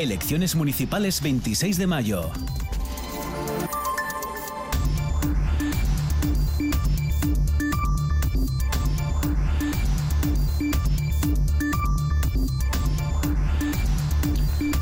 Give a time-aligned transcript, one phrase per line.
[0.00, 2.30] Elecciones municipales 26 de mayo.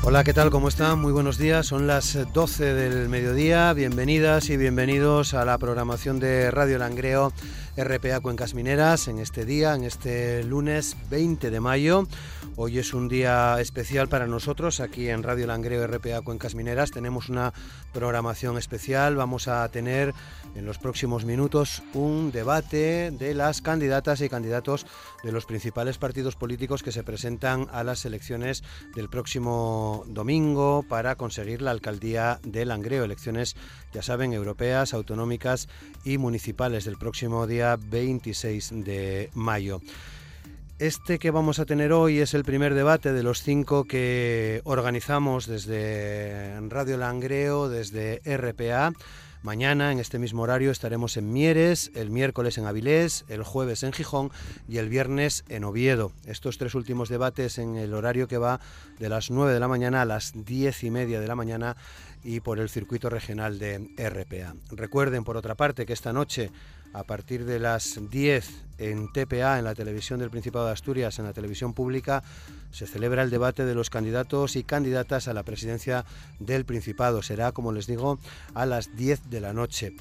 [0.04, 0.50] Hola, ¿qué tal?
[0.50, 1.00] ¿Cómo están?
[1.00, 1.66] Muy buenos días.
[1.66, 3.72] Son las 12 del mediodía.
[3.72, 7.32] Bienvenidas y bienvenidos a la programación de Radio Langreo
[7.84, 12.08] RPA Cuencas Mineras en este día, en este lunes 20 de mayo.
[12.56, 16.90] Hoy es un día especial para nosotros aquí en Radio Langreo RPA Cuencas Mineras.
[16.90, 17.52] Tenemos una
[17.92, 19.14] programación especial.
[19.14, 20.12] Vamos a tener
[20.56, 24.84] en los próximos minutos un debate de las candidatas y candidatos
[25.22, 28.62] de los principales partidos políticos que se presentan a las elecciones
[28.94, 33.04] del próximo domingo para conseguir la alcaldía de Langreo.
[33.04, 33.56] Elecciones,
[33.92, 35.68] ya saben, europeas, autonómicas
[36.04, 39.80] y municipales del próximo día 26 de mayo.
[40.78, 45.48] Este que vamos a tener hoy es el primer debate de los cinco que organizamos
[45.48, 48.92] desde Radio Langreo, desde RPA.
[49.42, 53.92] Mañana, en este mismo horario, estaremos en Mieres, el miércoles en Avilés, el jueves en
[53.92, 54.32] Gijón
[54.68, 56.10] y el viernes en Oviedo.
[56.26, 58.58] Estos tres últimos debates en el horario que va
[58.98, 61.76] de las 9 de la mañana a las 10 y media de la mañana
[62.24, 64.56] y por el circuito regional de RPA.
[64.72, 66.50] Recuerden, por otra parte, que esta noche
[66.92, 71.24] a partir de las 10 en TPA, en la televisión del Principado de Asturias, en
[71.24, 72.22] la televisión pública,
[72.70, 76.04] se celebra el debate de los candidatos y candidatas a la presidencia
[76.38, 77.22] del Principado.
[77.22, 78.18] Será, como les digo,
[78.54, 79.94] a las 10 de la noche.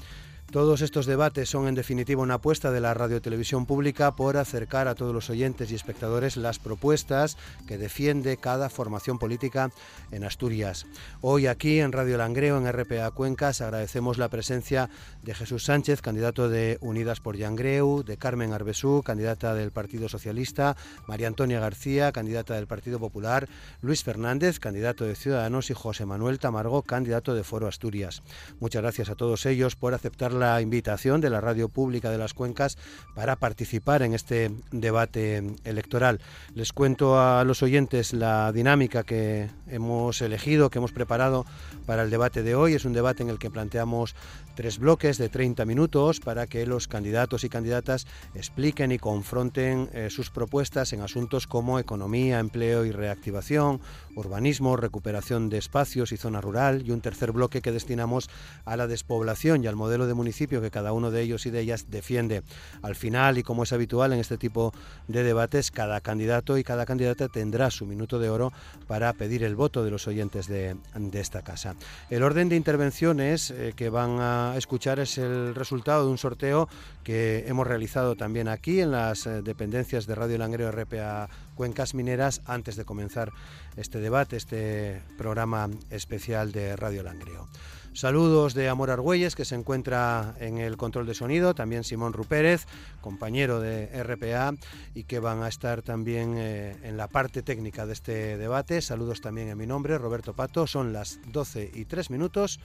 [0.50, 4.94] Todos estos debates son en definitiva una apuesta de la radiotelevisión pública por acercar a
[4.94, 9.70] todos los oyentes y espectadores las propuestas que defiende cada formación política
[10.10, 10.86] en Asturias.
[11.20, 14.88] Hoy aquí en Radio Langreo, en RPA Cuencas, agradecemos la presencia
[15.22, 20.78] de Jesús Sánchez, candidato de Unidas por Yangreu, de Carmen Arbesú, candidata del Partido Socialista,
[21.06, 23.50] María Antonia García, candidata del Partido Popular,
[23.82, 28.22] Luis Fernández, candidato de Ciudadanos y José Manuel Tamargo, candidato de Foro Asturias.
[28.60, 32.34] Muchas gracias a todos ellos por aceptar la invitación de la Radio Pública de las
[32.34, 32.78] Cuencas
[33.14, 36.20] para participar en este debate electoral.
[36.54, 41.44] Les cuento a los oyentes la dinámica que hemos elegido, que hemos preparado
[41.86, 42.74] para el debate de hoy.
[42.74, 44.14] Es un debate en el que planteamos
[44.54, 50.08] tres bloques de 30 minutos para que los candidatos y candidatas expliquen y confronten eh,
[50.10, 53.80] sus propuestas en asuntos como economía, empleo y reactivación,
[54.18, 58.28] urbanismo, recuperación de espacios y zona rural y un tercer bloque que destinamos
[58.64, 61.60] a la despoblación y al modelo de municipio que cada uno de ellos y de
[61.60, 62.42] ellas defiende.
[62.82, 64.72] Al final, y como es habitual en este tipo
[65.06, 68.52] de debates, cada candidato y cada candidata tendrá su minuto de oro
[68.86, 70.76] para pedir el voto de los oyentes de,
[71.12, 71.74] esta casa.
[72.10, 76.68] El orden de intervenciones eh, que van a escuchar es el resultado de un sorteo
[77.02, 82.40] que hemos realizado también aquí en las eh, dependencias de Radio Langreo RPA Cuencas Mineras
[82.46, 83.32] antes de comenzar
[83.76, 87.48] este debate, este programa especial de Radio Langreo.
[87.94, 92.66] Saludos de Amor Argüelles, que se encuentra en el control de sonido, también Simón Rupérez,
[93.00, 94.54] compañero de RPA,
[94.94, 98.80] y que van a estar también eh, en la parte técnica de este debate.
[98.80, 100.68] Saludos también en mi nombre, Roberto Pato.
[100.68, 102.60] Son las 12 y 3 minutos.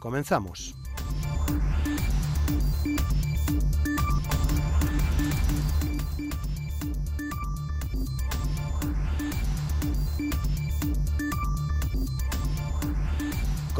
[0.00, 0.74] Comenzamos.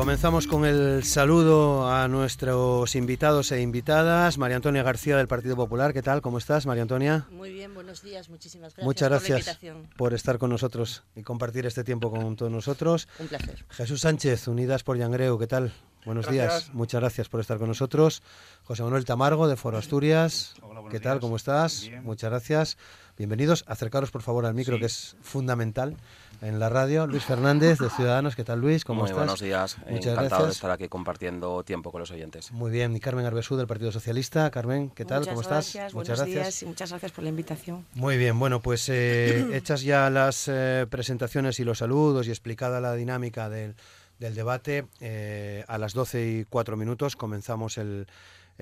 [0.03, 4.37] Comenzamos con el saludo a nuestros invitados e invitadas.
[4.37, 6.21] María Antonia García del Partido Popular, ¿qué tal?
[6.23, 7.29] ¿Cómo estás, María Antonia?
[7.31, 8.85] Muy bien, buenos días, muchísimas gracias.
[8.85, 9.97] Muchas gracias por, la invitación.
[9.97, 13.07] por estar con nosotros y compartir este tiempo con todos nosotros.
[13.21, 13.65] Un placer.
[13.69, 15.73] Jesús Sánchez, Unidas por Yangreu, ¿qué tal?
[16.05, 18.25] Buenos días, muchas gracias por estar con nosotros.
[18.65, 20.57] José Manuel Tamargo de Foro Asturias,
[20.91, 21.21] ¿qué tal?
[21.21, 21.89] ¿Cómo estás?
[22.03, 22.77] Muchas gracias.
[23.17, 23.63] Bienvenidos.
[23.69, 25.97] Acercaros por favor al micro, que es fundamental
[26.43, 27.07] en la radio.
[27.07, 28.37] Luis Fernández, de Ciudadanos.
[28.37, 28.85] ¿Qué tal, Luis?
[28.85, 29.19] ¿Cómo Muy estás?
[29.19, 29.79] buenos días.
[29.79, 30.47] Muchas Encantado gracias.
[30.47, 32.51] de estar aquí compartiendo tiempo con los oyentes.
[32.53, 32.95] Muy bien.
[32.97, 34.51] Y Carmen Arbesú, del Partido Socialista.
[34.51, 35.21] Carmen, ¿qué tal?
[35.21, 35.93] Muchas ¿Cómo gracias, estás?
[35.95, 37.87] Buenos días y muchas gracias por la invitación.
[37.95, 42.81] Muy bien, bueno, pues eh, hechas ya las eh, presentaciones y los saludos y explicada
[42.81, 43.77] la dinámica del,
[44.19, 48.07] del debate, eh, a las 12 y 4 minutos comenzamos el,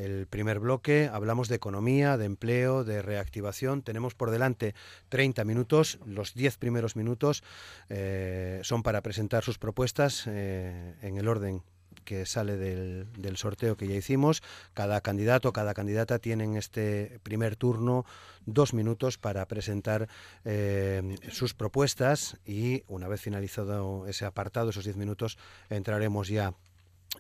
[0.00, 1.08] el primer bloque.
[1.12, 3.82] Hablamos de economía, de empleo, de reactivación.
[3.82, 4.75] Tenemos por delante
[5.08, 5.99] 30 minutos.
[6.06, 7.43] Los 10 primeros minutos
[7.88, 11.62] eh, son para presentar sus propuestas eh, en el orden
[12.05, 14.43] que sale del, sorteo que ya hicimos.
[14.75, 18.05] Cada candidato, cada candidata tiene en este primer turno
[18.46, 20.08] dos minutos para presentar
[20.44, 25.38] eh, sus propuestas y una vez finalizado ese apartado, esos diez minutos,
[25.69, 26.55] entraremos ya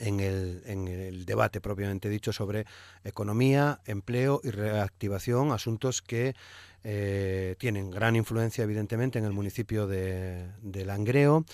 [0.00, 2.66] en el, en el, debate propiamente dicho sobre
[3.04, 6.34] economía, empleo y reactivación, asuntos que
[6.82, 11.44] eh, tienen gran influencia, evidentemente, en el municipio de, Langreo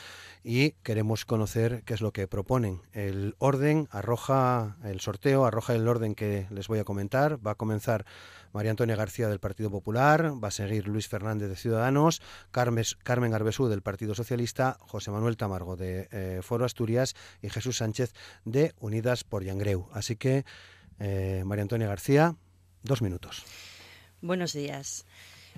[0.44, 2.81] y queremos conocer qué es lo que proponen.
[2.93, 7.44] El orden arroja, el sorteo arroja el orden que les voy a comentar.
[7.44, 8.06] Va a comenzar
[8.56, 13.69] María Antonia García del Partido Popular, va a seguir Luis Fernández de Ciudadanos, Carmen Arbesú
[13.69, 18.14] del Partido Socialista, José Manuel Tamargo de eh, Foro Asturias y Jesús Sánchez
[18.47, 19.91] de Unidas por Yangreu.
[19.93, 20.47] Así que,
[20.99, 22.35] eh, María Antonia García,
[22.82, 23.44] dos minutos.
[24.23, 25.05] Buenos días.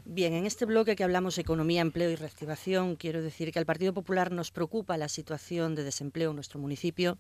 [0.05, 3.93] Bien, en este bloque que hablamos economía, empleo y reactivación, quiero decir que al Partido
[3.93, 7.19] Popular nos preocupa la situación de desempleo en nuestro municipio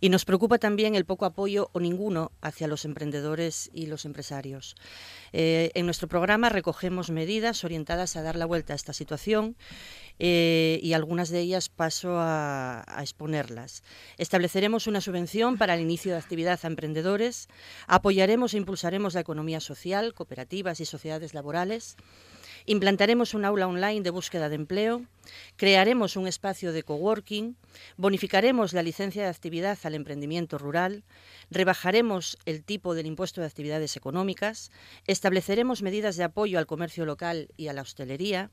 [0.00, 4.76] y nos preocupa también el poco apoyo o ninguno hacia los emprendedores y los empresarios.
[5.32, 9.56] Eh, en nuestro programa recogemos medidas orientadas a dar la vuelta a esta situación
[10.22, 13.82] eh, y algunas de ellas paso a, exponerlas.
[14.18, 17.48] Estableceremos una subvención para el inicio de actividad a emprendedores,
[17.86, 21.96] apoyaremos e impulsaremos la economía social, cooperativas y sociedades laborales,
[22.66, 25.06] implantaremos un aula online de búsqueda de empleo,
[25.56, 27.56] crearemos un espacio de coworking,
[27.96, 31.02] bonificaremos la licencia de actividad al emprendimiento rural,
[31.50, 34.70] rebajaremos el tipo del impuesto de actividades económicas,
[35.06, 38.50] estableceremos medidas de apoyo al comercio local y a la hostelería,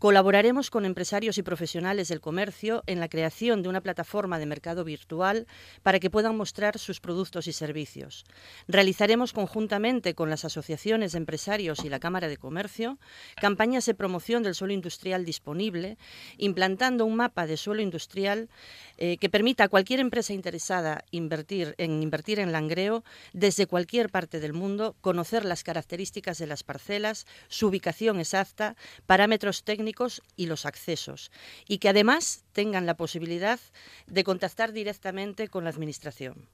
[0.00, 4.82] Colaboraremos con empresarios y profesionales del comercio en la creación de una plataforma de mercado
[4.82, 5.46] virtual
[5.82, 8.24] para que puedan mostrar sus productos y servicios.
[8.66, 12.98] Realizaremos conjuntamente con las asociaciones de empresarios y la Cámara de Comercio
[13.42, 15.98] campañas de promoción del suelo industrial disponible,
[16.38, 18.48] implantando un mapa de suelo industrial
[18.96, 23.04] eh, que permita a cualquier empresa interesada invertir en invertir en langreo
[23.34, 29.62] desde cualquier parte del mundo conocer las características de las parcelas, su ubicación exacta, parámetros
[29.62, 29.89] técnicos
[30.36, 31.30] y los accesos,
[31.66, 33.60] y que además tengan la posibilidad
[34.06, 36.48] de contactar directamente con la Administración.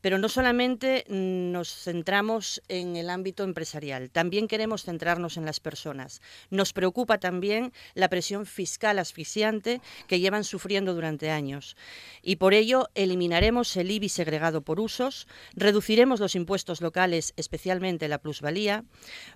[0.00, 6.20] Pero no solamente nos centramos en el ámbito empresarial, también queremos centrarnos en las personas.
[6.50, 11.76] Nos preocupa también la presión fiscal asfixiante que llevan sufriendo durante años.
[12.22, 18.18] Y por ello eliminaremos el IBI segregado por usos, reduciremos los impuestos locales, especialmente la
[18.18, 18.84] plusvalía,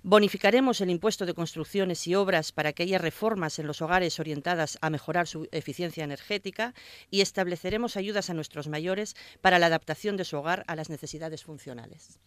[0.02, 4.78] bonificaremos el impuesto de construcciones y obras para que haya reformas en los hogares orientadas
[4.80, 6.74] a mejorar su eficiencia energética
[7.10, 11.44] y estableceremos ayudas a nuestros mayores para la adaptación de su hogar a las necesidades
[11.44, 12.18] funcionales.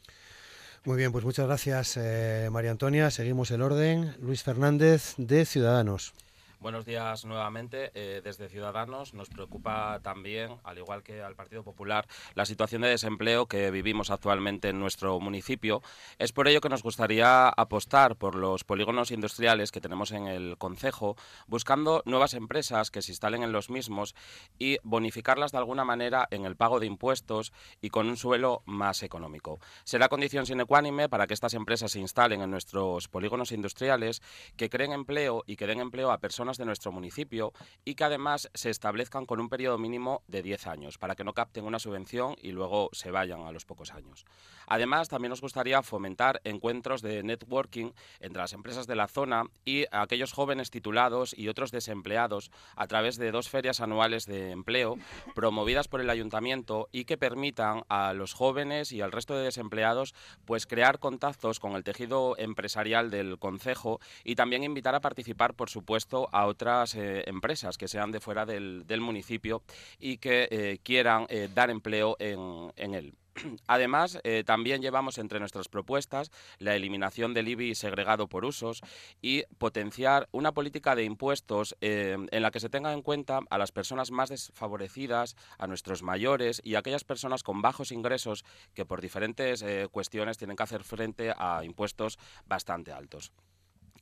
[0.85, 3.09] Muy bien, pues muchas gracias eh, María Antonia.
[3.09, 4.15] Seguimos el orden.
[4.19, 6.13] Luis Fernández de Ciudadanos.
[6.63, 7.91] Buenos días nuevamente.
[7.93, 12.87] Eh, desde Ciudadanos nos preocupa también, al igual que al Partido Popular, la situación de
[12.87, 15.81] desempleo que vivimos actualmente en nuestro municipio.
[16.19, 20.57] Es por ello que nos gustaría apostar por los polígonos industriales que tenemos en el
[20.57, 21.17] Concejo,
[21.47, 24.15] buscando nuevas empresas que se instalen en los mismos
[24.57, 27.51] y bonificarlas de alguna manera en el pago de impuestos
[27.81, 29.59] y con un suelo más económico.
[29.83, 34.21] Será condición sine qua para que estas empresas se instalen en nuestros polígonos industriales,
[34.55, 37.53] que creen empleo y que den empleo a personas de nuestro municipio
[37.85, 41.33] y que además se establezcan con un periodo mínimo de 10 años para que no
[41.33, 44.25] capten una subvención y luego se vayan a los pocos años.
[44.67, 49.85] Además, también nos gustaría fomentar encuentros de networking entre las empresas de la zona y
[49.91, 54.97] aquellos jóvenes titulados y otros desempleados a través de dos ferias anuales de empleo
[55.35, 60.13] promovidas por el ayuntamiento y que permitan a los jóvenes y al resto de desempleados
[60.45, 65.69] pues crear contactos con el tejido empresarial del concejo y también invitar a participar, por
[65.69, 69.63] supuesto, a otras eh, empresas que sean de fuera del, municipio
[69.99, 73.13] y que eh, quieran eh, dar empleo en, en él.
[73.67, 78.81] Además, también llevamos entre nuestras propuestas la eliminación del IBI segregado por usos
[79.23, 83.71] y potenciar una política de impuestos en la que se tenga en cuenta a las
[83.71, 89.01] personas más desfavorecidas, a nuestros mayores y a aquellas personas con bajos ingresos que por
[89.01, 93.31] diferentes cuestiones tienen que hacer frente a impuestos bastante altos.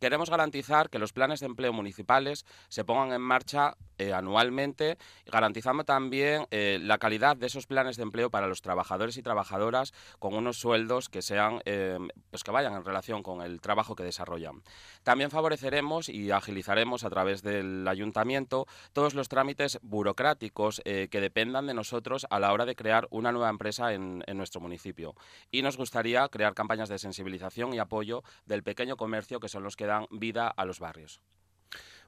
[0.02, 5.84] Queremos garantizar que los planes de empleo municipales se pongan en marcha eh, anualmente, garantizando
[5.84, 10.34] también eh, la calidad de esos planes de empleo para los trabajadores y trabajadoras con
[10.34, 12.00] unos sueldos que sean, eh,
[12.32, 14.64] pues que vayan en relación con el trabajo que desarrollan.
[15.04, 21.76] También favoreceremos y agilizaremos a través del ayuntamiento todos los trámites burocráticos que dependan de
[21.76, 25.16] nosotros a la hora de crear una nueva empresa en, en nuestro municipio.
[25.52, 29.76] Y nos gustaría crear campañas de sensibilización y apoyo del pequeño comercio que son los
[29.76, 31.22] que dan vida a los barrios.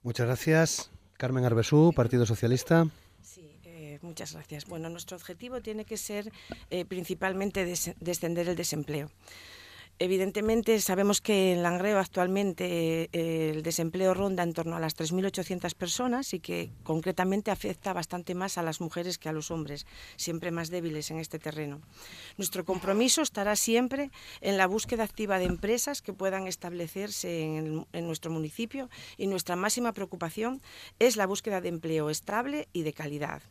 [0.01, 0.91] Muchas gracias.
[1.17, 2.87] Carmen Arbesú, Partido Socialista.
[3.21, 4.65] Sí, eh, muchas gracias.
[4.65, 6.31] Bueno, nuestro objetivo tiene que ser
[6.69, 7.65] eh, principalmente
[7.99, 9.09] descender el desempleo.
[9.99, 15.75] Evidentemente, sabemos que en Langreo actualmente eh, el desempleo ronda en torno a las 3.800
[15.75, 19.85] personas y que concretamente afecta bastante más a las mujeres que a los hombres,
[20.15, 21.79] siempre más débiles en este terreno.
[22.37, 24.09] Nuestro compromiso estará siempre
[24.41, 29.55] en la búsqueda activa de empresas que puedan establecerse en, en nuestro municipio y nuestra
[29.55, 30.61] máxima preocupación
[30.97, 33.43] es la búsqueda de empleo estable y de calidad.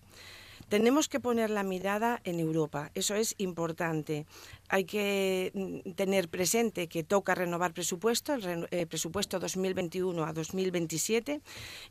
[0.69, 4.25] Tenemos que poner la mirada en Europa, eso es importante.
[4.73, 11.43] Hay que mm, tener presente que toca renovar presupuesto, el eh, presupuesto 2021 a 2027,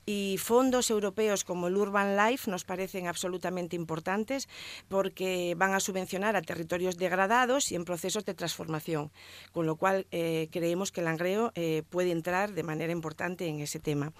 [0.07, 4.49] y fondos europeos como el Urban Life nos parecen absolutamente importantes
[4.89, 9.11] porque van a subvencionar a territorios degradados y en procesos de transformación,
[9.51, 13.59] con lo cual eh, creemos que el Langreo eh, puede entrar de manera importante en
[13.59, 14.11] ese tema.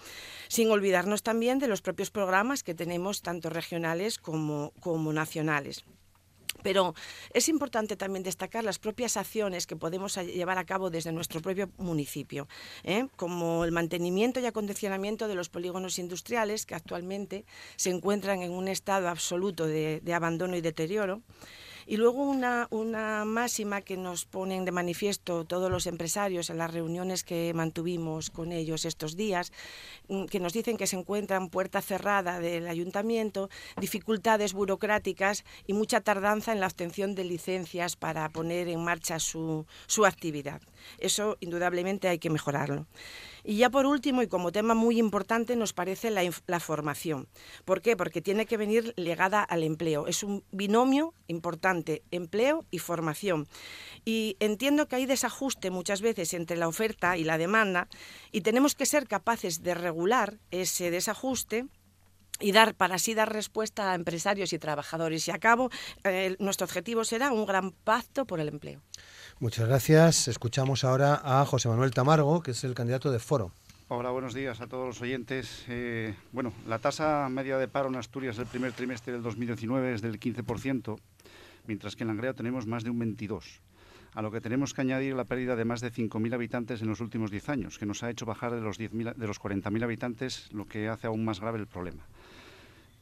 [0.46, 5.84] Sin olvidarnos también de los propios programas que tenemos, tanto regionales como como, nacionales.
[6.62, 6.94] Pero
[7.32, 11.70] es importante también destacar las propias acciones que podemos llevar a cabo desde nuestro propio
[11.78, 12.48] municipio,
[12.84, 13.08] ¿eh?
[13.16, 17.44] como el mantenimiento y acondicionamiento de los polígonos industriales que actualmente
[17.76, 21.22] se encuentran en un estado absoluto de abandono y deterioro
[21.86, 26.72] y luego una, una máxima que nos ponen de manifiesto todos los empresarios en las
[26.72, 29.52] reuniones que mantuvimos con ellos estos días,
[30.08, 33.48] mm, que nos dicen que se encuentran puerta cerrada del ayuntamiento,
[33.80, 39.66] dificultades burocráticas y mucha tardanza en la obtención de licencias para poner en marcha su,
[39.86, 40.60] su actividad.
[40.98, 42.86] Eso indudablemente hay que mejorarlo.
[43.44, 47.28] Y ya por último, y como tema muy importante, nos parece la, formación.
[47.64, 47.96] ¿Por qué?
[47.96, 50.06] Porque tiene que venir legada al empleo.
[50.06, 53.48] Es un binomio importante, empleo y formación.
[54.04, 57.88] Y entiendo que hay desajuste muchas veces entre la oferta y la demanda
[58.30, 61.66] y tenemos que ser capaces de regular ese desajuste
[62.40, 65.26] y dar para así dar respuesta a empresarios y trabajadores.
[65.28, 65.70] Y a cabo,
[66.04, 68.82] eh, nuestro objetivo será un gran pacto por el empleo.
[69.42, 70.28] Muchas gracias.
[70.28, 73.50] Escuchamos ahora a José Manuel Tamargo, que es el candidato de Foro.
[73.88, 75.64] Hola, buenos días a todos los oyentes.
[75.66, 80.00] Eh, bueno, la tasa media de paro en Asturias el primer trimestre del 2019 es
[80.00, 80.96] del 15%,
[81.66, 83.42] mientras que en Langreo tenemos más de un 22%,
[84.14, 87.00] a lo que tenemos que añadir la pérdida de más de 5.000 habitantes en los
[87.00, 88.90] últimos 10 años, que nos ha hecho bajar de los, de
[89.26, 92.06] los 40.000 habitantes, lo que hace aún más grave el problema.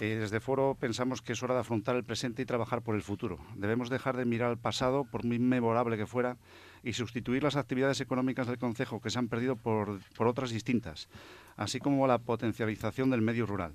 [0.00, 3.02] Eh, desde Foro pensamos que es hora de afrontar el presente y trabajar por el
[3.02, 3.38] futuro.
[3.54, 6.38] Debemos dejar de mirar al pasado, por muy memorable que fuera,
[6.82, 11.10] y sustituir las actividades económicas del Concejo que se han perdido por, por otras distintas,
[11.58, 13.74] así como la potencialización del medio rural.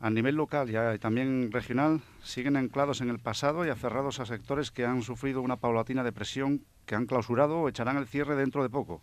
[0.00, 4.70] A nivel local y también regional, siguen anclados en el pasado y aferrados a sectores
[4.70, 8.68] que han sufrido una paulatina depresión, que han clausurado o echarán el cierre dentro de
[8.68, 9.00] poco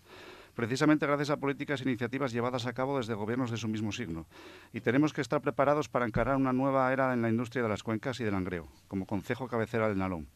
[0.55, 4.25] precisamente gracias a políticas e iniciativas llevadas a cabo desde gobiernos de su mismo signo.
[4.73, 7.83] Y tenemos que estar preparados para encarar una nueva era en la industria de las
[7.83, 10.27] cuencas y del angreo, como concejo cabecera del Nalón.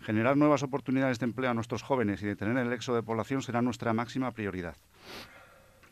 [0.00, 3.62] Generar nuevas oportunidades de empleo a nuestros jóvenes y detener el éxodo de población será
[3.62, 4.76] nuestra máxima prioridad.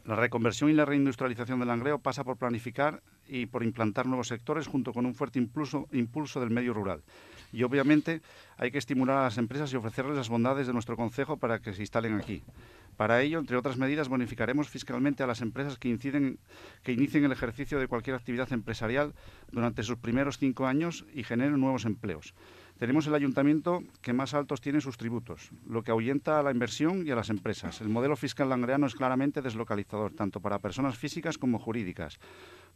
[0.05, 4.67] La reconversión y la reindustrialización del langreo pasa por planificar y por implantar nuevos sectores
[4.67, 7.03] junto con un fuerte impulso, impulso del medio rural.
[7.53, 8.21] Y obviamente
[8.57, 11.73] hay que estimular a las empresas y ofrecerles las bondades de nuestro concejo para que
[11.73, 12.43] se instalen aquí.
[12.97, 16.39] Para ello, entre otras medidas, bonificaremos fiscalmente a las empresas que, inciden,
[16.83, 19.15] que inicien el ejercicio de cualquier actividad empresarial
[19.51, 22.35] durante sus primeros cinco años y generen nuevos empleos.
[22.79, 27.07] Tenemos el ayuntamiento que más altos tiene sus tributos, lo que ahuyenta a la inversión
[27.07, 27.81] y a las empresas.
[27.81, 32.19] El modelo fiscal langreano es claramente deslocalizador, tanto para personas físicas como jurídicas.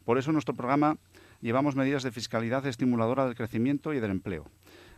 [0.05, 0.97] Por eso, en nuestro programa
[1.41, 4.45] llevamos medidas de fiscalidad estimuladora del crecimiento y del empleo.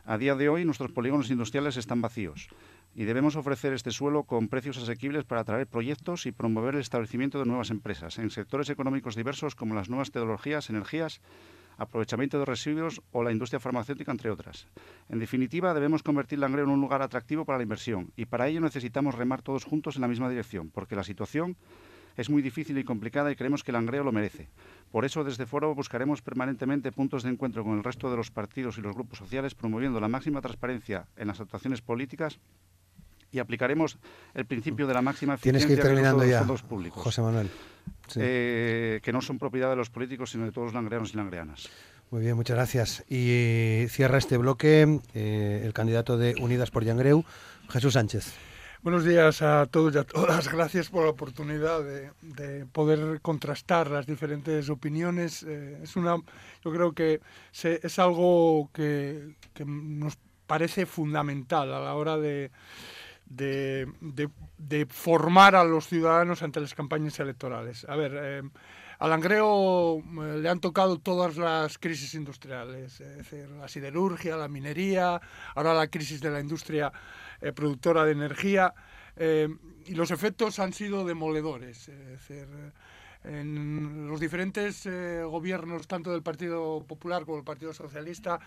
[0.09, 2.47] A día de hoy, nuestros polígonos industriales están vacíos
[2.95, 7.39] y debemos ofrecer este suelo con precios asequibles para atraer proyectos y promover el establecimiento
[7.39, 11.19] de nuevas empresas en sectores económicos diversos como las nuevas tecnologías, energías,
[11.77, 14.67] aprovechamiento de residuos o la industria farmacéutica, entre otras.
[15.09, 18.61] En definitiva, debemos convertir Langreo en un lugar atractivo para la inversión y para ello
[18.61, 21.57] necesitamos remar todos juntos en la misma dirección, porque la situación
[22.17, 24.49] es muy difícil y complicada y creemos que Langreo lo merece.
[24.91, 28.77] Por eso, desde Foro buscaremos permanentemente puntos de encuentro con el resto de los partidos
[28.77, 32.39] y los grupos sociales, promoviendo la máxima transparencia en las actuaciones políticas
[33.31, 33.97] y aplicaremos
[34.33, 37.03] el principio de la máxima eficiencia Tienes que ir terminando de los fondos públicos.
[37.03, 37.49] José Manuel.
[38.15, 41.69] Eh, que no son propiedad de los políticos, sino de todos los langreanos y langreanas.
[42.09, 43.03] Muy bien, muchas gracias.
[43.09, 47.25] Y cierra este bloque eh, el candidato de Unidas por Yangreu,
[47.69, 48.33] Jesús Sánchez.
[48.87, 50.47] Buenos días a todos y a todas.
[50.53, 55.43] Gracias por la oportunidad de, poder contrastar las diferentes opiniones.
[55.43, 56.15] Eh, es una,
[56.63, 57.19] yo creo que
[57.61, 62.49] es algo que, que nos parece fundamental a la hora de,
[63.25, 63.89] de,
[64.57, 67.85] de, formar a los ciudadanos ante las campañas electorales.
[67.89, 68.41] A ver, eh,
[68.99, 74.47] a Langreo eh, le han tocado todas las crisis industriales, es decir, la siderurgia, la
[74.47, 75.19] minería,
[75.55, 76.91] ahora la crisis de la industria
[77.41, 78.73] eh, productora de energía.
[79.15, 79.47] eh,
[79.85, 81.89] y los efectos han sido demoledores.
[83.27, 88.39] En los diferentes eh, gobiernos, tanto del Partido Popular como del Partido Socialista,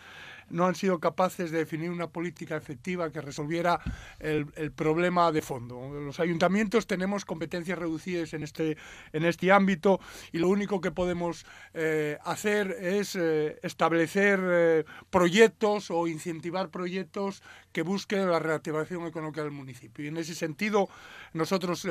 [0.49, 3.80] no han sido capaces de definir una política efectiva que resolviera
[4.18, 5.88] el, problema de fondo.
[6.00, 8.76] Los ayuntamientos tenemos competencias reducidas en este,
[9.12, 10.00] en este ámbito
[10.32, 11.44] y lo único que podemos
[11.75, 19.52] eh, hacer es eh, establecer proyectos o incentivar proyectos que busquen la reactivación económica del
[19.52, 20.04] municipio.
[20.04, 20.88] Y en ese sentido,
[21.32, 21.87] nosotros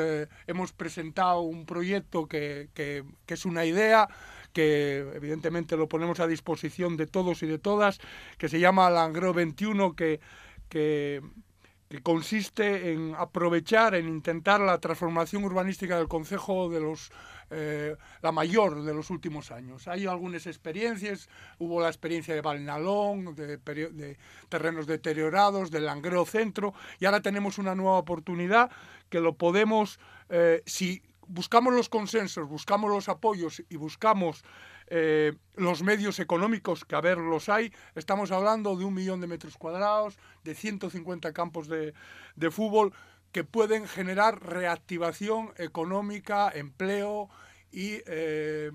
[0.47, 2.69] hemos presentado un proyecto que que,
[3.27, 4.07] es una idea
[4.53, 7.99] que evidentemente lo ponemos a disposición de todos y de todas,
[8.37, 10.19] que se llama Langreo 21, que,
[10.69, 11.21] que,
[12.03, 17.11] consiste en aprovechar, en intentar la transformación urbanística del Concejo de los
[17.51, 19.87] eh, la mayor de los últimos años.
[19.87, 24.17] Hay algunas experiencias, hubo la experiencia de Valnalón, de, de,
[24.49, 28.69] terrenos deteriorados, del Langreo Centro, y ahora tenemos una nueva oportunidad
[29.09, 34.43] que lo podemos, eh, si buscamos los consensos, buscamos los apoyos y buscamos
[34.87, 39.27] eh, los medios económicos, que a ver los hay, estamos hablando de un millón de
[39.27, 41.93] metros cuadrados, de 150 campos de,
[42.51, 42.93] fútbol
[43.31, 47.29] que pueden generar reactivación económica, empleo
[47.71, 48.71] y, eh,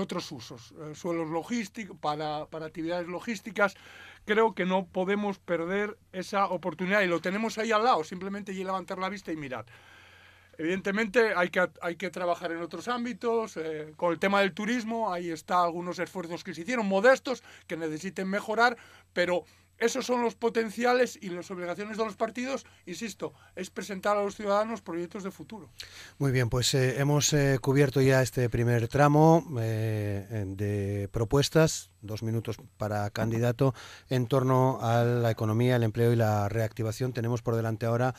[0.00, 3.74] otros usos, eh, suelos logísticos, para, para actividades logísticas.
[4.24, 8.62] Creo que no podemos perder esa oportunidad y lo tenemos ahí al lado, simplemente y
[8.62, 9.66] levantar la vista y mirar.
[10.58, 15.12] Evidentemente hay que, hay que trabajar en otros ámbitos, eh, con el tema del turismo,
[15.12, 18.76] ahí está algunos esfuerzos que se hicieron, modestos, que necesiten mejorar,
[19.12, 19.44] pero
[19.78, 24.34] esos son los potenciales y las obligaciones de los partidos, insisto, es presentar a los
[24.34, 25.70] ciudadanos proyectos de futuro.
[26.18, 32.56] Muy bien, pues eh, hemos eh, cubierto ya este primer tramo de propuestas, dos minutos
[32.76, 33.72] para candidato,
[34.08, 37.12] en torno a la economía, el empleo y la reactivación.
[37.12, 38.16] Tenemos por delante ahora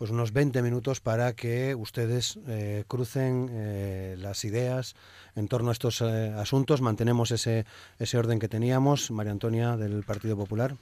[0.00, 4.96] pues unos 20 minutos para que ustedes eh, crucen eh, las ideas
[5.36, 6.80] en torno a estos eh, asuntos.
[6.80, 7.66] Mantenemos ese,
[7.98, 10.74] ese orden que teníamos, María Antonia, del Partido Popular.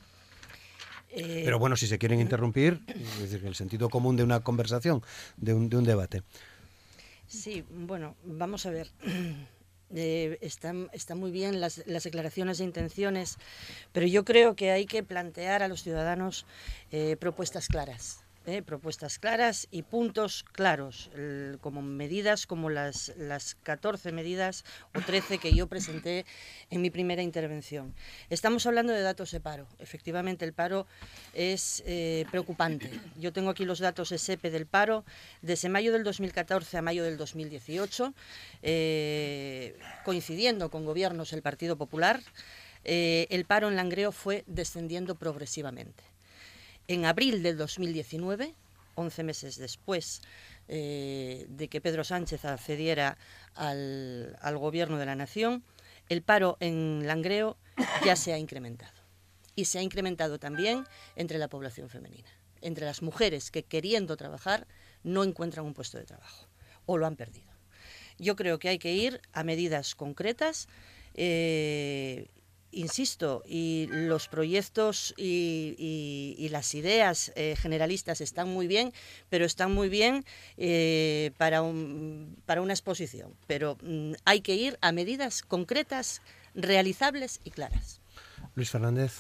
[1.13, 5.03] Pero bueno, si se quieren interrumpir, es decir, el sentido común de una conversación,
[5.37, 6.23] de un, de un debate.
[7.27, 8.89] Sí, bueno, vamos a ver.
[9.91, 13.37] están, están, muy bien las, las, declaraciones de intenciones,
[13.91, 16.47] pero yo creo que hay que plantear a los ciudadanos
[17.19, 18.21] propuestas claras.
[18.49, 18.63] ¿Eh?
[18.63, 21.11] propuestas claras y puntos claros,
[21.61, 26.25] como medidas como las, las 14 medidas o 13 que yo presenté
[26.71, 27.95] en mi primera intervención.
[28.31, 29.67] Estamos hablando de datos de paro.
[29.79, 30.87] Efectivamente, el paro
[31.35, 32.91] es eh, preocupante.
[33.19, 35.05] Yo tengo aquí los datos SEPE del paro
[35.43, 38.15] desde mayo del 2014 a mayo del 2018,
[38.63, 42.21] eh, coincidiendo con gobiernos del Partido Popular.
[42.85, 46.08] el paro en Langreo fue descendiendo progresivamente.
[46.89, 48.55] En abril del 2019,
[48.95, 50.23] 11 meses después
[50.69, 53.19] eh, de que Pedro Sánchez accediera
[53.55, 55.63] al, gobierno de la nación,
[56.09, 57.59] el paro en Langreo
[58.07, 58.97] ya se ha incrementado.
[59.55, 62.31] Y se ha incrementado también entre la población femenina,
[62.63, 64.67] entre las mujeres que queriendo trabajar
[65.03, 66.49] no encuentran un puesto de trabajo
[66.87, 67.53] o lo han perdido.
[68.19, 70.69] Yo creo que hay que ir a medidas concretas
[71.13, 72.29] eh,
[72.73, 78.93] insisto, y los proyectos y, las ideas eh, generalistas están muy bien,
[79.29, 80.25] pero están muy bien
[80.57, 81.63] eh, para,
[82.47, 83.35] para una exposición.
[83.47, 86.23] Pero mm, hay que ir a medidas concretas,
[86.55, 88.01] realizables y claras.
[88.55, 89.13] Luis Fernández.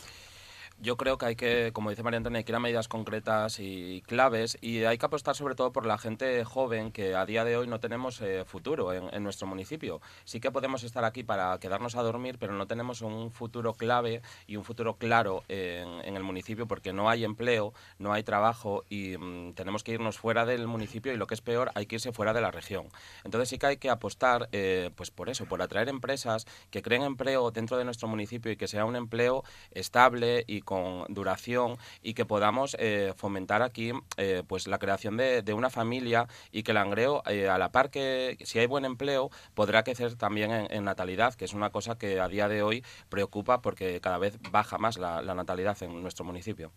[0.80, 3.58] Yo creo que hay que, como dice María Antonia, hay que ir a medidas concretas
[3.58, 7.44] y claves y hay que apostar sobre todo por la gente joven que a día
[7.44, 10.00] de hoy no tenemos eh, futuro en, nuestro municipio.
[10.22, 14.22] Sí que podemos estar aquí para quedarnos a dormir, pero no tenemos un futuro clave
[14.46, 19.18] y un futuro claro en, el municipio porque no hay empleo, no hay trabajo y
[19.18, 22.12] mm, tenemos que irnos fuera del municipio y lo que es peor, hay que irse
[22.12, 22.86] fuera de la región.
[23.24, 27.02] Entonces sí que hay que apostar eh, pues por eso, por atraer empresas que creen
[27.02, 32.12] empleo dentro de nuestro municipio y que sea un empleo estable y con duración y
[32.12, 36.76] que podamos eh, fomentar aquí eh, pues la creación de, una familia y que el
[36.76, 41.32] angreo, eh, a la par que si hay buen empleo, podrá crecer también en, natalidad,
[41.32, 44.98] que es una cosa que a día de hoy preocupa porque cada vez baja más
[44.98, 46.70] la, natalidad en nuestro municipio.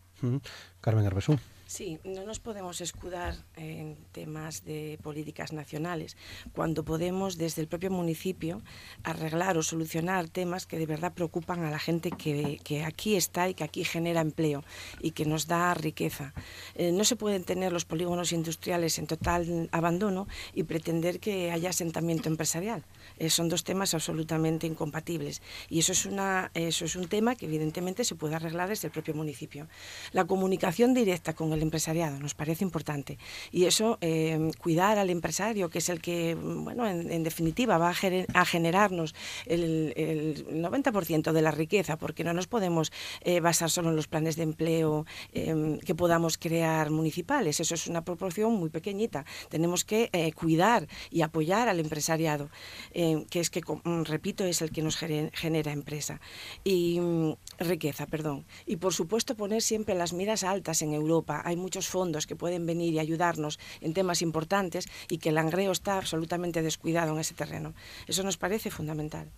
[0.79, 1.37] Carmen Arbesú.
[1.71, 6.17] Sí, no nos podemos escudar en temas de políticas nacionales
[6.51, 8.61] cuando podemos desde el propio municipio
[9.03, 13.53] arreglar o solucionar temas que de verdad preocupan a la gente que, aquí está y
[13.53, 14.65] que aquí genera empleo
[14.99, 16.33] y que nos da riqueza.
[16.75, 21.69] Eh, no se pueden tener los polígonos industriales en total abandono y pretender que haya
[21.69, 22.83] asentamiento empresarial.
[23.17, 27.45] Eh, son dos temas absolutamente incompatibles y eso es, una, eso es un tema que
[27.45, 29.69] evidentemente se puede arreglar desde el propio municipio.
[30.11, 33.17] La comunicación directa con el al empresariado, nos parece importante.
[33.51, 38.45] Y eso, eh, cuidar al empresario, que es el que, bueno, en, definitiva, va a,
[38.45, 44.07] generarnos el, 90% de la riqueza, porque no nos podemos eh, basar solo en los
[44.07, 47.59] planes de empleo em, que podamos crear municipales.
[47.59, 49.25] Eso es una proporción muy pequeñita.
[49.49, 52.49] Tenemos que eh, cuidar y apoyar al empresariado,
[52.93, 53.61] que es que,
[54.05, 56.19] repito, es el que nos genera empresa.
[56.63, 58.45] Y mm, riqueza, perdón.
[58.65, 61.41] Y por supuesto poner siempre las miras altas en Europa.
[61.51, 65.73] Hay muchos fondos que pueden venir y ayudarnos en temas importantes y que el Langreo
[65.73, 67.73] está absolutamente descuidado en ese terreno.
[68.07, 69.29] Eso nos parece fundamental.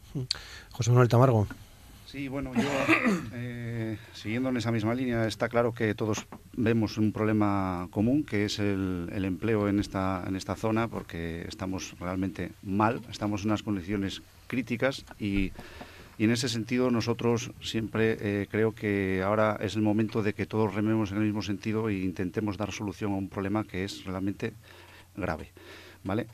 [0.71, 1.47] José Manuel Tamargo.
[2.05, 2.61] Sí, bueno, yo
[3.33, 8.45] eh, siguiendo en esa misma línea, está claro que todos vemos un problema común, que
[8.45, 13.47] es el, el, empleo en esta, en esta zona, porque estamos realmente mal, estamos en
[13.47, 15.51] unas condiciones críticas y
[16.17, 20.45] y en ese sentido nosotros siempre eh, creo que ahora es el momento de que
[20.45, 24.05] todos rememos en el mismo sentido e intentemos dar solución a un problema que es
[24.05, 24.53] realmente
[25.15, 25.51] grave.
[26.03, 26.27] ¿vale?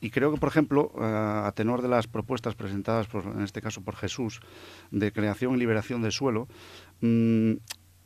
[0.00, 3.80] y creo que, por ejemplo, a tenor de las propuestas presentadas, por, en este caso
[3.80, 4.40] por Jesús,
[4.92, 6.46] de creación y liberación de suelo,
[7.00, 7.54] mm,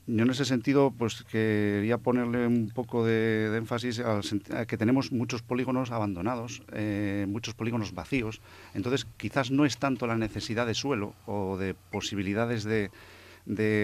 [0.07, 5.43] yo en ese sentido pues quería ponerle un poco de, énfasis a que tenemos muchos
[5.43, 8.41] polígonos abandonados, eh, muchos polígonos vacíos.
[8.75, 12.91] Entonces quizás no es tanto la necesidad de suelo o de posibilidades de,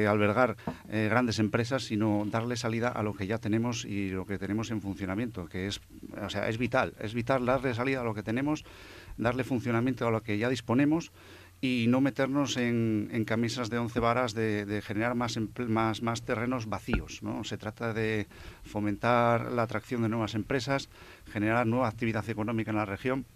[0.08, 0.56] albergar
[0.88, 4.70] eh, grandes empresas, sino darle salida a lo que ya tenemos y lo que tenemos
[4.70, 5.80] en funcionamiento, que es,
[6.20, 8.64] o sea, es vital, es vital darle salida a lo que tenemos,
[9.16, 11.10] darle funcionamiento a lo que ya disponemos
[11.60, 17.22] y no meternos en, camisas de once varas de, generar más, más, más terrenos vacíos.
[17.22, 17.44] ¿no?
[17.44, 18.28] Se trata de
[18.62, 20.88] fomentar la atracción de nuevas empresas,
[21.32, 23.26] generar nueva actividad económica en la región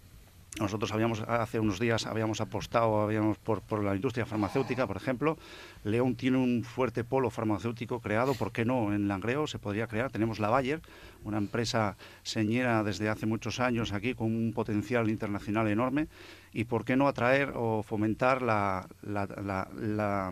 [0.59, 5.37] nosotros habíamos hace unos días habíamos apostado habíamos por, por, la industria farmacéutica, por ejemplo.
[5.83, 8.93] León tiene un fuerte polo farmacéutico creado, ¿por qué no?
[8.93, 10.11] En Langreo se podría crear.
[10.11, 10.81] Tenemos la Bayer,
[11.23, 16.07] una empresa señera desde hace muchos años aquí con un potencial internacional enorme.
[16.53, 20.31] ¿Y por qué no atraer o fomentar la, la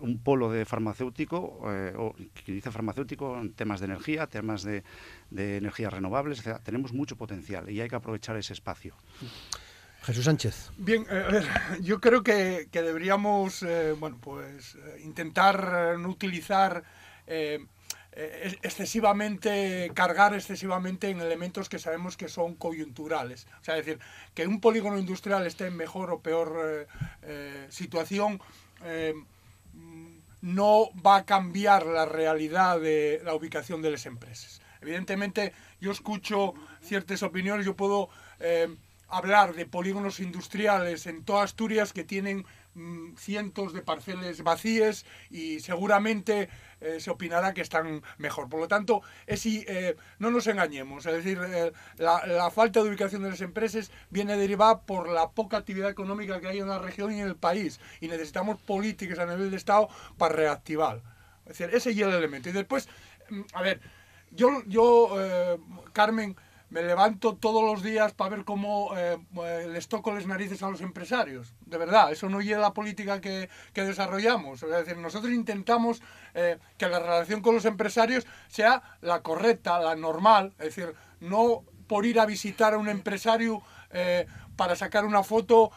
[0.00, 4.82] un polo de farmacéutico, eh, o que dice farmacéutico, en temas de energía, temas de,
[5.30, 8.94] de energías renovables, tenemos mucho potencial y hay que aprovechar ese espacio.
[10.02, 10.70] Jesús Sánchez.
[10.78, 11.46] Bien, eh, a ver,
[11.82, 16.08] yo creo que, que deberíamos, eh, bueno, pues intentar no
[18.12, 23.46] utilizar excesivamente, cargar excesivamente en elementos que sabemos que son coyunturales.
[23.60, 24.00] O sea, es decir,
[24.34, 26.88] que un polígono industrial esté en mejor o peor
[27.68, 28.40] situación
[30.42, 34.60] no va a cambiar la realidad de la ubicación de las empresas.
[34.80, 38.74] Evidentemente, yo escucho ciertas opiniones, yo puedo eh,
[39.08, 42.46] hablar de polígonos industriales en toda Asturias que tienen
[43.16, 46.48] cientos de parcelas vacías y seguramente
[46.80, 48.48] eh, se opinará que están mejor.
[48.48, 52.88] Por lo tanto, es si, eh, no nos engañemos, es decir, eh, la, falta de
[52.88, 56.78] ubicación de las empresas viene derivada por la poca actividad económica que hay en la
[56.78, 61.02] región y en el país y necesitamos políticas a nivel de Estado para reactivar.
[61.46, 62.48] Es decir, ese es el elemento.
[62.48, 62.88] Y después,
[63.28, 63.80] mm, a ver,
[64.30, 65.58] yo, yo
[65.92, 66.36] Carmen,
[66.70, 70.70] me levanto todos los días para ver cómo eh, eh, les toco las narices a
[70.70, 71.52] los empresarios.
[71.66, 74.62] De verdad, eso no lleva la política que, que desarrollamos.
[74.62, 76.00] Es decir, nosotros intentamos
[76.34, 80.52] eh, que la relación con los empresarios sea la correcta, la normal.
[80.58, 83.62] Es decir, no por ir a visitar a un empresario
[84.54, 85.72] para sacar una foto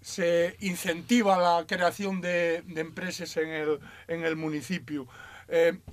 [0.00, 5.06] se incentiva la creación de, de empresas en el, en el municipio.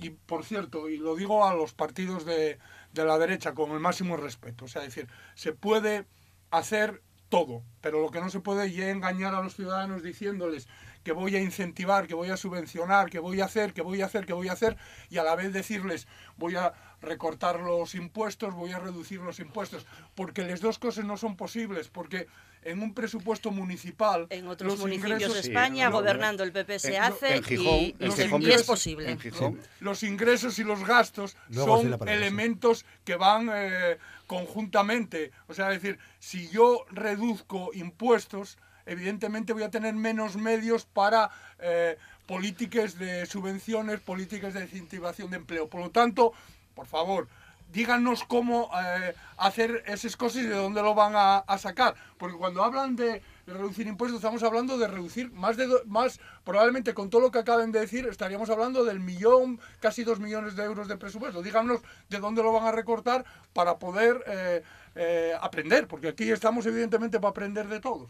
[0.00, 2.58] y por cierto, y lo digo a los partidos de,
[2.94, 4.64] de la derecha con el máximo respeto.
[4.64, 6.06] O sea, decir, se puede
[6.50, 10.68] hacer todo, pero lo que no se puede es engañar a los ciudadanos diciéndoles
[11.02, 14.06] que voy a incentivar, que voy a subvencionar, que voy a hacer, que voy a
[14.06, 14.76] hacer, que voy a hacer,
[15.10, 19.84] y a la vez decirles voy a recortar los impuestos, voy a reducir los impuestos,
[20.14, 22.28] porque las dos cosas no son posibles, porque
[22.64, 24.26] en un presupuesto municipal...
[24.30, 29.18] En otros municipios de España, gobernando el PP se hace y, es posible.
[29.80, 35.30] Los ingresos y los gastos son elementos que van eh, conjuntamente.
[35.46, 41.30] O sea, es decir, si yo reduzco impuestos, evidentemente voy a tener menos medios para
[41.58, 41.96] eh,
[42.26, 45.68] políticas de subvenciones, políticas de incentivación de empleo.
[45.68, 46.32] Por lo tanto,
[46.74, 47.28] por favor,
[47.74, 51.94] díganos cómo eh, hacer esas cosas y de dónde lo van a, sacar.
[52.16, 57.10] Porque cuando hablan de, reducir impuestos, estamos hablando de reducir más de más, probablemente con
[57.10, 60.88] todo lo que acaben de decir, estaríamos hablando del millón, casi dos millones de euros
[60.88, 61.42] de presupuesto.
[61.42, 64.62] Díganos de dónde lo van a recortar para poder eh,
[64.94, 68.08] eh, aprender, porque aquí estamos evidentemente para aprender de todos.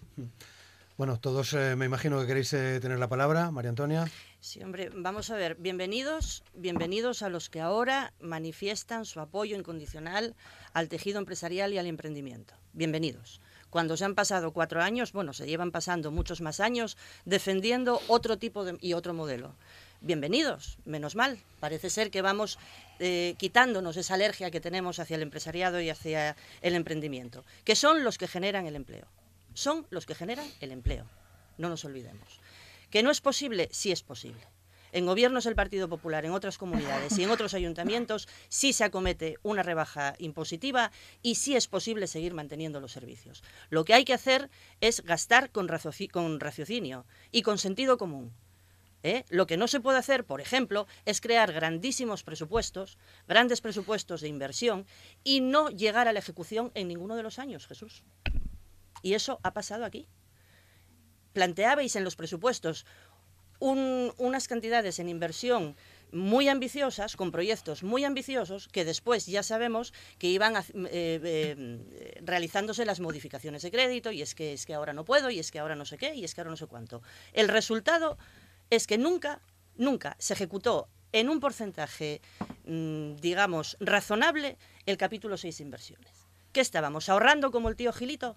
[0.96, 4.04] Bueno, todos me imagino que queréis tener la palabra, María Antonia.
[4.44, 10.34] Sí, hombre, vamos a ver, bienvenidos, bienvenidos a los que ahora manifiestan su apoyo incondicional
[10.74, 12.52] al tejido empresarial y al emprendimiento.
[12.74, 13.40] Bienvenidos.
[13.70, 18.36] Cuando se han pasado cuatro años, bueno, se llevan pasando muchos más años defendiendo otro
[18.36, 19.56] tipo de, y otro modelo.
[20.02, 21.38] Bienvenidos, menos mal.
[21.58, 22.58] Parece ser que vamos
[22.98, 28.04] eh, quitándonos esa alergia que tenemos hacia el empresariado y hacia el emprendimiento, que son
[28.04, 29.06] los que generan el empleo.
[29.54, 31.06] Son los que generan el empleo.
[31.56, 32.43] No nos olvidemos.
[32.94, 33.68] ¿Que no es posible?
[33.72, 34.46] Sí es posible.
[34.92, 39.36] En gobiernos del Partido Popular, en otras comunidades y en otros ayuntamientos sí se acomete
[39.42, 43.42] una rebaja impositiva y sí es posible seguir manteniendo los servicios.
[43.68, 44.48] Lo que hay que hacer
[44.80, 48.32] es gastar con, raciocinio y con sentido común.
[49.02, 49.24] ¿eh?
[49.28, 54.28] Lo que no se puede hacer, por ejemplo, es crear grandísimos presupuestos, grandes presupuestos de
[54.28, 54.86] inversión
[55.24, 58.04] y no llegar a la ejecución en ninguno de los años, Jesús.
[59.02, 60.06] Y eso ha pasado aquí
[61.34, 62.86] planteabais en los presupuestos
[63.60, 65.76] unas cantidades en inversión
[66.12, 72.84] muy ambiciosas, con proyectos muy ambiciosos, que después ya sabemos que iban eh, eh, realizándose
[72.84, 75.58] las modificaciones de crédito, y es que, es que ahora no puedo, y es que
[75.58, 77.02] ahora no sé qué, y es que ahora no sé cuánto.
[77.32, 78.16] El resultado
[78.70, 79.40] es que nunca,
[79.76, 82.20] nunca se ejecutó en un porcentaje,
[82.66, 86.12] mm, digamos, razonable el capítulo 6 inversiones.
[86.52, 87.08] ¿Qué estábamos?
[87.08, 88.36] ¿Ahorrando como el tío Gilito?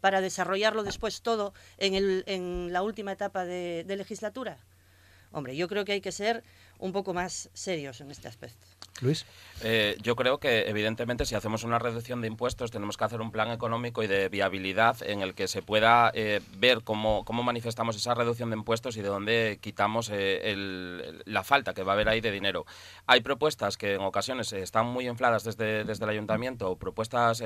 [0.00, 4.58] Para desarrollarlo después todo en, el, en la última etapa de, de legislatura?
[5.30, 6.42] Hombre, yo creo que hay que ser
[6.78, 8.66] un poco más serios en este aspecto.
[9.00, 9.26] Luis.
[9.62, 13.32] Eh, yo creo que, evidentemente, si hacemos una reducción de impuestos, tenemos que hacer un
[13.32, 17.96] plan económico y de viabilidad en el que se pueda eh, ver cómo, cómo, manifestamos
[17.96, 22.08] esa reducción de impuestos y de dónde quitamos eh, la falta que va a haber
[22.08, 22.66] ahí de dinero.
[23.06, 27.42] Hay propuestas que en ocasiones están muy infladas desde, desde el ayuntamiento, propuestas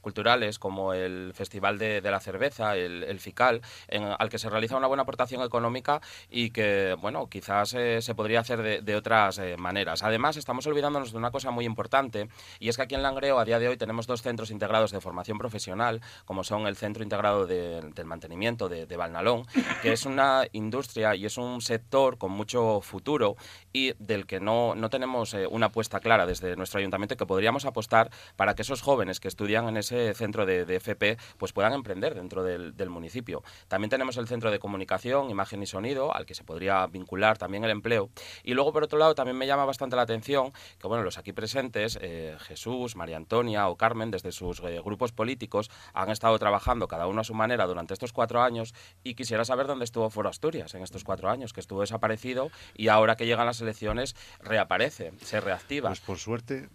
[0.00, 4.86] culturales como el Festival de, la Cerveza, el, FICAL, en, al que se realiza una
[4.86, 10.02] buena aportación económica y que, bueno, quizás se podría hacer de, otras maneras.
[10.02, 13.44] Además, estamos olvidándonos de una cosa muy importante y es que aquí en Langreo a
[13.44, 17.46] día de hoy tenemos dos centros integrados de formación profesional, como son el Centro Integrado
[17.46, 19.44] del Mantenimiento de, Balnalón,
[19.82, 23.36] que es una industria y es un sector con mucho futuro
[23.72, 27.64] y del que no, no tenemos eh, una apuesta clara desde nuestro ayuntamiento que podríamos
[27.64, 32.14] apostar para que esos jóvenes que estudian en ese centro de, FP pues puedan emprender
[32.14, 33.42] dentro del municipio.
[33.68, 37.64] También tenemos el Centro de Comunicación, Imagen y Sonido, al que se podría vincular también
[37.64, 38.10] el empleo.
[38.44, 41.32] Y luego, por otro lado, también me llama bastante la atención que bueno, los aquí
[41.32, 46.88] presentes, eh, Jesús, María Antonia o Carmen, desde sus eh, grupos políticos, han estado trabajando
[46.88, 48.74] cada uno a su manera durante estos cuatro años
[49.04, 52.88] y quisiera saber dónde estuvo Foro Asturias en estos cuatro años, que estuvo desaparecido y
[52.88, 55.90] ahora que llegan las elecciones reaparece, se reactiva.
[55.90, 56.68] Pues por suerte,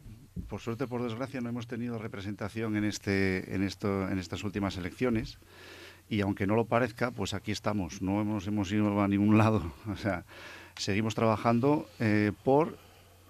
[0.47, 4.77] por suerte, por desgracia, no hemos tenido representación en, este, en, esto, en estas últimas
[4.77, 5.39] elecciones
[6.09, 9.73] y aunque no lo parezca, pues aquí estamos, no hemos, hemos ido a ningún lado.
[9.87, 10.25] O sea,
[10.77, 12.77] seguimos trabajando eh, por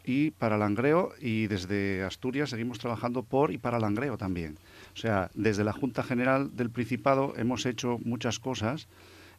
[0.08, 4.58] y para Langreo y desde Asturias seguimos trabajando por y para Langreo también.
[4.94, 8.88] O sea, desde la Junta General del Principado hemos hecho muchas cosas.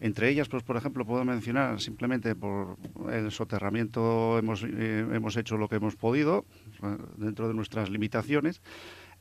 [0.01, 2.77] Entre ellas, pues por ejemplo, puedo mencionar simplemente por
[3.11, 6.45] el soterramiento hemos, eh, hemos hecho lo que hemos podido
[6.83, 8.61] eh, dentro de nuestras limitaciones.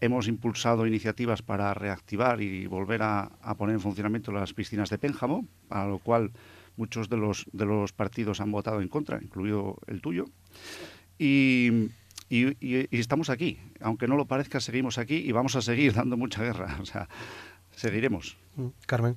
[0.02, 5.48] Hemos impulsado iniciativas para reactivar y volver a, poner en funcionamiento las piscinas de Pénjamo,
[5.72, 6.32] a lo cual
[6.78, 10.26] muchos de los, de los partidos han votado en contra, incluido el tuyo.
[11.20, 11.90] Y,
[12.30, 13.60] y, estamos aquí.
[13.82, 16.78] Aunque no lo parezca, seguimos aquí y vamos a seguir dando mucha guerra.
[16.82, 17.10] O sea,
[17.72, 18.38] seguiremos.
[18.58, 19.16] Mm, Carmen.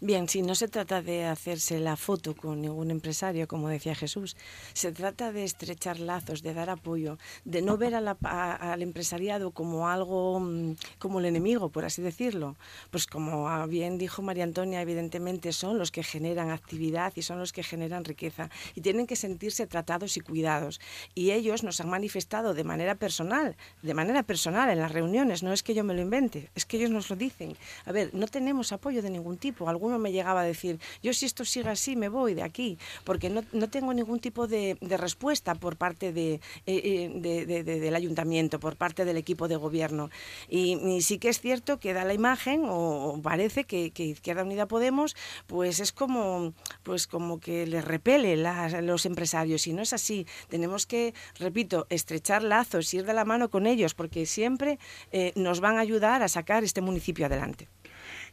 [0.00, 4.36] Bien, si no se trata de hacerse la foto con ningún empresario, como decía Jesús,
[4.72, 10.40] se trata de estrechar lazos, de dar apoyo, de no ver al empresariado como algo,
[10.40, 12.56] mm, como el enemigo, por así decirlo.
[12.90, 17.52] Pues como bien dijo María Antonia, evidentemente son los que generan actividad y son los
[17.52, 20.80] que generan riqueza y tienen que sentirse tratados y cuidados.
[21.14, 25.52] Y ellos nos han manifestado de manera personal, de manera personal en las reuniones, no
[25.52, 27.56] es que yo me lo invente, es que ellos nos lo dicen.
[27.84, 29.68] A ver, no tenemos apoyo de ningún tipo.
[29.68, 33.30] Algunos me llegaba a decir, yo si esto sigue así me voy de aquí, porque
[33.30, 36.34] no, no tengo ningún tipo de, de respuesta por parte de,
[36.66, 40.10] eh, eh, del ayuntamiento, por parte del equipo de gobierno.
[40.48, 45.16] Y, sí que es cierto que da la imagen, o, parece que, Izquierda Unida Podemos,
[45.46, 50.26] pues es como, pues como que les repele a los empresarios, y no es así.
[50.48, 54.78] Tenemos que, repito, estrechar lazos, ir de la mano con ellos, porque siempre
[55.12, 57.68] eh, nos van a ayudar a sacar este municipio adelante.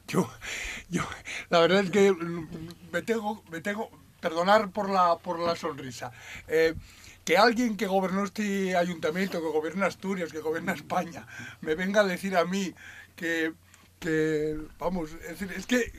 [0.09, 0.27] Yo,
[0.89, 1.03] yo,
[1.49, 2.11] la verdad es que
[2.91, 6.11] me tengo, me tengo, perdonar por la, por la sonrisa.
[6.47, 6.75] Eh,
[7.23, 11.27] que alguien que gobernó este ayuntamiento, que gobierna Asturias, que gobierna España,
[11.61, 12.73] me venga a decir a mí
[13.15, 13.53] que,
[13.99, 15.91] que vamos, es, que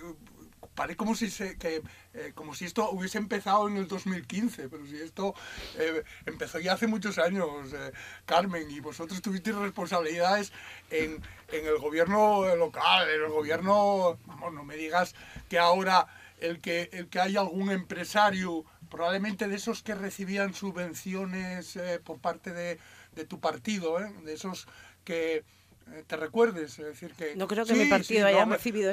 [0.74, 1.83] parece como si, se, que,
[2.14, 5.35] eh, como si esto hubiese empezado en el 2015, pero si esto
[5.78, 7.92] eh, empezó ya hace muchos años, eh,
[8.26, 10.52] Carmen, y vosotros tuvisteis responsabilidades
[10.90, 15.14] en, en, el gobierno local, en el gobierno, vamos, no me digas
[15.48, 16.06] que ahora
[16.38, 22.52] el que, el que hay algún empresario, probablemente de esos que recibían subvenciones por parte
[22.52, 22.78] de,
[23.14, 24.66] de tu partido, de esos
[25.04, 25.44] que
[26.07, 26.79] te recuerdes.
[26.79, 28.90] Es decir, que, no creo que mi partido haya recibido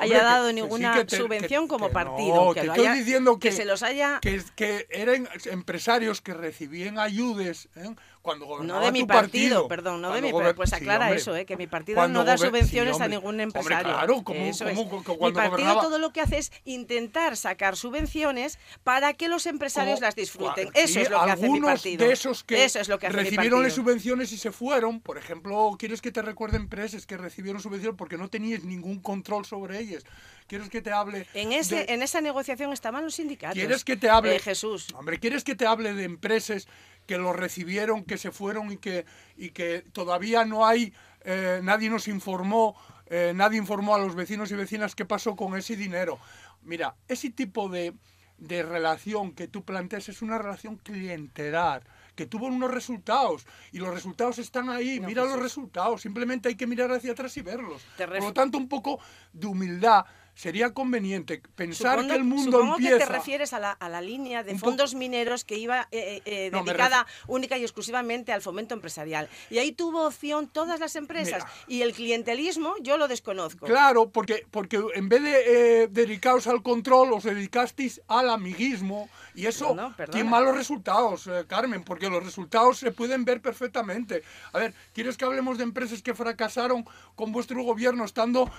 [0.00, 2.52] haya dado ninguna subvención como partido.
[2.54, 4.20] Que, estoy diciendo que, se los haya.
[4.20, 7.94] Que, que eran empresarios que recibían ayudes ¿eh?
[8.22, 10.54] Cuando gobernaba No de mi partido, perdón, no de mi partido.
[10.54, 11.46] Pues aclara eso, ¿eh?
[11.46, 13.92] que mi partido no da subvenciones a ningún empresario.
[13.92, 19.46] claro, como, Mi partido todo lo que hace es intentar sacar subvenciones para que los
[19.46, 20.70] empresarios las disfruten.
[20.74, 22.06] eso es lo que hace mi partido.
[22.06, 25.76] de esos que eso es lo que recibieron las subvenciones y se fueron, por ejemplo,
[25.78, 30.04] ¿quieres que te recuerde empresas que recibieron subvenciones porque no tenías ningún control sobre ellas?
[30.46, 31.28] ¿Quieres que te hable?
[31.34, 33.54] En, ese, en esa negociación estaban los sindicatos.
[33.54, 34.30] ¿Quieres que te hable?
[34.30, 34.88] de Jesús.
[34.94, 36.66] Hombre, ¿quieres que te hable de empresas
[37.10, 39.04] que lo recibieron, que se fueron y que,
[39.36, 40.94] y que todavía no hay,
[41.24, 45.56] eh, nadie nos informó, eh, nadie informó a los vecinos y vecinas qué pasó con
[45.56, 46.20] ese dinero.
[46.62, 47.94] Mira, ese tipo de,
[48.38, 51.82] de relación que tú planteas es una relación clientelar
[52.14, 56.66] que tuvo unos resultados y los resultados están ahí, mira los resultados, simplemente hay que
[56.68, 57.82] mirar hacia atrás y verlos.
[57.96, 59.00] Por lo tanto, un poco
[59.32, 62.98] de humildad sería conveniente pensar que el mundo supongo empieza...
[62.98, 66.46] que te refieres a la, a la línea de fondos mineros que iba eh, eh,
[66.46, 69.28] eh dedicada única y exclusivamente al fomento empresarial.
[69.50, 71.44] Y ahí tuvo opción todas las empresas.
[71.68, 73.66] y el clientelismo yo lo desconozco.
[73.66, 79.46] Claro, porque, porque en vez de eh, dedicaros al control, os dedicasteis al amiguismo y
[79.46, 79.76] eso
[80.10, 84.22] tiene malos resultados, eh, Carmen, porque los resultados se pueden ver perfectamente.
[84.52, 88.50] A ver, ¿quieres que hablemos de empresas que fracasaron con vuestro gobierno estando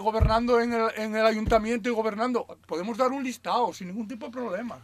[0.00, 2.46] gobernando en el, en el ayuntamiento y gobernando.
[2.66, 4.78] Podemos dar un listado sin ningún tipo de problema.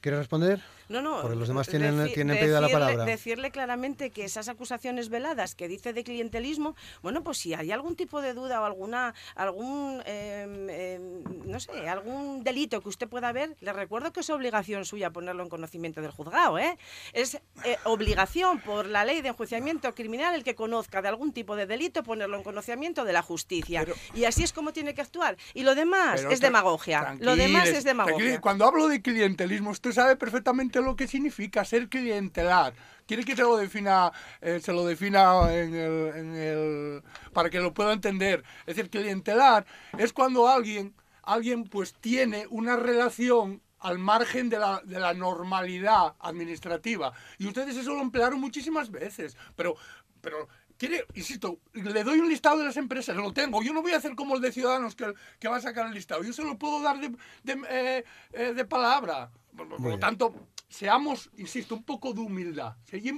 [0.00, 0.62] ¿Quiere responder?
[0.92, 1.22] No, no.
[1.22, 3.04] Porque los demás tienen, tienen pedida la palabra.
[3.04, 7.96] Decirle claramente que esas acusaciones veladas que dice de clientelismo, bueno, pues si hay algún
[7.96, 13.32] tipo de duda o alguna, algún, em, em, no sé, algún delito que usted pueda
[13.32, 16.76] ver, le recuerdo que es obligación suya ponerlo en conocimiento del juzgado, ¿eh?
[17.14, 21.56] Es eh, obligación por la ley de enjuiciamiento criminal el que conozca de algún tipo
[21.56, 23.86] de delito ponerlo en conocimiento de la justicia.
[24.14, 25.36] y así es como tiene que actuar.
[25.54, 27.16] Y lo demás es demagogia.
[27.20, 28.40] Lo demás es demagogia.
[28.40, 32.74] Cuando hablo de clientelismo, usted sabe perfectamente lo que significa ser clientelar.
[33.06, 37.92] ¿Quiere que se lo defina, eh, se lo defina en el, para que lo pueda
[37.92, 38.44] entender?
[38.60, 39.66] Es decir, clientelar
[39.98, 46.14] es cuando alguien, alguien pues tiene una relación al margen de la, de la normalidad
[46.20, 47.12] administrativa.
[47.38, 49.74] Y ustedes eso lo emplearon muchísimas veces, pero,
[50.20, 50.48] pero
[50.82, 53.62] Quiere, insisto, le doy un listado de las empresas, lo tengo.
[53.62, 55.94] Yo no voy a hacer como el de Ciudadanos que, que va a sacar el
[55.94, 56.24] listado.
[56.24, 57.14] Yo se lo puedo dar de,
[57.44, 59.30] de, eh, eh, de palabra.
[59.56, 60.34] Por, lo tanto,
[60.72, 62.76] seamos, insisto, un poco de humildad.
[62.92, 63.08] Y,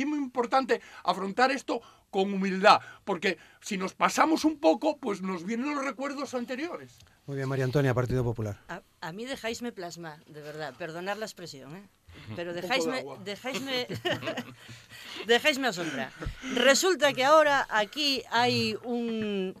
[0.00, 5.44] es muy importante afrontar esto con humildad, porque si nos pasamos un poco, pues nos
[5.44, 6.98] vienen los recuerdos anteriores.
[7.26, 8.58] Muy bien, María Antonia, Partido Popular.
[9.00, 11.88] A, mí dejáisme plasmar, de verdad, perdonar la expresión, ¿eh?
[12.34, 13.86] pero dejáisme, dejáisme,
[15.26, 16.12] dejáisme asombrar.
[16.54, 19.54] Resulta que ahora aquí hay un,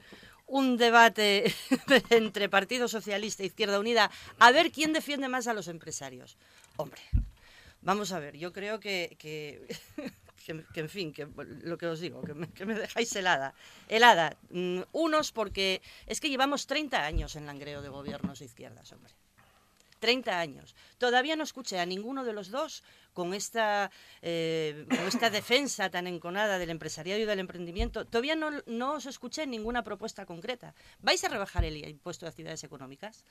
[0.50, 1.54] un debate
[2.10, 6.36] entre Partido Socialista e Izquierda Unida a ver quién defiende más a los empresarios.
[6.76, 7.00] Hombre,
[7.82, 9.66] vamos a ver, yo creo que, que,
[10.80, 11.28] en fin, que
[11.62, 13.54] lo que os digo, que me, dejáis helada.
[13.88, 14.36] Helada.
[14.50, 19.12] Mm, unos porque es que llevamos 30 años en Langreo de gobiernos de izquierdas, hombre.
[20.00, 20.74] 30 años.
[20.98, 23.90] Todavía no escuché a ninguno de los dos con esta,
[24.22, 28.06] eh, con esta defensa tan enconada del empresariado y del emprendimiento.
[28.06, 30.74] Todavía no, no os escuché ninguna propuesta concreta.
[31.00, 33.24] ¿Vais a rebajar el impuesto de actividades económicas?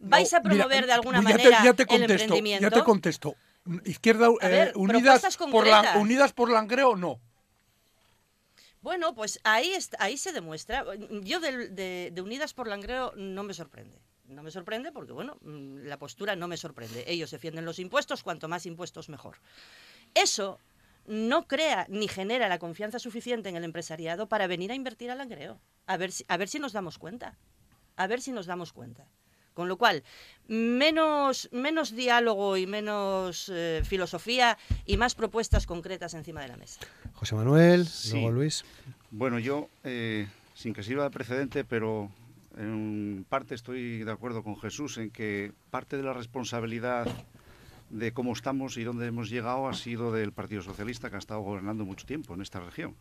[0.00, 2.62] ¿Vais a promover de alguna manera el emprendimiento?
[2.62, 3.36] Ya te contesto.
[3.84, 7.18] Izquierda eh, Unidas, por la, Unidas por Langreo, no.
[8.80, 10.84] Bueno, pues ahí, ahí se demuestra.
[11.22, 13.98] Yo de, de, Unidas por Langreo no me sorprende.
[14.28, 17.04] No me sorprende porque, bueno, mm, la postura no me sorprende.
[17.08, 19.38] Ellos defienden los impuestos, cuanto más impuestos mejor.
[20.14, 20.60] Eso
[21.06, 25.18] no crea ni genera la confianza suficiente en el empresariado para venir a invertir al
[25.18, 25.60] Langreo.
[25.86, 27.36] A ver, a ver si nos damos cuenta.
[27.96, 29.06] A ver si nos damos cuenta.
[29.56, 30.04] Con lo cual,
[30.48, 36.80] menos, menos diálogo y menos eh, filosofía y más propuestas concretas encima de la mesa.
[37.14, 38.66] José Manuel, luego Luis.
[39.10, 42.10] Bueno, yo, eh, sin que sirva de precedente, pero
[42.58, 47.06] en parte estoy de acuerdo con Jesús en que parte de la responsabilidad
[47.88, 51.40] de cómo estamos y dónde hemos llegado ha sido del Partido Socialista, que ha estado
[51.40, 52.94] gobernando mucho tiempo en esta región.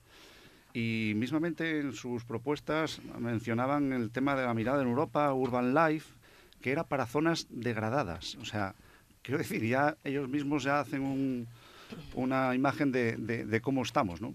[0.74, 6.15] Y mismamente en sus propuestas mencionaban el tema de la mirada en Europa, Urban Life,
[6.62, 8.36] que era para zonas degradadas.
[8.36, 8.76] O sea,
[9.22, 11.48] quiero decir, ya ellos mismos ya hacen
[12.14, 14.34] una imagen de, cómo estamos, ¿no?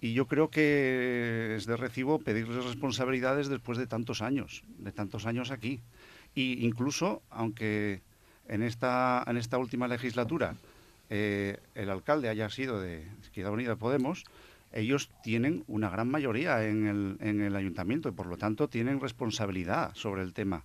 [0.00, 5.26] Y yo creo que es de recibo pedirles responsabilidades después de tantos años, de tantos
[5.26, 5.80] años aquí.
[6.34, 8.00] Y incluso, aunque
[8.48, 10.56] en esta, en esta última legislatura
[11.08, 14.24] eh, el alcalde haya sido de Izquierda Unida Podemos,
[14.72, 19.00] ellos tienen una gran mayoría en el, en el ayuntamiento y por lo tanto tienen
[19.00, 20.64] responsabilidad sobre el tema.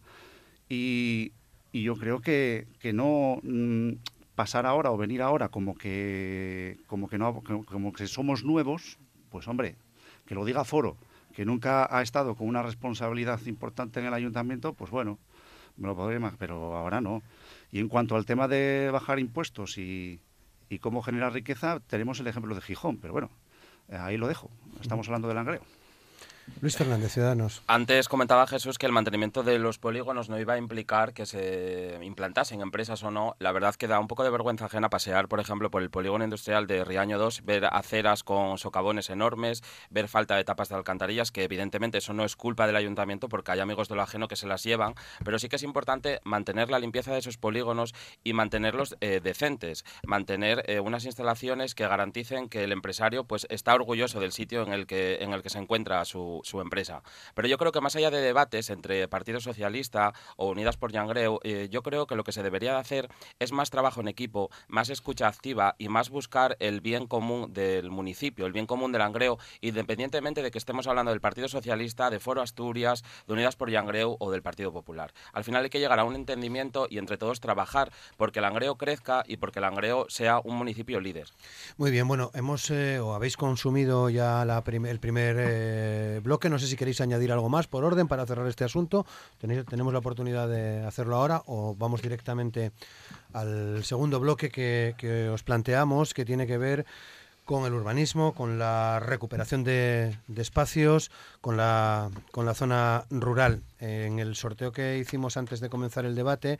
[0.69, 1.31] Y,
[1.73, 3.91] yo creo que, que no mm,
[4.33, 8.97] pasar ahora o venir ahora como que, como, que no, como que somos nuevos,
[9.29, 9.75] pues hombre,
[10.25, 10.97] que lo diga Foro,
[11.35, 15.19] que nunca ha estado con una responsabilidad importante en el ayuntamiento, pues bueno,
[15.77, 17.21] me lo podría más, pero ahora no.
[17.71, 20.19] Y en cuanto al tema de bajar impuestos y,
[20.69, 23.29] y cómo generar riqueza, tenemos el ejemplo de Gijón, pero bueno,
[23.89, 24.49] ahí lo dejo.
[24.81, 25.61] Estamos hablando del Langreo.
[26.59, 27.61] Luis Fernández, Ciudadanos.
[27.67, 31.99] Antes comentaba Jesús que el mantenimiento de los polígonos no iba a implicar que se
[32.01, 33.35] implantasen empresas o no.
[33.37, 36.23] La verdad que da un poco de vergüenza ajena pasear, por ejemplo, por el polígono
[36.23, 41.31] industrial de Riaño 2, ver aceras con socavones enormes, ver falta de tapas de alcantarillas,
[41.31, 44.35] que evidentemente eso no es culpa del ayuntamiento porque hay amigos de lo ajeno que
[44.35, 47.93] se las llevan, pero sí que es importante mantener la limpieza de esos polígonos
[48.23, 53.75] y mantenerlos eh, decentes, mantener eh, unas instalaciones que garanticen que el empresario pues está
[53.75, 57.03] orgulloso del sitio en el que, en el que se encuentra su su, empresa.
[57.35, 61.39] Pero yo creo que más allá de debates entre Partido Socialista o Unidas por Yangreu,
[61.43, 63.09] eh, yo creo que lo que se debería de hacer
[63.39, 67.91] es más trabajo en equipo, más escucha activa y más buscar el bien común del
[67.91, 72.19] municipio, el bien común del Langreo, independientemente de que estemos hablando del Partido Socialista, de
[72.19, 75.13] Foro Asturias, de Unidas por Yangreu o del Partido Popular.
[75.33, 79.23] Al final hay que llegar a un entendimiento y entre todos trabajar porque Langreo crezca
[79.27, 81.27] y porque Langreo sea un municipio líder.
[81.77, 86.49] Muy bien, bueno, hemos eh, o habéis consumido ya el primer eh, bloque.
[86.49, 89.05] No sé si queréis añadir algo más por orden para cerrar este asunto.
[89.39, 92.71] tenemos la oportunidad de hacerlo ahora o vamos directamente
[93.33, 96.85] al segundo bloque que, os planteamos, que tiene que ver
[97.45, 103.63] con el urbanismo, con la recuperación de, espacios, con la, con la zona rural.
[103.79, 106.59] En el sorteo que hicimos antes de comenzar el debate,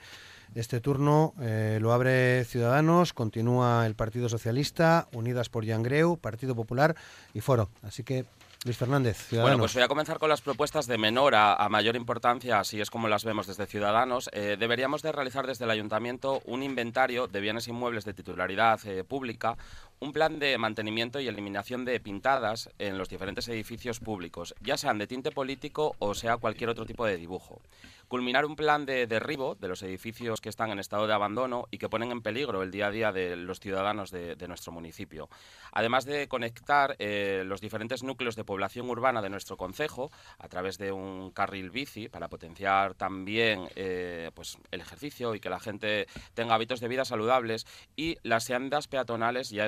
[0.56, 6.96] este turno eh, lo abre Ciudadanos, continúa el Partido Socialista, Unidas por Yangreu, Partido Popular
[7.34, 7.70] y Foro.
[7.84, 8.26] Así que
[8.68, 9.52] Luis Fernández, Ciudadanos.
[9.52, 12.92] Bueno, pues voy a comenzar con las propuestas de menor a, mayor importancia, así es
[12.92, 14.30] como las vemos desde Ciudadanos.
[14.34, 19.04] Eh, deberíamos de realizar desde el Ayuntamiento un inventario de bienes inmuebles de titularidad eh,
[19.06, 19.58] pública,
[20.00, 24.98] un plan de mantenimiento y eliminación de pintadas en los diferentes edificios públicos, ya sean
[24.98, 27.62] de tinte político o sea cualquier otro tipo de dibujo
[28.08, 31.78] culminar un plan de derribo de los edificios que están en estado de abandono y
[31.78, 35.30] que ponen en peligro el día a día de los ciudadanos de, nuestro municipio.
[35.74, 40.78] Además de conectar eh, los diferentes núcleos de población urbana de nuestro concejo a través
[40.78, 46.08] de un carril bici para potenciar también eh, pues el ejercicio y que la gente
[46.34, 47.68] tenga hábitos de vida saludables
[47.98, 49.66] y las sendas peatonales ya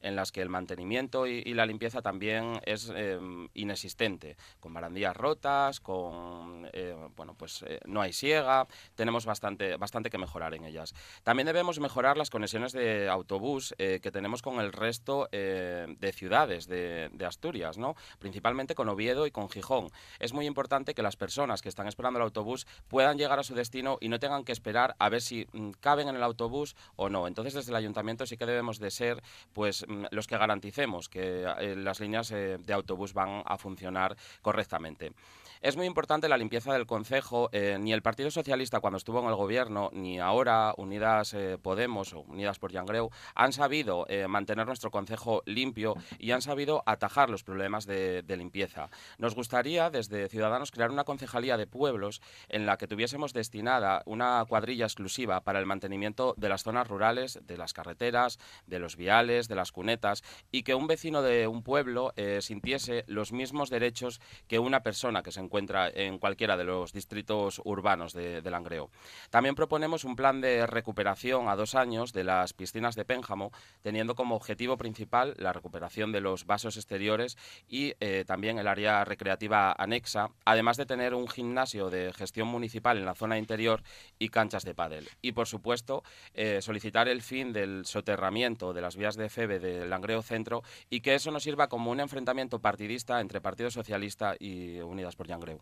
[0.00, 3.18] en las que el mantenimiento y, la limpieza también es eh,
[3.54, 6.68] inexistente, con barandillas rotas, con
[7.16, 10.94] bueno pues eh, no hay siega, tenemos bastante, bastante que mejorar en ellas.
[11.22, 16.12] También debemos mejorar las conexiones de autobús eh, que tenemos con el resto eh, de
[16.12, 17.94] ciudades de, Asturias, ¿no?
[18.18, 19.88] principalmente con Oviedo y con Gijón.
[20.18, 23.54] Es muy importante que las personas que están esperando el autobús puedan llegar a su
[23.54, 27.10] destino y no tengan que esperar a ver si mm, caben en el autobús o
[27.10, 27.26] no.
[27.26, 29.17] Entonces, desde el ayuntamiento sí que debemos de ser
[29.52, 31.44] pues, mm, los que garanticemos que
[31.76, 35.12] las líneas de autobús van a funcionar correctamente.
[35.60, 37.48] Es muy importante la limpieza del concejo.
[37.52, 42.12] Eh, ni el Partido Socialista cuando estuvo en el gobierno, ni ahora Unidas eh, Podemos
[42.12, 47.28] o Unidas por Yangreu han sabido eh, mantener nuestro concejo limpio y han sabido atajar
[47.28, 48.88] los problemas de, limpieza.
[49.18, 54.44] Nos gustaría desde Ciudadanos crear una concejalía de pueblos en la que tuviésemos destinada una
[54.48, 59.54] cuadrilla exclusiva para el mantenimiento de las zonas rurales, de las carreteras, de los de
[59.54, 64.82] las cunetas y que un vecino de un pueblo sintiese los mismos derechos que una
[64.82, 68.90] persona que se encuentra en cualquiera de los distritos urbanos de, Langreo.
[69.30, 73.52] También proponemos un plan de recuperación a dos años de las piscinas de Pénjamo,
[73.82, 77.36] teniendo como objetivo principal la recuperación de los vasos exteriores
[77.68, 82.96] y eh, también el área recreativa anexa, además de tener un gimnasio de gestión municipal
[82.96, 83.82] en la zona interior
[84.18, 85.08] y canchas de pádel.
[85.20, 86.02] Y, por supuesto,
[86.34, 91.00] eh, solicitar el fin del soterramiento de las vías de FEBE del Langreo Centro y
[91.00, 95.60] que eso nos sirva como un enfrentamiento partidista entre Partido Socialista y Unidas por Yangreu.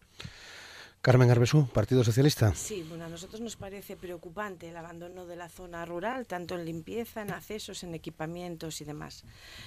[1.07, 2.53] Carmen Arbesú, Partido Socialista.
[2.57, 6.65] Sí, bueno, a nosotros nos parece preocupante el abandono de la zona rural, tanto en
[6.65, 9.25] limpieza, en accesos, en equipamientos y demás.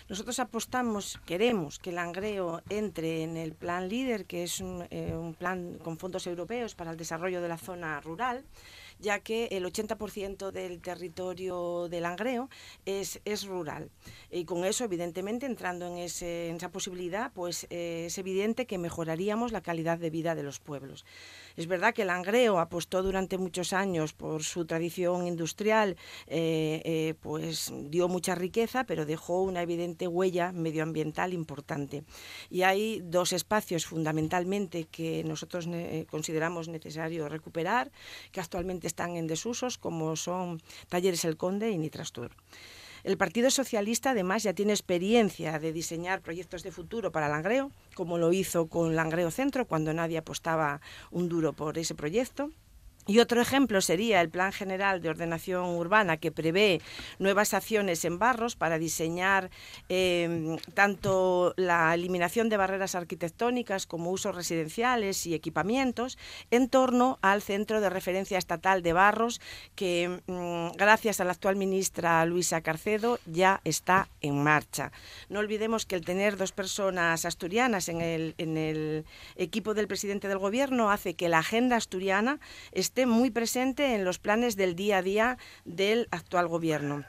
[0.09, 5.13] Nosotros apostamos, queremos que el Langreo entre en el plan líder, que es un, eh,
[5.15, 8.43] un plan con fondos europeos para el desarrollo de la zona rural
[8.99, 12.49] ya que el 80% del territorio del Langreo
[12.85, 13.89] es, es rural.
[14.31, 19.51] Y con eso, evidentemente, entrando en, ese, esa posibilidad, pues eh, es evidente que mejoraríamos
[19.51, 21.05] la calidad de vida de los pueblos.
[21.59, 25.97] Es verdad que Langreo apostó durante muchos años por su tradición industrial,
[26.27, 32.05] eh, eh, pues dio mucha riqueza, pero dejó una evidente huella medioambiental importante.
[32.49, 35.67] Y hay dos espacios fundamentalmente que nosotros
[36.09, 37.91] consideramos necesario recuperar,
[38.31, 42.31] que actualmente están en desusos, como son Talleres El Conde y Nitrastur.
[43.03, 48.17] El Partido Socialista además ya tiene experiencia de diseñar proyectos de futuro para Langreo, como
[48.17, 52.51] lo hizo con Langreo Centro cuando nadie apostaba un duro por ese proyecto.
[53.07, 56.79] Y otro ejemplo sería el Plan General de Ordenación Urbana que prevé
[57.17, 59.49] nuevas acciones en barros para diseñar
[59.89, 66.19] eh, tanto la eliminación de barreras arquitectónicas como usos residenciales y equipamientos
[66.51, 69.41] en torno al Centro de Referencia Estatal de Barros
[69.75, 74.91] que mm, gracias a la actual ministra Luisa Carcedo ya está en marcha.
[75.29, 80.27] No olvidemos que el tener dos personas asturianas en el, en el equipo del presidente
[80.27, 82.39] del Gobierno hace que la agenda asturiana
[82.71, 87.05] esté muy presente en los planes del día a día del actual gobierno.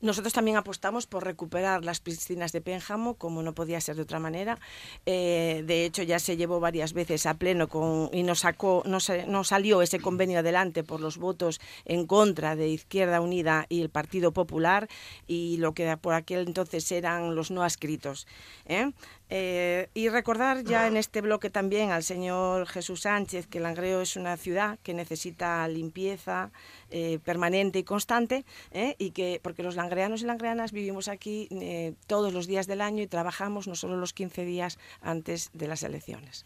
[0.00, 4.18] Nosotros también apostamos por recuperar las piscinas de Pénjamo, como no podía ser de otra
[4.18, 4.58] manera.
[5.06, 7.68] Eh, de hecho, ya se llevó varias veces a pleno
[8.12, 12.68] y nos, sacó, no, no salió ese convenio adelante por los votos en contra de
[12.68, 14.88] Izquierda Unida y el Partido Popular
[15.26, 18.26] y lo que por aquel entonces eran los no adscritos.
[18.66, 18.92] ¿eh?
[19.28, 24.14] Eh, y recordar ya en este bloque también al señor Jesús Sánchez que Langreo es
[24.14, 26.52] una ciudad que necesita limpieza
[26.90, 28.94] eh, permanente y constante ¿eh?
[28.98, 31.48] y que porque los langreanos y langreanas vivimos aquí
[32.06, 35.82] todos los días del año y trabajamos no solo los 15 días antes de las
[35.82, 36.44] elecciones.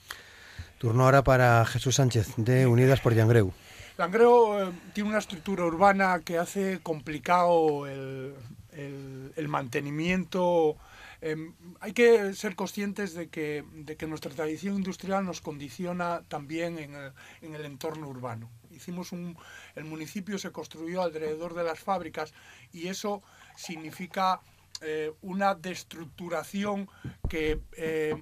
[0.79, 3.53] Turno ahora para Jesús Sánchez de Unidas por Langreo.
[3.99, 8.33] Langreo tiene una estructura urbana que hace complicado el,
[8.73, 10.79] el, el mantenimiento
[11.23, 16.79] Em, hay que ser conscientes de que, de que, nuestra tradición industrial nos condiciona también
[16.79, 17.13] en el,
[17.43, 18.51] en el entorno urbano.
[18.71, 19.37] Hicimos un,
[19.75, 22.33] el municipio se construyó alrededor de las fábricas
[22.73, 23.23] y eso
[23.55, 24.41] significa
[24.83, 26.89] eh, una destructuración
[27.29, 28.15] que eh,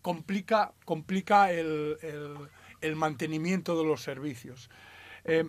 [0.00, 1.98] complica, complica el,
[2.80, 4.70] el, mantenimiento de los servicios.
[5.24, 5.44] Eh,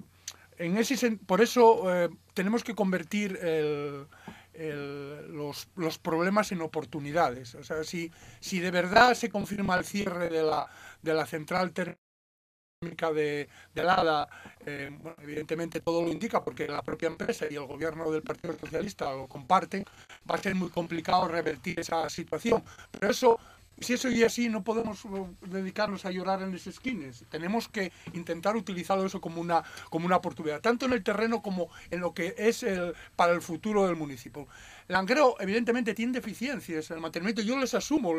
[0.57, 4.07] ese, por eso tenemos que convertir el,
[4.53, 7.55] el, los, los, problemas en oportunidades.
[7.55, 10.67] O sea, si, si de verdad se confirma el cierre de la,
[11.01, 14.27] de la central térmica de, de LADA,
[14.65, 18.57] eh, bueno, evidentemente todo lo indica porque la propia empresa y el gobierno del Partido
[18.57, 19.85] Socialista lo comparten,
[20.29, 22.63] va a ser muy complicado revertir esa situación.
[22.91, 23.39] Pero eso
[23.79, 27.25] si eso y así, no podemos uh, dedicarnos a llorar en las esquinas.
[27.29, 31.69] Tenemos que intentar utilizar eso como una, como una oportunidad, tanto en el terreno como
[31.91, 34.47] en lo que es el, para el futuro del municipio.
[34.93, 37.41] Langreo, evidentemente, tiene deficiencias en el mantenimiento.
[37.41, 38.13] Yo les asumo.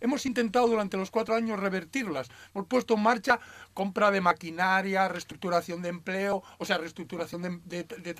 [0.00, 2.28] hemos intentado durante los cuatro años revertirlas.
[2.54, 3.40] Hemos puesto en marcha
[3.72, 8.14] compra de maquinaria, reestructuración de empleo, o sea, reestructuración de, de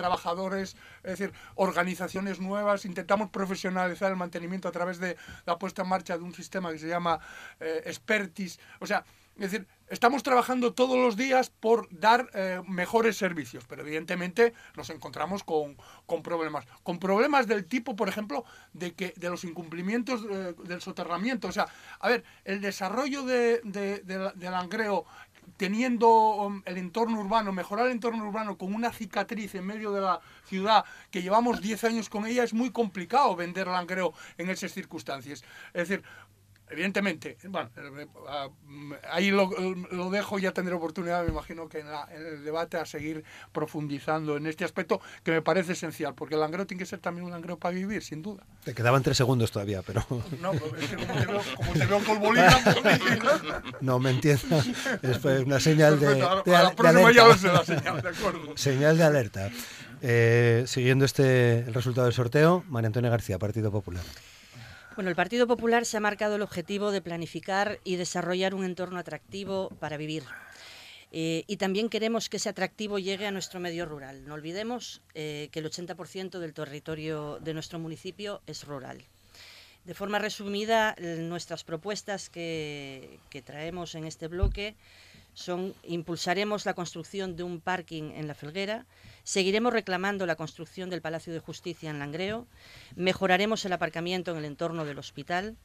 [1.03, 2.84] decir, organizaciones nuevas.
[2.84, 6.78] Intentamos profesionalizar el mantenimiento a través de la puesta en marcha de un sistema que
[6.78, 7.18] se llama
[7.61, 8.61] eh, Expertis.
[8.78, 9.05] O sea,
[9.36, 14.88] es decir, estamos trabajando todos los días por dar eh, mejores servicios, pero evidentemente nos
[14.88, 15.76] encontramos con,
[16.07, 16.66] con, problemas.
[16.82, 21.49] Con problemas del tipo, por ejemplo, de, que, de los incumplimientos eh, del soterramiento.
[21.49, 21.66] O sea,
[22.01, 25.05] a ver, el desarrollo de, de, de, del angreo
[25.57, 30.01] teniendo um, el entorno urbano, mejorar el entorno urbano con una cicatriz en medio de
[30.01, 34.72] la ciudad que llevamos 10 años con ella, es muy complicado vender Langreo en esas
[34.72, 35.45] circunstancias.
[35.74, 36.03] Es decir,
[36.73, 38.49] evidentemente, bueno, eh, ah,
[39.11, 39.51] ahí lo,
[39.91, 43.25] lo, dejo, ya tendré oportunidad, me imagino que en, la, en, el debate a seguir
[43.53, 47.27] profundizando en este aspecto que me parece esencial, porque el langreo tiene que ser también
[47.27, 48.45] un langreo para vivir, sin duda.
[48.64, 50.05] Te quedaban tres segundos todavía, pero...
[50.41, 52.23] No, es que como te veo, como te veo con
[53.81, 54.66] no, me entiendas,
[55.03, 56.14] es una señal de,
[56.45, 58.57] de, a la próxima ya lo sé la señal, de acuerdo.
[58.57, 59.51] Señal de alerta.
[60.01, 64.03] Eh, siguiendo este el resultado del sorteo, María Antonia García, Partido Popular.
[64.95, 68.99] Bueno, el Partido Popular se ha marcado el objetivo de planificar y desarrollar un entorno
[68.99, 70.22] atractivo para vivir.
[71.12, 74.26] Eh, y también queremos que ese atractivo llegue a nuestro medio rural.
[74.26, 79.03] No olvidemos eh, que el 80% del territorio de nuestro municipio es rural.
[79.86, 84.76] De forma resumida, nuestras propuestas que, que traemos en este bloque
[85.32, 88.84] son impulsaremos la construcción de un parking en la Felguera,
[89.25, 92.47] seguiremos reclamando la construcción del Palacio de Justicia en Langreo,
[92.97, 95.57] mejoraremos el aparcamiento en el entorno del hospital,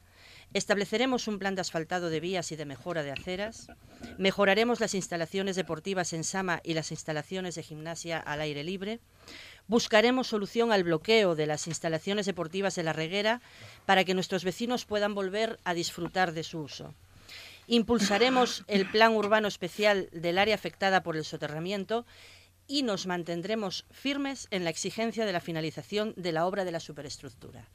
[0.54, 3.68] estableceremos un plan de asfaltado de vías y de mejora de aceras,
[4.16, 9.00] mejoraremos las instalaciones deportivas en Sama y las instalaciones de gimnasia al aire libre,
[9.66, 13.40] buscaremos solución al bloqueo de las instalaciones deportivas en la reguera
[13.86, 16.94] para que nuestros vecinos puedan volver a disfrutar de su uso.
[17.66, 22.06] Impulsaremos el plan urbano especial del área afectada por el soterramiento
[22.68, 26.80] y nos mantendremos firmes en la exigencia de la finalización de la obra de la
[26.80, 27.66] superestructura.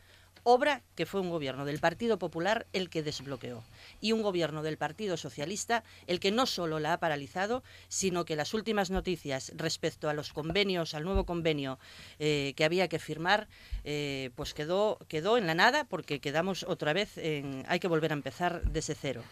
[0.45, 3.63] Obra que fue un gobierno del Partido Popular el que desbloqueó
[4.01, 8.35] y un gobierno del Partido Socialista el que no solo la ha paralizado, sino que
[8.35, 11.79] las últimas noticias respecto a los convenios, al nuevo convenio
[12.19, 13.47] eh, que había que firmar,
[13.85, 17.63] eh, pues quedó, quedó en la nada porque quedamos otra vez en.
[17.69, 19.23] hay que volver a empezar desde cero.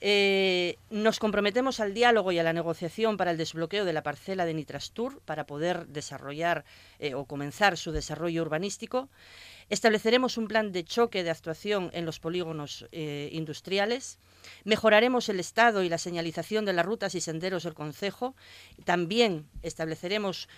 [0.00, 4.44] Eh, nos comprometemos al diálogo y a la negociación para el desbloqueo de la parcela
[4.44, 6.64] de Nitrastur para poder desarrollar
[6.98, 9.08] eh, o comenzar su desarrollo urbanístico.
[9.68, 14.18] Estableceremos un plan de choque de actuación en los polígonos eh, industriales.
[14.64, 18.36] Mejoraremos el estado y la señalización de las rutas y senderos del Concejo.
[18.84, 20.48] También estableceremos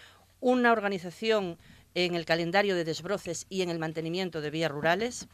[0.40, 1.58] una organización
[1.94, 5.26] en el calendario de desbroces y en el mantenimiento de vías rurales.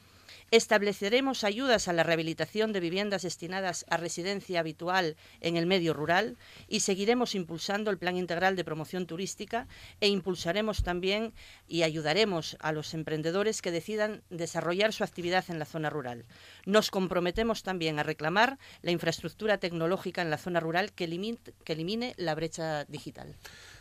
[0.51, 6.37] Estableceremos ayudas a la rehabilitación de viviendas destinadas a residencia habitual en el medio rural
[6.69, 9.67] y seguiremos impulsando el Plan Integral de Promoción Turística
[10.01, 11.33] e impulsaremos también
[11.67, 16.25] y ayudaremos a los emprendedores que decidan desarrollar su actividad en la zona rural.
[16.67, 22.35] Nos comprometemos también a reclamar la infraestructura tecnológica en la zona rural que elimine, la
[22.35, 23.35] brecha digital.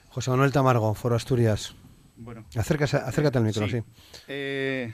[0.10, 1.76] José Manuel Tamargo, Foro Asturias.
[2.16, 3.82] Bueno, acércate al micro, sí.
[4.28, 4.94] Eh,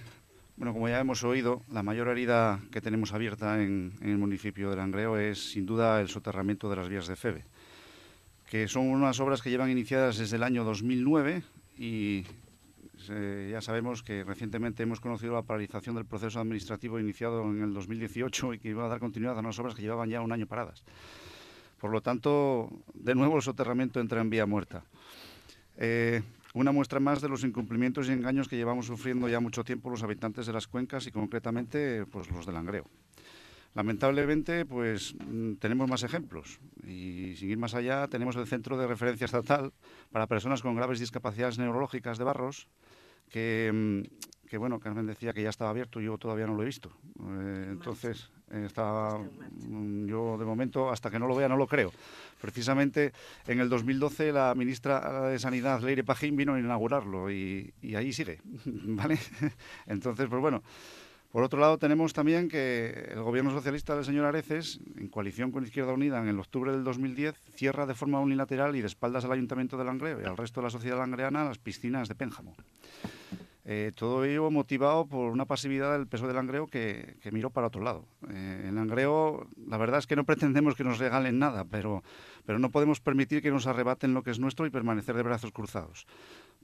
[0.60, 4.76] bueno, como ya hemos oído, la mayor herida que tenemos abierta en, el municipio de
[4.76, 7.46] Langreo es sin duda el soterramiento de las vías de FEBE,
[8.50, 11.44] que son unas obras que llevan iniciadas desde el año 2009
[11.78, 12.26] y
[13.50, 18.56] ya sabemos que recientemente hemos conocido la paralización del proceso administrativo iniciado en el 2018
[18.56, 20.84] y que iba a dar continuidad a unas obras que llevaban ya un año paradas.
[21.80, 24.84] Por lo tanto, de nuevo el soterramiento entra en vía muerta.
[25.78, 26.22] Eh,
[26.54, 30.04] una muestra más de los incumplimientos y engaños que llevamos sufriendo ya mucho tiempo los
[30.04, 32.86] habitantes de las cuencas y concretamente pues, los del Langreo.
[33.76, 38.88] Lamentablemente, pues mm, tenemos más ejemplos y sin ir más allá, tenemos el Centro de
[38.88, 39.74] Referencia Estatal
[40.12, 42.68] para Personas con Graves Discapacidades Neurológicas de Barros,
[43.30, 44.02] que, mm,
[44.50, 46.92] que bueno, Carmen decía que ya estaba abierto, yo todavía no lo he visto.
[47.20, 51.92] Eh, entonces, estaba, mm, yo de momento, hasta que no lo vea, no lo creo.
[52.42, 53.14] Precisamente
[53.48, 58.42] en el 2012 la ministra de Sanidad, Leire Pajín, vino a inaugurarlo y, ahí sigue,
[58.66, 59.20] ¿vale?
[59.86, 60.64] Entonces, pues bueno.
[61.32, 65.64] Por otro lado, tenemos también que el gobierno socialista del señor Areces, en coalición con
[65.64, 69.34] Izquierda Unida, en el octubre del 2010, cierra de forma unilateral y de espaldas al
[69.34, 72.56] Ayuntamiento de Langreo y al resto de la sociedad langreana las piscinas de Pénjamo.
[73.72, 77.84] Eh, todo ello motivado por una pasividad del peso del Langreo que, miró para otro
[77.84, 78.08] lado.
[78.28, 82.04] Eh, en Langreo, la verdad es que no pretendemos que nos regalen nada, pero,
[82.48, 85.52] pero no podemos permitir que nos arrebaten lo que es nuestro y permanecer de brazos
[85.52, 86.08] cruzados.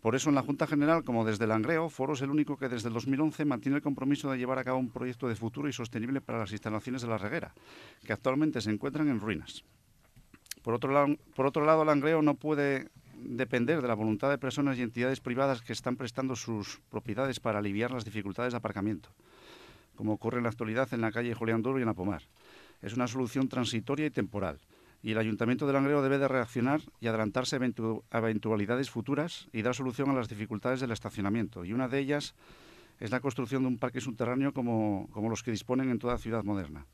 [0.01, 2.87] Por eso, en la Junta General, como desde Langreo, Foro es el único que desde
[2.87, 6.21] el 2011 mantiene el compromiso de llevar a cabo un proyecto de futuro y sostenible
[6.21, 7.53] para las instalaciones de la reguera,
[8.03, 9.63] que actualmente se encuentran en ruinas.
[10.63, 12.89] Por otro lado, por otro lado Langreo no puede
[13.23, 17.59] depender de la voluntad de personas y entidades privadas que están prestando sus propiedades para
[17.59, 19.09] aliviar las dificultades de aparcamiento,
[19.95, 22.23] como ocurre en la actualidad en la calle Julián Duro en la Pomar.
[22.81, 24.59] Es una solución transitoria y temporal,
[25.01, 29.75] y el Ayuntamiento de Langreo debe de reaccionar y adelantarse a eventualidades futuras y dar
[29.75, 32.35] solución a las dificultades del estacionamiento, y una de ellas
[32.99, 36.43] es la construcción de un parque subterráneo como, como los que disponen en toda ciudad
[36.43, 36.85] moderna.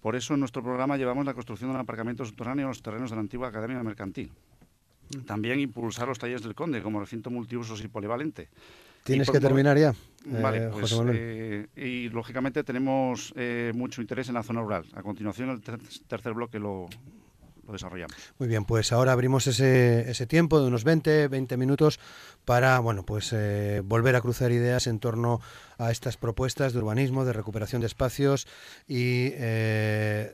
[0.00, 3.10] Por eso en nuestro programa llevamos la construcción de un aparcamiento subterráneo en los terrenos
[3.10, 4.30] de la antigua Academia Mercantil,
[5.26, 8.48] también impulsar los talleres del Conde como recinto multiusos y polivalente.
[9.04, 9.94] Tienes que terminar ya.
[10.26, 14.84] Vale, eh, pues, eh, y lógicamente tenemos eh, mucho interés en la zona rural.
[14.92, 16.86] A continuación, el tercer bloque lo,
[17.66, 18.14] lo, desarrollamos.
[18.38, 21.98] Muy bien, pues ahora abrimos ese, ese tiempo de unos 20, 20 minutos
[22.44, 23.34] para bueno, pues,
[23.84, 25.40] volver a cruzar ideas en torno
[25.78, 28.46] a estas propuestas de urbanismo, de recuperación de espacios
[28.86, 29.30] y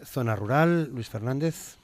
[0.05, 0.91] zona rural.
[0.93, 1.77] Luis Fernández.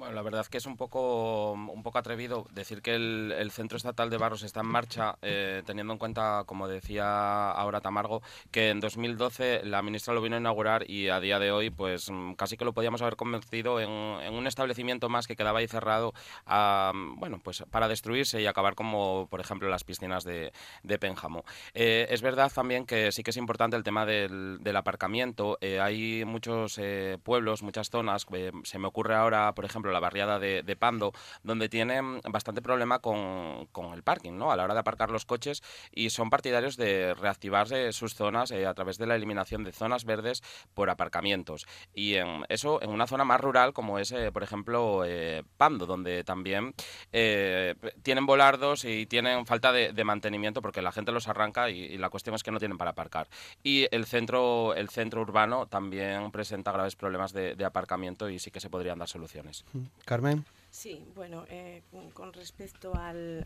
[0.00, 4.08] Bueno, la verdad que es un poco, un poco atrevido decir que el, Centro Estatal
[4.08, 8.80] de Barros está en marcha, eh, teniendo en cuenta, como decía ahora Tamargo, que en
[8.80, 12.56] 2012 la ministra lo vino a inaugurar y a día de hoy, pues mm, casi
[12.56, 16.14] que lo podíamos haber convencido en, un establecimiento más que quedaba ahí cerrado,
[16.46, 20.50] bueno, pues para destruirse y acabar como, por ejemplo, las piscinas de,
[20.82, 21.44] de Pénjamo.
[21.74, 25.58] Eh, es verdad también que sí que es importante el tema del, aparcamiento.
[25.60, 26.80] Eh, hay muchos
[27.22, 28.26] pueblos, muchas zonas,
[28.64, 31.12] se me ocurre ahora, por ejemplo, la barriada de, Pando,
[31.42, 34.50] donde tienen bastante problema con, el parking, ¿no?
[34.50, 35.62] A la hora de aparcar los coches
[35.92, 40.04] y son partidarios de reactivarse sus zonas eh, a través de la eliminación de zonas
[40.04, 40.42] verdes
[40.74, 41.66] por aparcamientos.
[41.94, 45.86] Y en eso en una zona más rural como es, eh, por ejemplo, eh, Pando,
[45.86, 46.74] donde también
[47.10, 52.34] tienen volardos y tienen falta de, mantenimiento porque la gente los arranca y, la cuestión
[52.34, 53.28] es que no tienen para aparcar.
[53.62, 58.60] Y el centro, el centro urbano también presenta graves problemas de aparcamiento y sí que
[58.60, 59.64] se podrían dar soluciones.
[60.04, 60.44] Carmen.
[60.72, 61.82] Sí, bueno, eh,
[62.14, 63.44] con respecto al,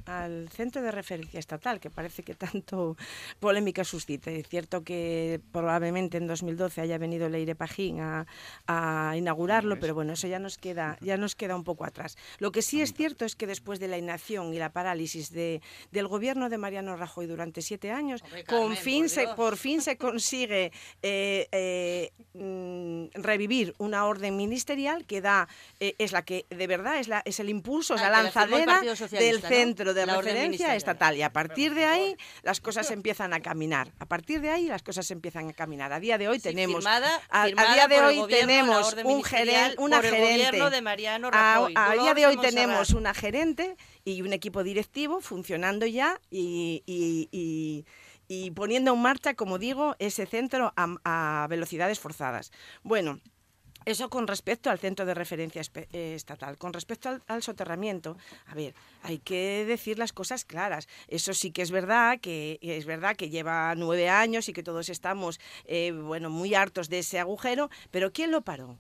[0.51, 2.99] centro de referencia estatal, que parece que tanto
[3.41, 8.27] polémica suscita, es cierto que probablemente en 2012 haya venido Leire Pajín a,
[9.16, 12.16] inaugurarlo, pero bueno, eso ya nos queda ya nos queda un poco atrás.
[12.39, 15.62] Lo que sí es cierto es que después de la inacción y la parálisis de,
[15.93, 20.72] del gobierno de Mariano Rajoy durante siete años, con fin se, por fin se consigue
[21.03, 25.49] eh, eh, mm, revivir una orden ministerial que da
[25.81, 29.43] es la que de verdad es la es el impulso, es ah, la lanzadera del
[29.43, 31.17] centro de referencia estatal.
[31.17, 33.93] Y a partir de ahí las cosas empiezan a caminar.
[33.99, 35.93] A partir de ahí las cosas empiezan a caminar.
[35.93, 40.61] A día de hoy tenemos a, día de hoy tenemos un gerente, una gerente.
[41.33, 48.51] a, día de hoy tenemos una gerente y un equipo directivo funcionando ya y, y,
[48.53, 52.53] poniendo en marcha, como digo, ese centro a, a velocidades forzadas.
[52.83, 53.21] Bueno,
[53.85, 55.62] eso con respecto al centro de referencia
[55.93, 56.57] eh, estatal.
[56.59, 58.16] Con respecto al, soterramiento,
[58.47, 60.89] a ver, hay que decir las cosas claras.
[61.09, 64.89] Eso sí que es verdad, que es verdad que lleva nueve años y que todos
[64.89, 68.78] estamos, eh, bueno, muy hartos de ese agujero, pero ¿quién lo paró?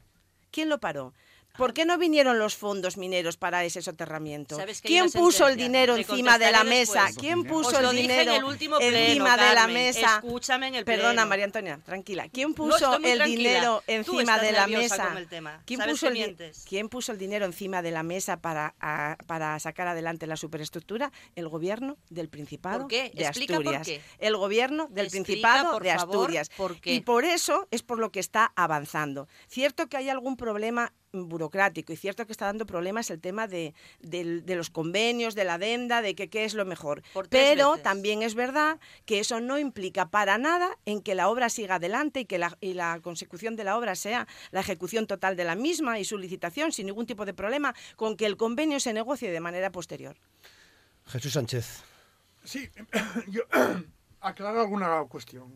[0.50, 1.12] ¿Quién lo paró?
[1.56, 4.58] ¿Por qué no vinieron los fondos mineros para ese soterramiento?
[4.82, 7.06] ¿Quién puso el dinero encima de la mesa?
[7.16, 8.50] ¿Quién puso el dinero
[8.80, 10.16] encima de la mesa?
[10.16, 12.28] Escúchame en el Perdona, María Antonia, tranquila.
[12.28, 15.14] ¿Quién puso el dinero encima de la mesa?
[15.64, 16.36] ¿Quién puso, el,
[16.68, 18.74] ¿Quién puso el dinero encima de la mesa para,
[19.26, 21.12] para sacar adelante la superestructura?
[21.36, 23.88] El gobierno del Principado de Asturias.
[24.18, 26.50] El gobierno del Principado de Asturias.
[26.82, 29.28] Y por eso es por lo que está avanzando.
[29.46, 33.74] Cierto que hay algún problema burocrático y cierto que está dando problemas el tema de,
[34.46, 37.02] los convenios, de la adenda, de que qué es lo mejor.
[37.30, 41.76] Pero también es verdad que eso no implica para nada en que la obra siga
[41.76, 45.44] adelante y que la, y la consecución de la obra sea la ejecución total de
[45.44, 48.92] la misma y su licitación sin ningún tipo de problema con que el convenio se
[48.92, 50.16] negocie de manera posterior.
[51.06, 51.82] Jesús Sánchez.
[52.44, 52.68] Sí,
[53.28, 53.42] yo
[54.24, 55.52] aclarar alguna cuestión.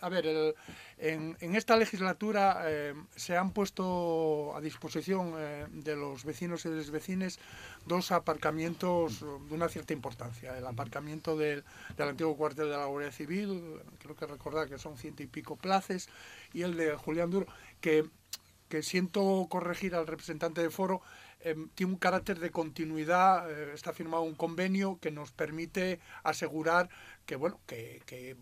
[0.00, 0.54] a ver,
[0.98, 6.76] en, esta legislatura eh, se han puesto a disposición eh, de los vecinos y de
[6.76, 7.38] las vecinas
[7.86, 10.56] dos aparcamientos de una cierta importancia.
[10.56, 11.64] El aparcamiento del,
[11.98, 16.08] antiguo cuartel de la Guardia Civil, creo que recordar que son ciento y pico plazas,
[16.52, 17.46] y el de Julián Duro,
[17.80, 18.04] que,
[18.68, 21.00] que siento corregir al representante de foro,
[21.44, 26.88] Em, tiene un carácter de continuidad, eh, está firmado un convenio que nos permite asegurar
[27.26, 28.34] que, bueno, que, que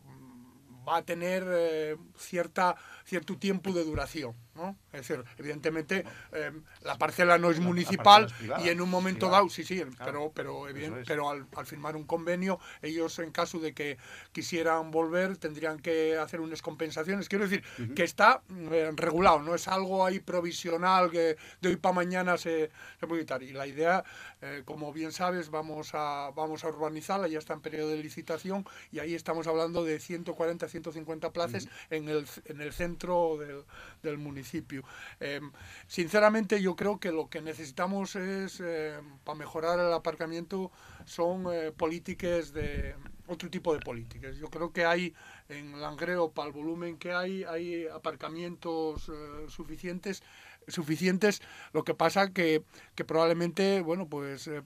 [0.89, 4.37] va a tener eh, cierta, cierto tiempo de duración.
[4.55, 4.77] ¿No?
[4.93, 8.33] Es decir, evidentemente em, la parcela no es municipal
[8.63, 10.67] y en un momento dado, sí, sí, pero, pero,
[11.07, 13.97] pero al, firmar un convenio, ellos en caso de que
[14.33, 17.29] quisieran volver tendrían que hacer unas compensaciones.
[17.29, 21.95] Quiero decir, que está eh, regulado, no es algo ahí provisional que de hoy para
[21.95, 23.43] mañana se, se puede quitar.
[23.43, 24.05] Y la idea,
[24.43, 28.67] eh, como bien sabes, vamos a, vamos a urbanizarla, ya está en periodo de licitación
[28.91, 33.65] y ahí estamos hablando de 140, 150 plazas en, el, en el centro del,
[34.03, 34.42] del municipio
[35.21, 35.53] Em,
[35.87, 40.71] sinceramente yo creo que lo que necesitamos es, em, para mejorar el aparcamiento,
[41.05, 42.95] son eh, políticas de
[43.27, 44.37] otro tipo de políticas.
[44.37, 45.15] Yo creo que hay
[45.49, 50.23] en Langreo, para el volumen que hay, hay aparcamientos eh, suficientes
[50.69, 51.43] suficientes.
[51.73, 52.63] Lo que pasa que,
[52.95, 54.63] que probablemente, bueno, pues eh,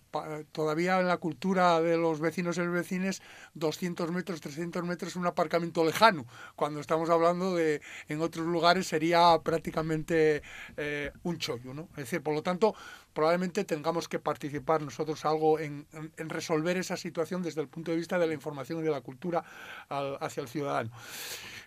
[0.52, 3.22] todavía en la cultura de los vecinos y los vecines,
[3.54, 6.26] 200 metros, 300 metros es un aparcamiento lejano.
[6.54, 10.42] Cuando estamos hablando de, en otros lugares sería prácticamente
[10.76, 11.88] eh, un chollo, ¿no?
[11.92, 12.74] Es decir, por lo tanto,
[13.12, 17.96] probablemente tengamos que participar nosotros algo en, en, resolver esa situación desde el punto de
[17.96, 19.42] vista de la información y de la cultura
[19.88, 20.90] hacia el ciudadano.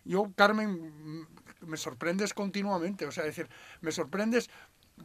[0.09, 1.27] Yo, Carmen,
[1.61, 3.47] me sorprendes continuamente, o sea, decir,
[3.81, 4.49] me sorprendes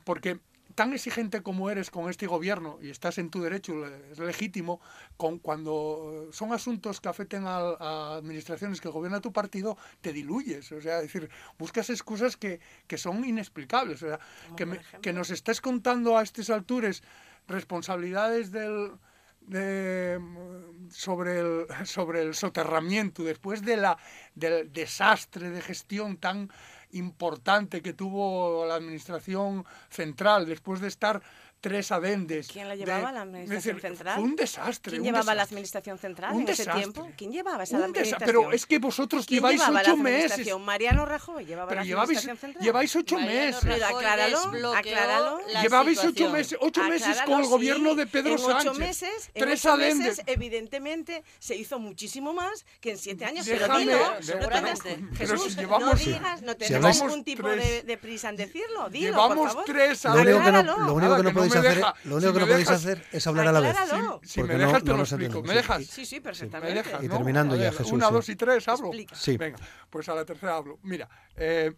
[0.04, 0.40] porque
[0.74, 4.80] tan exigente como eres con este gobierno, y estás en tu derecho, es legítimo,
[5.16, 10.72] con, cuando son asuntos que afecten a, a administraciones que gobierna tu partido, te diluyes.
[10.72, 11.28] O sea, es decir,
[11.58, 14.02] buscas excusas que, que son inexplicables.
[14.02, 14.18] O sea,
[14.56, 17.02] que, me- que nos estés contando a estas alturas
[17.46, 18.92] responsabilidades del,
[20.90, 23.98] sobre, el, sobre el soterramiento, después de la,
[24.34, 26.50] del desastre de gestión tan
[26.92, 31.22] importante que tuvo la administración central, después de estar
[31.64, 32.48] tres adendes.
[32.48, 34.14] ¿Quién la de- llevaba la es administración decir, central?
[34.16, 34.90] Fue un desastre.
[34.90, 35.54] ¿Quién un llevaba la desastre.
[35.54, 36.82] administración central Un en ese desastre.
[36.82, 37.10] tiempo?
[37.16, 38.26] ¿Quién llevaba esa Un administración?
[38.26, 40.22] Pero es que vosotros ¿Quién lleváis la ocho meses.
[40.32, 40.62] administración?
[40.62, 42.64] Mariano Rajoy llevaba Pero la lleváis, administración central.
[42.64, 43.60] lleváis ocho Mariano meses.
[43.62, 45.40] Pero Rajoy acláralo, acláralo.
[45.48, 46.32] la Llevabais ocho situación.
[46.32, 47.96] meses, ocho meses con el gobierno sí.
[47.96, 48.70] de Pedro en Sánchez.
[48.70, 50.06] Ocho meses, en tres ocho adendes.
[50.18, 53.46] meses, evidentemente, se hizo muchísimo más que en siete años.
[53.48, 54.82] pero Déjame- dilo, de- no seguramente.
[54.82, 58.90] tengas- Pero Jesús, no digas, no hablamos ningún tipo de, de prisa en decirlo.
[58.90, 59.64] Dilo, Llevamos por favor.
[59.64, 60.78] tres Acláralo.
[60.78, 62.08] lo único que no no podéis me hacer, deja.
[62.08, 63.76] lo único Si que no podéis dejas- hacer es hablar a la vez.
[64.22, 65.42] Si me dejas, no- te no lo explico.
[65.42, 65.54] ¿Me sí.
[65.54, 65.84] dejas?
[65.86, 66.74] Sí, sí, Me perfectamente.
[66.82, 68.12] dejas, Y terminando ya, Jesús, Una, sí.
[68.12, 68.86] dos y tres, hablo.
[68.88, 69.14] Explica.
[69.14, 69.36] Sí.
[69.36, 69.58] Venga,
[69.90, 70.78] pues a la tercera hablo.
[70.82, 71.72] Mira, eh,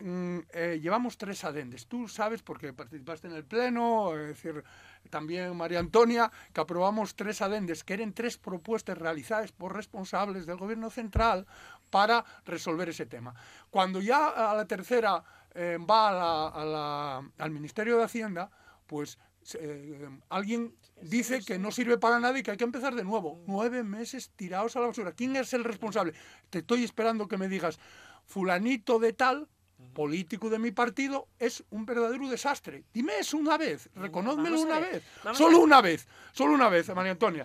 [0.00, 1.86] mm, eh, llevamos tres adendes.
[1.86, 4.64] Tú sabes, porque participaste en el pleno, es decir,
[5.10, 10.56] también María Antonia, que aprobamos tres adendes, que eran tres propuestas realizadas por responsables del
[10.56, 11.46] gobierno central
[11.90, 13.34] para resolver ese tema.
[13.70, 15.22] Cuando ya a la tercera
[15.54, 18.50] eh, va a la- a la- al Ministerio de Hacienda,
[18.86, 19.18] pues
[19.58, 23.42] eh, alguien dice que no sirve para nada y que hay que empezar de nuevo.
[23.46, 25.12] Nueve meses tirados a la basura.
[25.12, 26.14] ¿Quién es el responsable?
[26.48, 27.78] Te estoy esperando que me digas,
[28.24, 29.48] fulanito de tal,
[29.94, 32.84] político de mi partido, es un verdadero desastre.
[32.94, 35.02] Dime eso una vez, reconózmelo una vez.
[35.34, 37.44] Solo una vez, solo una vez, María Antonia.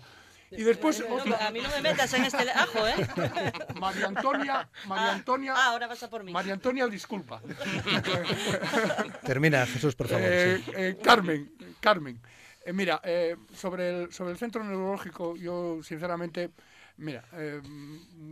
[0.52, 2.96] Y después, otra- a mí no me metas en este ajo, ¿eh?
[3.80, 6.32] María Antonia, María Ah, Antonia, ah, ahora vas a por mí.
[6.32, 7.42] María Antonia, disculpa.
[9.26, 10.24] Termina, Jesús, por favor.
[10.30, 10.72] Eh, sí.
[10.76, 12.20] eh, Carmen, Carmen,
[12.66, 16.52] eh, mira, eh, sobre, el, sobre el centro neurológico, yo sinceramente,
[16.98, 17.62] mira, eh,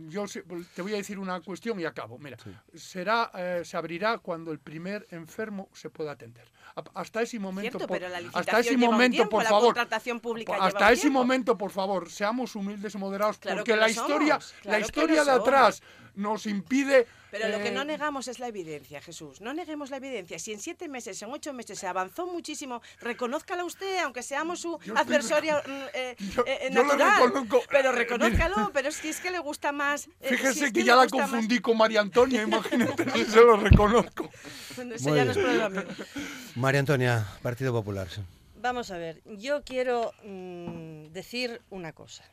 [0.08, 0.42] yo se-
[0.74, 2.18] te voy a decir una cuestión y acabo.
[2.18, 2.36] Mira,
[2.74, 6.48] será, eh, se abrirá cuando el primer enfermo se pueda atender.
[6.94, 8.04] Hasta ese momento, Cierto, por,
[8.34, 11.18] hasta ese momento, tiempo, por favor, hasta ese tiempo.
[11.20, 15.30] momento, por favor, seamos humildes y moderados, Claro porque que la historia, la historia de
[15.30, 15.82] atrás
[16.14, 17.06] nos impide.
[17.30, 19.42] Pero lo que eh, no negamos es la evidencia, Jesús.
[19.42, 20.38] No neguemos la evidencia.
[20.38, 24.78] Si en siete meses, en ocho meses se avanzó muchísimo, reconózcala usted, aunque seamos su
[24.84, 27.24] Yo adversario mm, eh, Yo- eh, yo lo natural.
[27.26, 27.62] reconozco.
[27.68, 28.70] Pero Eh, reconózcalo.
[28.72, 30.06] Pero si es que le gusta más.
[30.20, 33.40] eh, Fíjese si es que ya la más- confundí con María Antonia, imagínate si se
[33.42, 34.30] lo reconozco.
[34.76, 35.82] Bueno, Muy ya no es problema mío.
[36.56, 38.08] María Antonia, Partido Popular.
[38.54, 42.24] Vamos a ver, yo quiero mm, decir una cosa.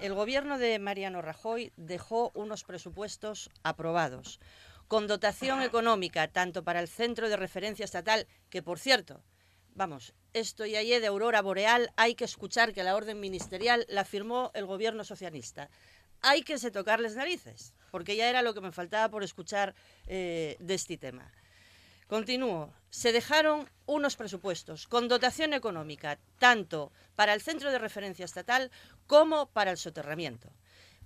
[0.00, 4.40] El gobierno de Mariano Rajoy dejó unos presupuestos aprobados,
[4.88, 9.20] con dotación económica tanto para el Centro de Referencia Estatal, que por cierto,
[9.74, 14.50] vamos, esto ya de Aurora Boreal, hay que escuchar que la orden ministerial la firmó
[14.54, 15.68] el gobierno socialista.
[16.22, 19.74] Hay que se tocarles narices, porque ya era lo que me faltaba por escuchar
[20.06, 21.30] eh, de este tema.
[22.08, 22.72] Continúo.
[22.88, 28.70] Se dejaron unos presupuestos con dotación económica, tanto para el centro de referencia estatal
[29.06, 30.48] como para el soterramiento.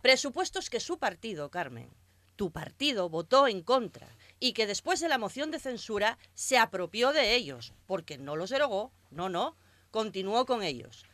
[0.00, 1.90] Presupuestos que su partido, Carmen,
[2.36, 4.06] tu partido votó en contra
[4.38, 8.50] y que después de la moción de censura se apropió de ellos, porque no los
[8.50, 9.56] derogó, no, no,
[9.90, 11.04] continuó con ellos.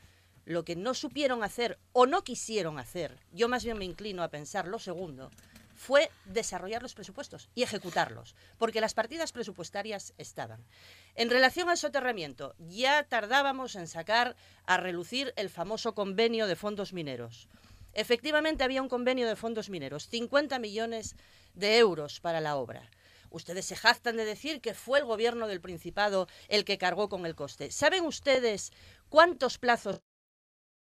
[0.45, 4.28] Lo que no supieron hacer o no quisieron hacer, yo más bien me inclino a
[4.28, 5.30] pensar lo segundo,
[5.78, 10.66] fue desarrollar los presupuestos y ejecutarlos, porque las partidas presupuestarias estaban.
[11.14, 16.92] En relación al soterramiento, ya tardábamos en sacar a relucir el famoso convenio de fondos
[16.92, 17.48] mineros.
[17.94, 21.14] Efectivamente había un convenio de fondos mineros, 50 millones
[21.54, 22.90] de euros para la obra.
[23.30, 27.24] Ustedes se jactan de decir que fue el gobierno del Principado el que cargó con
[27.24, 27.70] el coste.
[27.70, 28.72] ¿Saben ustedes
[29.08, 30.00] cuántos plazos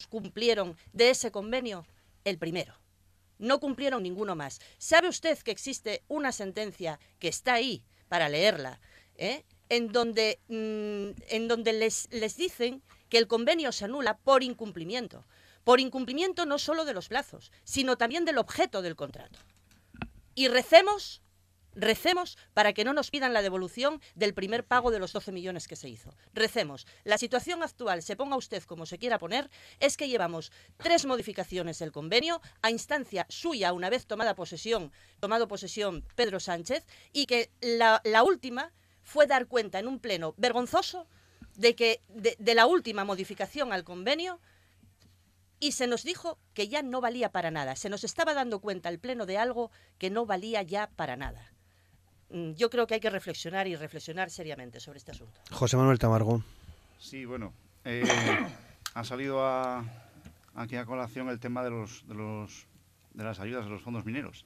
[0.09, 1.85] cumplieron de ese convenio?
[2.23, 2.88] El primero.
[3.39, 4.59] No cumplieron ninguno más.
[4.77, 8.79] ¿Sabe usted que existe una sentencia que está ahí para leerla,
[9.15, 9.43] ¿eh?
[9.69, 15.25] en donde, mm, en donde les, les dicen que el convenio se anula por incumplimiento?
[15.63, 19.39] Por incumplimiento no solo de los plazos, sino también del objeto del contrato.
[20.35, 21.21] Y recemos
[21.76, 25.67] Recemos para que no nos pidan la devolución del primer pago de los 12 millones
[25.67, 26.15] que se hizo.
[26.34, 26.88] Recemos.
[27.03, 29.49] La situación actual, se ponga usted como se quiera poner,
[29.80, 35.47] es que llevamos tres modificaciones del convenio a instancia suya una vez tomada posesión, tomado
[35.47, 41.07] posesión Pedro Sánchez, y que la, última fue dar cuenta en un pleno vergonzoso
[41.55, 44.39] de que de la última modificación al convenio
[45.59, 47.76] y se nos dijo que ya no valía para nada.
[47.76, 51.53] Se nos estaba dando cuenta el pleno de algo que no valía ya para nada.
[52.32, 55.39] Mm, yo creo que hay que reflexionar y reflexionar seriamente sobre este asunto.
[55.51, 56.43] José Manuel Tamargo.
[56.99, 57.53] Sí, bueno,
[57.86, 58.03] eh,
[58.93, 59.84] ha salido a,
[60.55, 62.67] aquí a colación el tema de, los, de, los,
[63.13, 64.45] de las ayudas de los fondos mineros.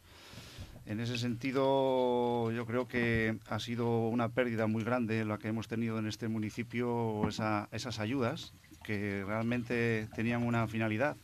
[0.86, 5.70] En ese sentido, yo creo que ha sido una pérdida muy grande la que hemos
[5.70, 8.54] tenido en este municipio, esas ayudas,
[8.84, 11.16] que realmente tenían una finalidad,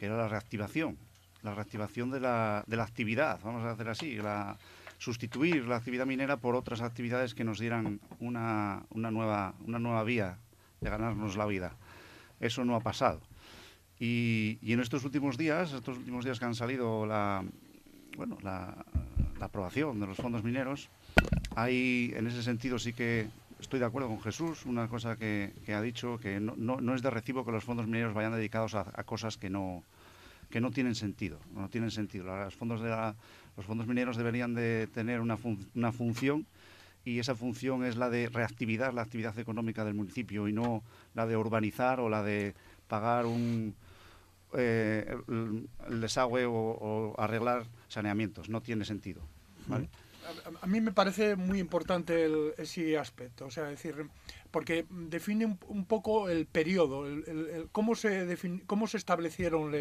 [0.00, 0.98] que era la reactivación,
[1.42, 4.58] la reactivación de la, de la actividad, vamos a hacer así, la,
[5.02, 10.04] sustituir la actividad minera por otras actividades que nos dieran una, una, nueva, una nueva
[10.04, 10.38] vía
[10.80, 11.74] de ganarnos la vida.
[12.38, 13.20] Eso no ha pasado.
[13.98, 17.44] Y, y en estos últimos días, estos últimos días que han salido la,
[18.16, 18.84] bueno, la,
[19.40, 20.88] aprobación de los fondos mineros,
[21.56, 23.26] hay, en ese sentido sí que
[23.58, 27.10] estoy de acuerdo con Jesús, una cosa que, ha dicho, que no, no, es de
[27.10, 29.82] recibo que los fondos mineros vayan dedicados a, cosas que no,
[30.48, 31.40] que no tienen sentido.
[31.56, 32.24] No tienen sentido.
[32.24, 33.14] Los fondos, de
[33.56, 35.38] los fondos mineros deberían de tener una,
[35.74, 36.46] una función
[37.04, 40.82] y esa función es la de reactivar la actividad económica del municipio y no
[41.14, 42.54] la de urbanizar o la de
[42.86, 43.74] pagar un,
[44.54, 48.48] eh, el, desagüe o, arreglar saneamientos.
[48.48, 49.22] No tiene sentido.
[50.60, 54.08] A, mí me parece muy importante ese aspecto, o sea, decir,
[54.50, 59.72] porque define un, poco el periodo, el, cómo, se cómo se establecieron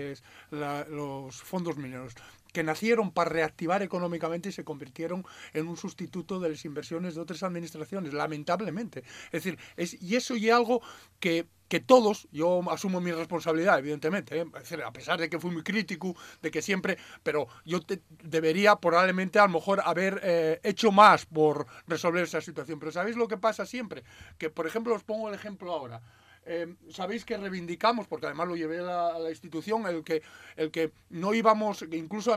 [0.50, 2.16] los fondos mineros
[2.52, 7.22] que nacieron para reactivar económicamente y se convirtieron en un sustituto de las inversiones de
[7.22, 9.04] otras administraciones, lamentablemente.
[9.32, 10.82] Es decir, es, y eso y algo
[11.20, 14.46] que que todos, yo asumo mi responsabilidad, evidentemente, ¿eh?
[14.86, 17.80] a pesar de que fui muy crítico, de que siempre, pero yo
[18.24, 22.78] debería probablemente a lo mejor haber eh, hecho más por resolver esa situación.
[22.78, 24.04] Pero ¿sabéis lo que pasa siempre?
[24.38, 26.02] Que, por ejemplo, os pongo el ejemplo ahora.
[26.46, 30.22] Eh, sabéis que reivindicamos, porque además lo llevé a la, institución, el que,
[30.56, 32.36] el que no íbamos, incluso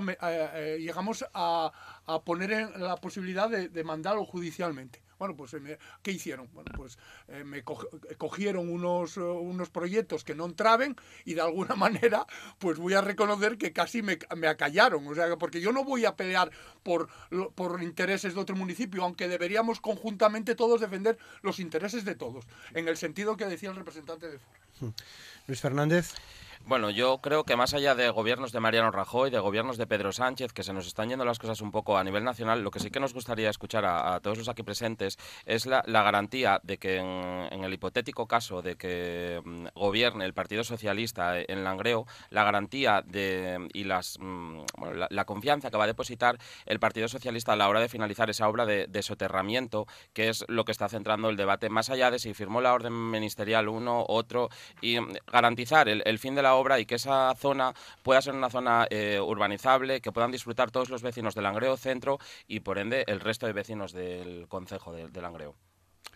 [0.78, 1.72] llegamos a,
[2.24, 5.03] poner en la posibilidad de, de mandarlo judicialmente.
[5.18, 6.48] Bueno, pues eh, ¿qué hicieron?
[6.52, 6.98] Bueno, pues
[7.28, 12.26] eh, me cogieron unos, eh, unos proyectos que no entraban y de alguna manera
[12.58, 15.06] pues voy a reconocer que casi me, me acallaron.
[15.06, 16.50] O sea, porque yo no voy a pelear
[16.82, 17.08] por,
[17.54, 22.88] por intereses de otro municipio, aunque deberíamos conjuntamente todos defender los intereses de todos, en
[22.88, 24.38] el sentido que decía el representante de.
[25.46, 26.14] Luis Fernández.
[26.66, 30.12] Bueno, yo creo que más allá de gobiernos de Mariano Rajoy, de gobiernos de Pedro
[30.12, 32.80] Sánchez, que se nos están yendo las cosas un poco a nivel nacional, lo que
[32.80, 36.96] sí que nos gustaría escuchar a, todos los aquí presentes es la, garantía de que
[36.96, 43.02] en, el hipotético caso de que mm, gobierne el Partido Socialista en Langreo, la garantía
[43.04, 44.60] de, y las, mm,
[45.10, 48.48] la, confianza que va a depositar el Partido Socialista a la hora de finalizar esa
[48.48, 52.32] obra de, soterramiento, que es lo que está centrando el debate, más allá de si
[52.32, 54.48] firmó la orden ministerial uno, otro,
[54.80, 58.50] y mm, garantizar el fin de la obra y que esa zona pueda ser una
[58.50, 63.04] zona eh, urbanizable, que puedan disfrutar todos los vecinos del Langreo Centro y por ende
[63.06, 65.54] el resto de vecinos del concejo de, de Langreo.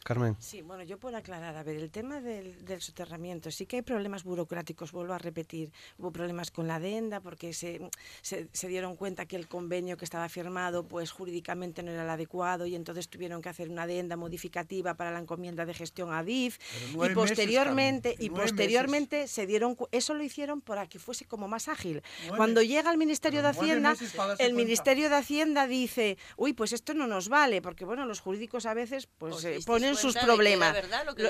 [0.09, 0.36] Carmen.
[0.38, 1.54] Sí, bueno, yo puedo aclarar.
[1.54, 5.70] A ver, el tema del, del, soterramiento, sí que hay problemas burocráticos, vuelvo a repetir.
[5.98, 7.90] Hubo problemas con la adenda porque se,
[8.22, 12.64] se, dieron cuenta que el convenio que estaba firmado, pues jurídicamente no era el adecuado
[12.64, 16.56] y entonces tuvieron que hacer una adenda modificativa para la encomienda de gestión a DIF.
[16.94, 22.02] Y posteriormente, y posteriormente se dieron, eso lo hicieron para que fuese como más ágil.
[22.34, 23.94] Cuando llega al Ministerio de Hacienda,
[24.38, 28.64] el Ministerio de Hacienda dice, uy, pues esto no nos vale, porque bueno, los jurídicos
[28.64, 30.76] a veces pues eh, ponen sus problemas.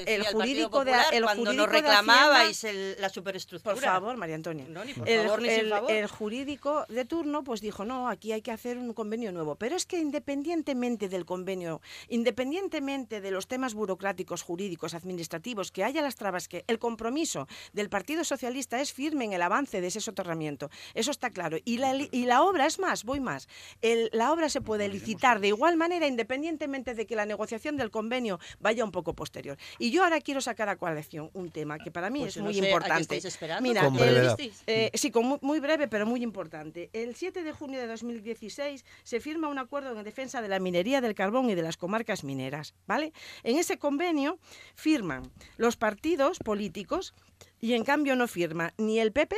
[0.06, 2.66] el jurídico de el cuando nos reclamabais
[2.98, 3.74] la superestructura.
[3.74, 4.66] Por favor, María Antonia.
[5.06, 9.76] el, jurídico de turno pues dijo, "No, aquí hay que hacer un convenio nuevo." Pero
[9.76, 16.16] es que independientemente del convenio, independientemente de los temas burocráticos, jurídicos, administrativos, que haya las
[16.16, 20.70] trabas que el compromiso del Partido Socialista es firme en el avance de ese soterramiento.
[20.94, 21.58] Eso está claro.
[21.64, 23.48] Y la, y la obra es más, voy más.
[24.12, 28.38] la obra se puede licitar de igual manera independientemente de que la negociación del convenio
[28.60, 29.56] vaya un poco posterior.
[29.78, 32.58] Y yo ahora quiero sacar a coalición un tema que para mí pues es muy
[32.58, 33.20] importante.
[33.60, 33.90] Mira,
[34.66, 36.90] eh, sí, con muy, breve, pero muy importante.
[36.92, 41.00] El 7 de junio de 2016 se firma un acuerdo en defensa de la minería
[41.00, 43.12] del carbón y de las comarcas mineras, ¿vale?
[43.42, 44.38] En ese convenio
[44.74, 47.14] firman los partidos políticos
[47.60, 49.36] y en cambio no firma ni el PP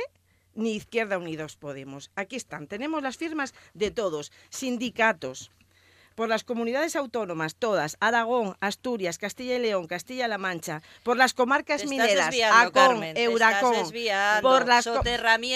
[0.55, 2.11] ni Izquierda Unidos Podemos.
[2.15, 5.51] Aquí están, tenemos las firmas de todos, sindicatos,
[6.15, 11.85] por las comunidades autónomas, todas, Aragón, Asturias, Castilla y León, Castilla-La Mancha, por las comarcas
[11.85, 13.73] mineras, ACON, Euracón,
[14.41, 14.87] por, las,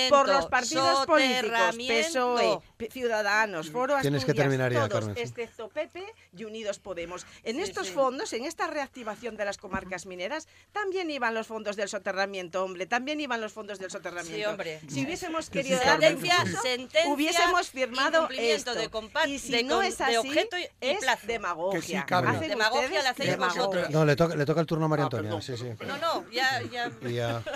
[0.09, 2.59] por los partidos políticos, PSOE,
[2.91, 5.21] Ciudadanos, Foro Tienes Asturias, que terminar ya, todos, Carmen, sí.
[5.21, 6.05] excepto Pepe
[6.37, 7.25] y Unidos Podemos.
[7.43, 7.93] En Sí, estos sí.
[7.93, 12.85] fondos, en esta reactivación de las comarcas mineras, también iban los fondos del soterramiento, hombre,
[12.85, 14.37] también iban los fondos del soterramiento.
[14.37, 14.79] Sí, hombre.
[14.87, 18.75] Si hubiésemos sí, querido sentencia, impulso, sentencia, hubiésemos firmado esto.
[18.75, 18.89] de
[19.27, 21.27] y si de no es así, objeto y- es plazo.
[21.27, 21.79] demagogia.
[21.81, 21.95] Que sí.
[21.95, 23.61] Hacen Demagogia la hacéis demagogia.
[23.61, 23.89] vosotros.
[23.89, 25.23] No, le toca, le toca el turno a María Ah, Antonia.
[25.29, 25.69] perdón, sí, sí.
[25.85, 26.91] No, no, ya, ya.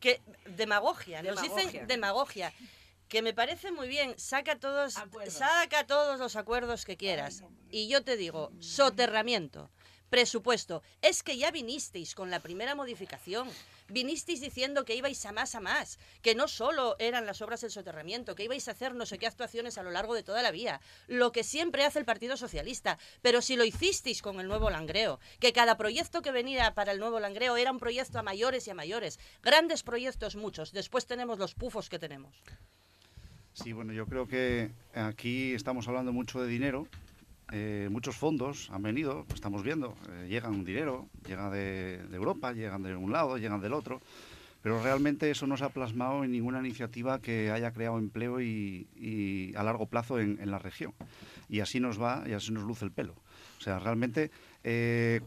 [0.00, 1.64] Que demagogia, nos Demagogia.
[1.70, 2.52] dicen demagogia.
[3.08, 5.34] Que me parece muy bien, saca todos, Acuerdos.
[5.34, 7.44] saca todos los acuerdos que quieras.
[7.70, 9.70] Y yo te digo, soterramiento,
[10.14, 10.80] presupuesto.
[11.02, 13.48] Es que ya vinisteis con la primera modificación.
[13.88, 17.72] Vinisteis diciendo que ibais a más a más, que no solo eran las obras del
[17.72, 20.52] soterramiento, que ibais a hacer no sé qué actuaciones a lo largo de toda la
[20.52, 22.96] vía, lo que siempre hace el Partido Socialista.
[23.22, 27.00] Pero si lo hicisteis con el nuevo Langreo, que cada proyecto que venía para el
[27.00, 31.40] nuevo Langreo era un proyecto a mayores y a mayores, grandes proyectos muchos, después tenemos
[31.40, 32.40] los pufos que tenemos.
[33.52, 36.86] Sí, bueno, yo creo que aquí estamos hablando mucho de dinero.
[37.56, 42.82] Eh, muchos fondos han venido, estamos viendo, eh, llegan un dinero, llega de, Europa, llegan
[42.82, 44.02] de un lado, llegan del otro,
[44.60, 49.54] pero realmente eso no se ha plasmado en ninguna iniciativa que haya creado empleo y,
[49.56, 50.94] a largo plazo en, en la región.
[51.48, 53.14] Y así nos va y así nos luce el pelo.
[53.58, 54.32] O sea, realmente
[54.64, 55.20] eh,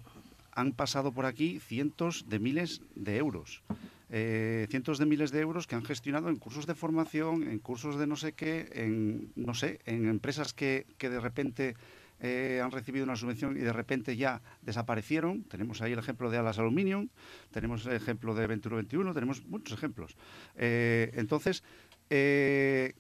[0.52, 3.64] han pasado por aquí cientos de miles de euros.
[4.10, 7.98] Eh, cientos de miles de euros que han gestionado en cursos de formación, en cursos
[7.98, 11.76] de no sé qué, en no sé, en empresas que, que de repente
[12.20, 15.44] eh, han recibido una subvención y de repente ya desaparecieron.
[15.44, 17.10] Tenemos ahí el ejemplo de Alas Aluminium,
[17.52, 20.16] tenemos el ejemplo de Venturo 21, tenemos muchos ejemplos.
[20.56, 21.64] Eh, entonces,
[22.10, 22.94] eh,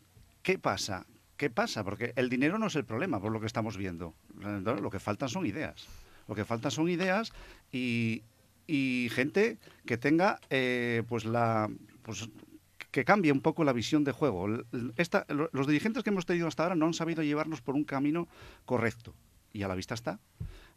[0.44, 1.06] ¿qué pasa?
[1.36, 1.84] ¿Qué pasa?
[1.84, 4.14] Porque el dinero no es el problema, por lo que estamos viendo.
[4.40, 5.88] Lo que faltan son ideas.
[6.28, 7.32] Lo que faltan son ideas
[7.72, 8.24] y,
[8.66, 10.40] y gente que tenga
[11.08, 11.70] pues la
[12.02, 12.30] pues
[12.98, 14.48] que cambie un poco la visión de juego.
[14.48, 18.28] Los dirigentes que hemos tenido hasta ahora no han sabido llevarnos por un camino
[18.66, 19.14] correcto
[19.54, 20.20] y a la vista está.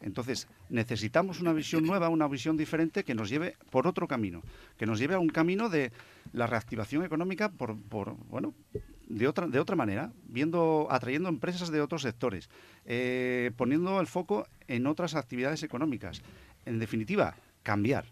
[0.01, 4.43] Entonces, necesitamos una visión nueva, una visión diferente que nos lleve por otro camino,
[4.77, 5.91] que nos lleve a un camino de
[6.31, 8.53] la reactivación económica por, por bueno,
[9.07, 12.51] de otra, de otra manera, viendo, atrayendo empresas de otros sectores,
[12.85, 16.21] eh, poniendo el foco en otras actividades económicas.
[16.67, 18.05] En definitiva, cambiar.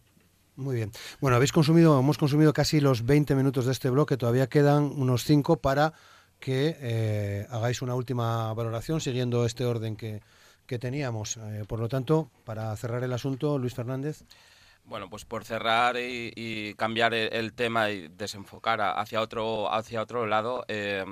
[0.59, 0.91] Muy bien.
[1.21, 5.23] Bueno, habéis consumido, hemos consumido casi los 20 minutos de este bloque, todavía quedan unos
[5.23, 5.93] 5 para
[6.37, 10.21] que eh, hagáis una última valoración siguiendo este orden que,
[10.65, 11.37] que teníamos.
[11.37, 14.25] Eh, por lo tanto, para cerrar el asunto, Luis Fernández.
[14.83, 20.25] Bueno, pues por cerrar y, y cambiar el, tema y desenfocar hacia otro, hacia otro
[20.25, 21.05] lado, eh,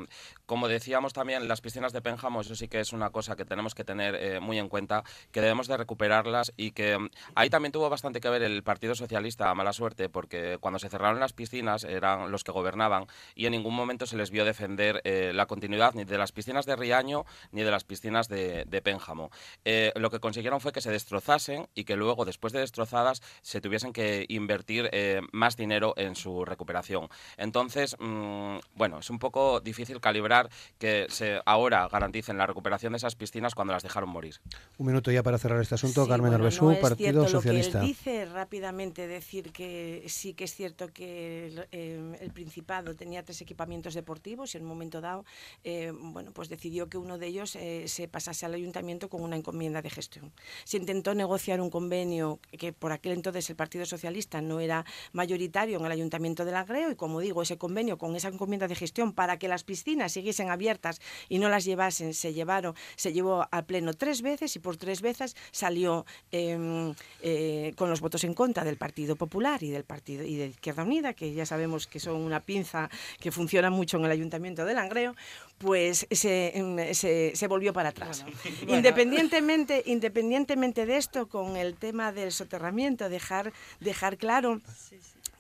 [0.47, 3.75] como decíamos también, las piscinas de Pénjamo, eso sí que es una cosa que tenemos
[3.75, 7.73] que tener eh, muy en cuenta, que debemos de recuperarlas y que mm, ahí también
[7.73, 11.33] tuvo bastante que ver el Partido Socialista, a mala suerte, porque cuando se cerraron las
[11.33, 15.47] piscinas eran los que gobernaban y en ningún momento se les vio defender eh, la
[15.47, 19.31] continuidad ni de las piscinas de Riaño ni de las piscinas de, de Pénjamo.
[19.65, 23.59] Eh, lo que consiguieron fue que se destrozasen y que luego, después de destrozadas, se
[23.59, 24.89] tuviesen que invertir
[25.33, 27.09] más dinero en su recuperación.
[27.35, 30.36] Entonces, mm, bueno, es un poco difícil calibrar
[30.77, 34.35] que se ahora garanticen la recuperación de esas piscinas cuando las dejaron morir.
[34.77, 36.03] Un minuto ya para cerrar este asunto.
[36.03, 37.79] Sí, Carmen bueno, Arbesú, no es Partido cierto Socialista.
[37.79, 42.31] Lo que él dice rápidamente, decir que sí que es cierto que el, eh, el
[42.31, 45.25] Principado tenía tres equipamientos deportivos y en un momento dado,
[45.63, 49.35] eh, bueno, pues decidió que uno de ellos eh, se pasase al ayuntamiento con una
[49.35, 50.31] encomienda de gestión.
[50.63, 55.79] Se intentó negociar un convenio que por aquel entonces el Partido Socialista no era mayoritario
[55.79, 59.13] en el ayuntamiento de Langreo y como digo, ese convenio con esa encomienda de gestión
[59.13, 60.99] para que las piscinas siguiesen abiertas
[61.29, 65.01] y no las llevasen, se llevaron, se llevó al pleno tres veces y por tres
[65.01, 70.25] veces salió eh, eh, con los votos en contra del Partido Popular y del Partido
[70.25, 72.89] y de Izquierda Unida, que ya sabemos que son una pinza
[73.21, 75.15] que funciona mucho en el Ayuntamiento de Langreo,
[75.59, 78.25] pues se, em, se, se volvió para atrás.
[78.67, 84.61] Independientemente, independientemente de esto, con el tema del soterramiento, dejar, dejar claro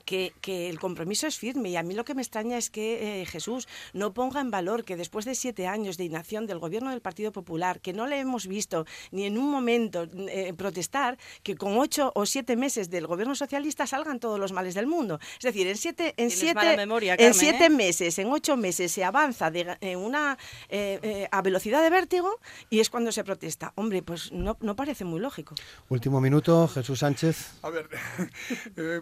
[0.07, 3.21] que, que el compromiso es firme y a mí lo que me extraña es que
[3.21, 6.91] eh, Jesús no ponga en valor que después de siete años de inacción del gobierno
[6.91, 11.55] del Partido Popular, que no le hemos visto ni en un momento eh, protestar, que
[11.57, 15.19] con ocho o siete meses del gobierno socialista salgan todos los males del mundo.
[15.37, 17.69] Es decir, en siete, en siete, en siete ¿eh?
[17.69, 20.37] meses, en ocho meses se avanza de, eh, una,
[20.69, 22.39] eh, eh, a velocidad de vértigo
[22.69, 23.73] y es cuando se protesta.
[23.75, 25.55] Hombre, pues no, no parece muy lógico.
[25.89, 27.53] Último minuto, Jesús Sánchez.
[27.61, 27.89] A ver,
[28.77, 29.01] eh,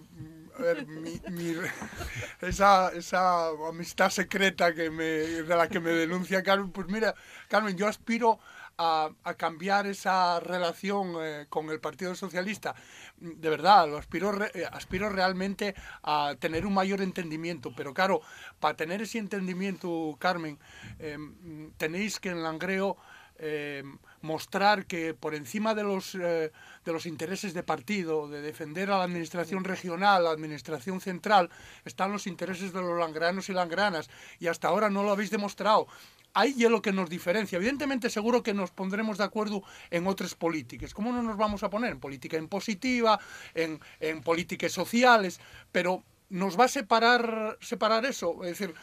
[0.58, 1.56] a ver mi- mi-
[2.42, 7.14] esa, esa amistad secreta que me, de la que me denuncia Carmen, pues mira,
[7.50, 8.40] Carmen, yo aspiro
[8.78, 12.76] a, cambiar esa relación eh, con el Partido Socialista.
[13.18, 18.22] De verdad, lo aspiro, eh, aspiro realmente a tener un mayor entendimiento, pero claro,
[18.60, 20.60] para tener ese entendimiento, Carmen,
[21.00, 22.98] em, tenéis que en Langreo
[23.38, 26.52] em, mostrar que por encima de los, de
[26.86, 31.50] los intereses de partido, de defender a la administración regional, a la administración central,
[31.86, 34.10] están los intereses de los langreanos y langreanas,
[34.40, 35.88] y hasta ahora no lo habéis demostrado
[36.36, 37.56] ahí es lo que nos diferencia.
[37.56, 40.94] Evidentemente, seguro que nos pondremos de acuerdo en otras políticas.
[40.94, 41.94] ¿Cómo no nos vamos a poner?
[41.94, 43.20] En política impositiva,
[43.56, 45.40] en, en políticas sociales,
[45.72, 48.44] pero nos va a separar, separar eso.
[48.44, 48.76] Es decir,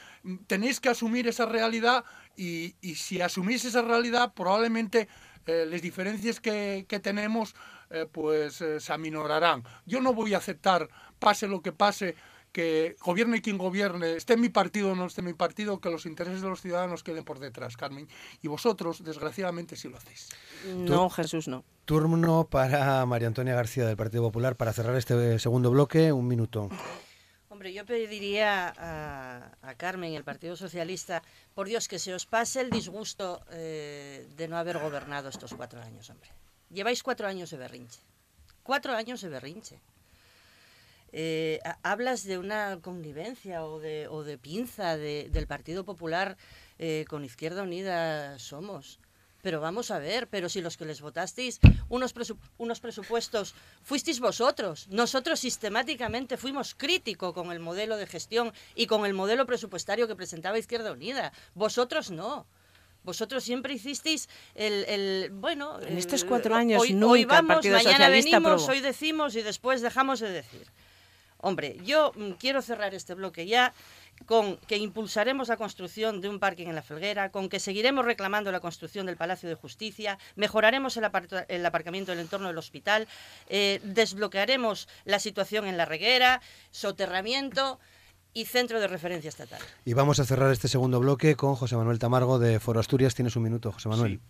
[0.46, 2.04] tenéis que asumir esa realidad
[2.36, 5.08] y, y si asumís esa realidad, probablemente
[5.46, 7.54] eh, las diferencias que, que tenemos
[7.90, 9.64] eh, pues eh, se aminorarán.
[9.86, 10.88] Yo no voy a aceptar,
[11.18, 12.14] pase lo que pase,
[12.52, 15.90] que gobierne quien gobierne, esté en mi partido o no esté en mi partido, que
[15.90, 18.08] los intereses de los ciudadanos queden por detrás, Carmen.
[18.42, 20.28] Y vosotros, desgraciadamente, sí lo hacéis.
[20.76, 21.64] No, Jesús, no.
[21.84, 26.12] Turno para María Antonia García del Partido Popular para cerrar este segundo bloque.
[26.12, 26.68] Un minuto.
[27.62, 31.22] Hombre, yo pediría a, Carmen y al Partido Socialista,
[31.54, 35.80] por Dios, que se os pase el disgusto eh, de no haber gobernado estos cuatro
[35.80, 36.28] años, hombre.
[36.70, 38.00] Lleváis cuatro años de berrinche.
[38.64, 39.78] Cuatro años de berrinche.
[41.12, 46.36] Eh, hablas de una connivencia o de, pinza del Partido Popular
[46.80, 48.98] eh, con Izquierda Unida Somos.
[49.42, 51.58] Pero vamos a ver, pero si los que les votasteis
[51.88, 52.14] unos,
[52.58, 59.04] unos presupuestos fuisteis vosotros, nosotros sistemáticamente fuimos críticos con el modelo de gestión y con
[59.04, 61.32] el modelo presupuestario que presentaba Izquierda Unida.
[61.54, 62.46] Vosotros no.
[63.02, 65.80] Vosotros siempre hicisteis el, bueno...
[65.80, 70.30] En estos cuatro años hoy, hoy vamos, mañana venimos, hoy decimos y después dejamos de
[70.30, 70.68] decir.
[71.38, 73.74] Hombre, yo mm, quiero cerrar este bloque ya
[74.26, 78.52] con que impulsaremos la construcción de un parking en la Felguera, con que seguiremos reclamando
[78.52, 81.04] la construcción del Palacio de Justicia, mejoraremos el,
[81.66, 83.08] aparcamiento del entorno del hospital,
[83.48, 86.40] eh, desbloquearemos la situación en la reguera,
[86.70, 87.78] soterramiento
[88.34, 89.60] y centro de referencia estatal.
[89.84, 93.14] Y vamos a cerrar este segundo bloque con José Manuel Tamargo de Foro Asturias.
[93.14, 94.20] Tienes un minuto, José Manuel.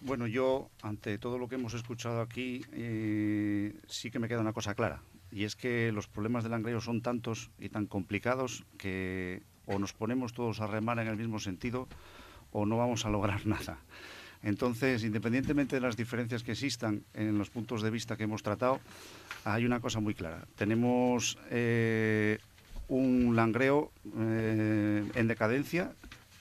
[0.00, 4.52] Bueno, yo, ante todo lo que hemos escuchado aquí, eh, sí que me queda una
[4.52, 5.02] cosa clara
[5.34, 9.92] y es que los problemas del Langreo son tantos y tan complicados que o nos
[9.92, 11.88] ponemos todos a remar en el mismo sentido
[12.52, 13.78] o no vamos a lograr nada.
[14.44, 18.78] Entonces, independientemente de las diferencias que existan en los puntos de vista que hemos tratado,
[19.44, 20.46] hay una cosa muy clara.
[20.54, 22.38] Tenemos eh,
[22.88, 25.92] un langreo eh, en decadencia,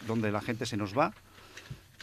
[0.05, 1.13] donde la gente se nos va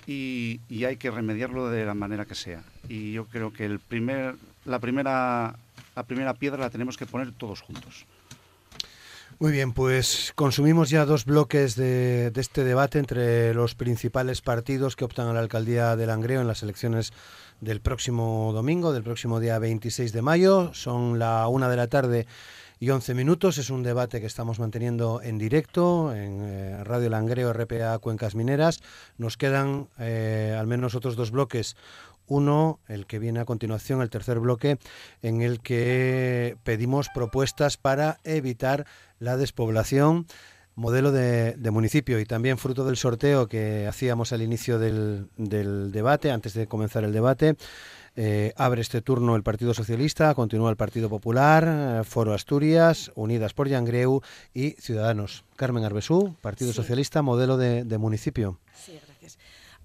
[0.07, 2.65] y, y, hay que remediarlo de la manera que sea.
[2.89, 5.55] Y yo creo que el primer, la primera
[5.97, 8.07] la primera piedra la tenemos que poner todos juntos.
[9.39, 15.05] Muy bien, pues consumimos ya dos bloques de, este debate entre los principales partidos que
[15.07, 17.15] optan a la alcaldía de Langreo en las elecciones
[17.63, 20.75] del próximo domingo, del próximo día 26 de mayo.
[20.75, 22.27] Son la una de la tarde
[22.81, 23.57] y 11 minutos.
[23.57, 28.83] Es un debate que estamos manteniendo en directo en eh, Radio Langreo, RPA Cuencas Mineras.
[29.17, 31.77] Nos quedan eh, al menos otros dos bloques
[32.31, 34.79] uno, el que viene a continuación, el tercer bloque,
[35.21, 38.87] en el que pedimos propuestas para evitar
[39.19, 40.27] la despoblación
[40.77, 46.55] modelo de, municipio y también fruto del sorteo que hacíamos al inicio del, debate, antes
[46.55, 47.57] de comenzar el debate.
[48.17, 53.55] Eh, abre este turno el Partido Socialista, continúa el Partido Popular, eh, Foro Asturias, Unidas
[53.55, 54.23] por Yangreu
[54.55, 55.45] y Ciudadanos.
[55.57, 58.59] Carmen Arbesú, Partido Socialista, modelo de, municipio.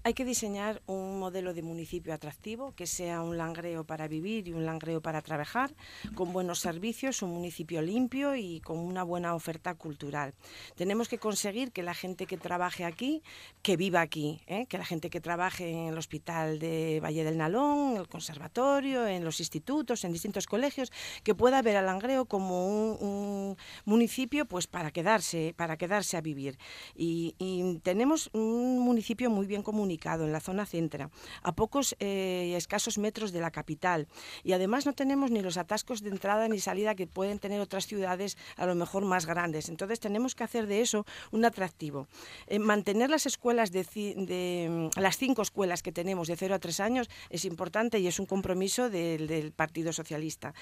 [0.06, 4.52] Hay que diseñar un modelo de municipio atractivo, que sea un langreo para vivir y
[4.52, 5.74] un langreo para trabajar,
[6.14, 10.32] con buenos servicios, un municipio limpio y con una buena oferta cultural.
[10.76, 13.24] Tenemos que conseguir que la gente que trabaje aquí,
[13.62, 14.66] que viva aquí, ¿eh?
[14.66, 19.08] que la gente que trabaje en el hospital de Valle del Nalón, en el conservatorio,
[19.08, 20.92] en los institutos, en distintos colegios,
[21.24, 26.58] que pueda ver al langreo como un, municipio pues para quedarse, para quedarse a vivir.
[26.94, 31.10] Y, y tenemos un municipio muy bien comunicado en la zona centra,
[31.42, 34.08] a pocos eh, escasos metros de la capital.
[34.44, 37.86] Y además no tenemos ni los atascos de entrada ni salida que pueden tener otras
[37.86, 39.68] ciudades a lo mejor más grandes.
[39.68, 42.08] Entonces tenemos que hacer de eso un atractivo.
[42.46, 46.80] Eh, mantener las escuelas de, mm, las cinco escuelas que tenemos de 0 a 3
[46.80, 50.54] años es importante y es un compromiso del, Partido Socialista.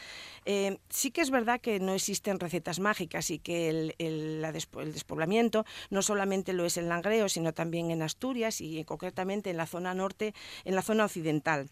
[0.45, 4.43] Eh, sí que es verdad que no existen recetas mágicas y que el, el
[4.93, 9.67] despoblamiento no solamente lo es en Langreo, sino también en Asturias y concretamente en la
[9.67, 10.35] zona norte,
[10.65, 11.71] en la zona occidental.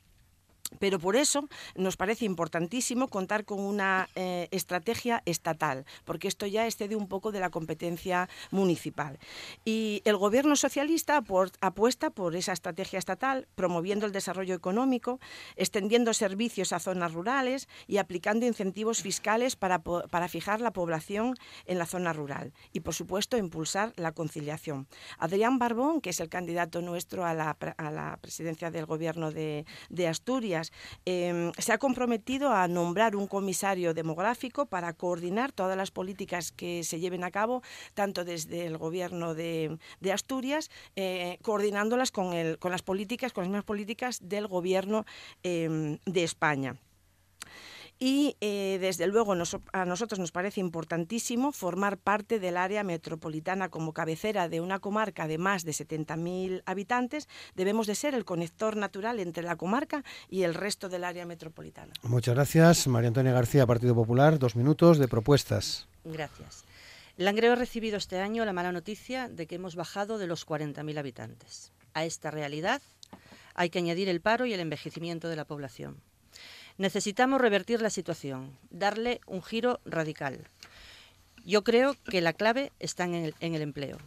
[0.79, 6.67] Pero por eso nos parece importantísimo contar con una eh, estrategia estatal, porque esto ya
[6.67, 9.19] excede un poco de la competencia municipal.
[9.65, 11.23] Y el Gobierno socialista
[11.61, 15.21] apuesta por esa estrategia estatal, promoviendo el desarrollo económico,
[15.57, 19.81] extendiendo servicios a zonas rurales y aplicando incentivos fiscales para,
[20.29, 21.35] fijar la población
[21.67, 22.53] en la zona rural.
[22.73, 24.87] Y, por supuesto, impulsar la conciliación.
[25.19, 29.65] Adrián Barbón, que es el candidato nuestro a la, a la presidencia del Gobierno de
[30.09, 30.62] Asturias,
[31.05, 36.85] Em, se ha comprometido a nombrar un comisario demográfico para coordinar todas las políticas que
[36.85, 37.63] se lleven a cabo,
[37.95, 39.79] tanto desde el Gobierno de,
[40.13, 42.31] Asturias, eh, coordinándolas con,
[42.63, 45.05] las políticas, con las mismas políticas del Gobierno
[45.43, 46.77] em, de España.
[48.05, 53.93] Y eh, desde luego a nosotros nos parece importantísimo formar parte del área metropolitana como
[53.93, 57.29] cabecera de una comarca de más de 70.000 habitantes.
[57.55, 61.93] Debemos de ser el conector natural entre la comarca y el resto del área metropolitana.
[62.03, 62.89] Muchas gracias.
[62.89, 64.37] María Antonia García, Partido Popular.
[64.41, 65.87] Dos minutos de propuestas.
[66.03, 66.65] Gracias.
[67.17, 70.99] Langreo ha recibido este año la mala noticia de que hemos bajado de los 40.000
[70.99, 71.71] habitantes.
[71.95, 72.83] A esta realidad
[73.55, 76.03] hay que añadir el paro y el envejecimiento de la población.
[76.79, 80.49] Necesitamos revertir la situación, darle un giro radical.
[81.45, 83.99] Yo creo que la clave está en el, empleo.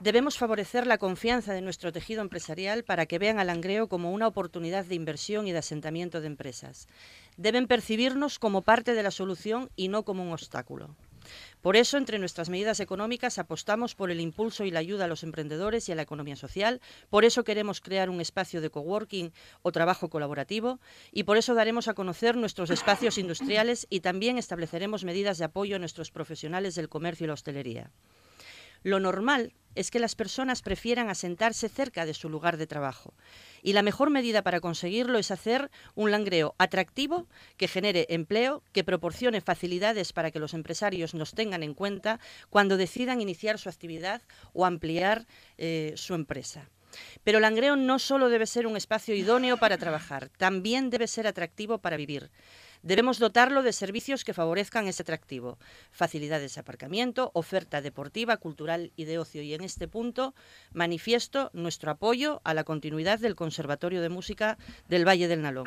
[0.00, 4.26] Debemos favorecer la confianza de nuestro tejido empresarial para que vean al Langreo como una
[4.26, 6.88] oportunidad de inversión y de asentamiento de empresas.
[7.36, 10.96] Deben percibirnos como parte de la solución y no como un obstáculo.
[11.62, 15.22] Por eso, entre nuestras medidas económicas, apostamos por el impulso y la ayuda a los
[15.22, 16.80] emprendedores y a la economía social.
[17.10, 19.32] Por eso queremos crear un espacio de coworking
[19.62, 20.80] o trabajo colaborativo.
[21.12, 25.76] Y por eso daremos a conocer nuestros espacios industriales y también estableceremos medidas de apoyo
[25.76, 27.90] a nuestros profesionales del comercio y la hostelería.
[28.82, 33.14] Lo normal es que las personas prefieran asentarse cerca de su lugar de trabajo.
[33.62, 38.84] Y la mejor medida para conseguirlo es hacer un langreo atractivo que genere empleo, que
[38.84, 44.22] proporcione facilidades para que los empresarios nos tengan en cuenta cuando decidan iniciar su actividad
[44.52, 45.26] o ampliar
[45.56, 46.68] eh, su empresa.
[47.22, 51.78] Pero Langreo no solo debe ser un espacio idóneo para trabajar, también debe ser atractivo
[51.78, 52.30] para vivir.
[52.82, 55.58] Debemos dotarlo de servicios que favorezcan ese atractivo,
[55.92, 59.42] facilidades de aparcamiento, oferta deportiva, cultural y de ocio.
[59.42, 60.34] Y en este punto
[60.72, 64.56] manifiesto nuestro apoyo a la continuidad del Conservatorio de Música
[64.88, 65.66] del Valle del Nalón.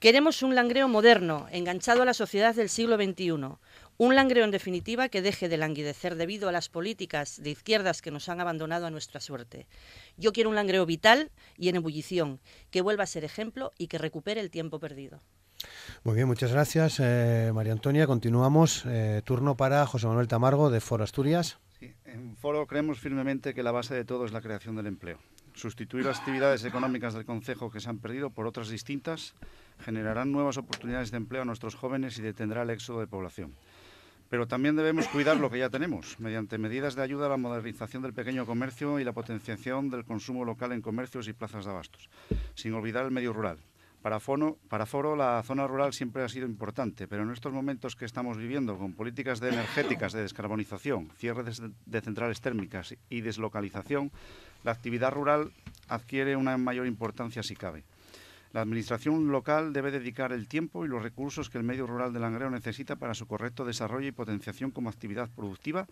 [0.00, 3.32] Queremos un langreo moderno, enganchado a la sociedad del siglo XXI.
[3.98, 8.10] Un langreo, en definitiva, que deje de languidecer debido a las políticas de izquierdas que
[8.10, 9.66] nos han abandonado a nuestra suerte.
[10.16, 12.40] Yo quiero un langreo vital y en ebullición,
[12.70, 15.22] que vuelva a ser ejemplo y que recupere el tiempo perdido.
[16.04, 18.06] Muy bien, muchas gracias, eh, María Antonia.
[18.06, 18.84] Continuamos.
[18.86, 21.58] Eh, turno para José Manuel Tamargo, de Foro Asturias.
[22.04, 25.18] en Foro creemos firmemente que la base de todo es la creación del empleo.
[25.54, 29.34] Sustituir las actividades económicas del Concejo que se han perdido por otras distintas
[29.80, 33.54] generarán nuevas oportunidades de empleo a nuestros jóvenes y detendrá el éxodo de población.
[34.28, 38.02] Pero también debemos cuidar lo que ya tenemos, mediante medidas de ayuda a la modernización
[38.02, 42.08] del pequeño comercio y la potenciación del consumo local en comercios y plazas de abastos,
[42.54, 43.58] sin olvidar el medio rural.
[44.02, 44.18] Para,
[44.68, 48.38] para Foro la zona rural siempre ha sido importante, pero en estos momentos que estamos
[48.38, 54.10] viviendo con políticas de energéticas de descarbonización, cierre de centrales térmicas y deslocalización,
[54.64, 55.52] la actividad rural
[55.88, 57.84] adquiere una mayor importancia si cabe.
[58.52, 62.20] La Administración local debe dedicar el tiempo y los recursos que el medio rural de
[62.20, 65.86] Langreo necesita para su correcto desarrollo y potenciación como actividad productiva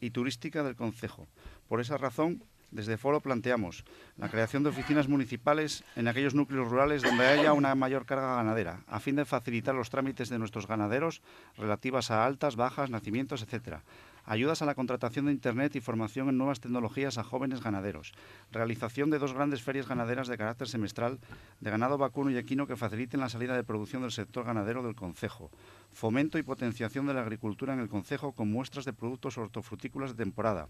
[0.00, 1.26] y turística del Concejo.
[1.68, 3.84] Por esa razón, desde Foro planteamos
[4.16, 8.80] la creación de oficinas municipales en aquellos núcleos rurales donde haya una mayor carga ganadera,
[8.86, 11.22] a fin de facilitar los trámites de nuestros ganaderos
[11.56, 13.78] relativas a altas, bajas, nacimientos, etc.
[14.26, 18.12] Ayudas a la contratación de Internet y formación en nuevas tecnologías a jóvenes ganaderos.
[18.52, 21.18] Realización de dos grandes ferias ganaderas de carácter semestral
[21.60, 24.94] de ganado vacuno y equino que faciliten la salida de producción del sector ganadero del
[24.94, 25.50] Concejo.
[25.90, 30.24] Fomento y potenciación de la agricultura en el Concejo con muestras de productos hortofrutícolas de
[30.24, 30.68] temporada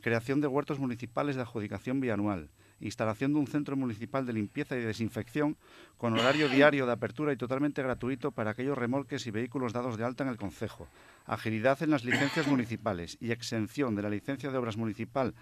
[0.00, 2.50] creación de huertos municipales de adjudicación bianual,
[2.80, 5.56] instalación de un centro municipal de limpieza y desinfección
[5.96, 10.04] con horario diario de apertura y totalmente gratuito para aquellos remolques y vehículos dados de
[10.04, 10.88] alta en el concejo,
[11.26, 15.34] agilidad en las licencias municipales y exención de la licencia de obras municipal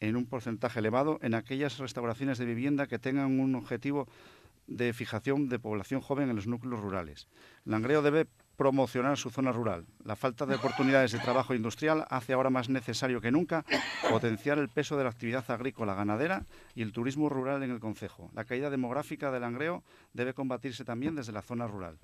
[0.00, 4.08] en un porcentaje elevado en aquellas restauraciones de vivienda que tengan un objetivo
[4.66, 7.28] de fijación de población joven en los núcleos rurales.
[7.64, 8.26] Langreo debe
[8.56, 9.86] promocionar su zona rural.
[10.04, 13.64] La falta de oportunidades de trabajo industrial hace ahora más necesario que nunca
[14.10, 18.30] potenciar el peso de la actividad agrícola, ganadera y el turismo rural en el concejo.
[18.34, 21.98] La caída demográfica del Langreo debe combatirse también desde la zona rural.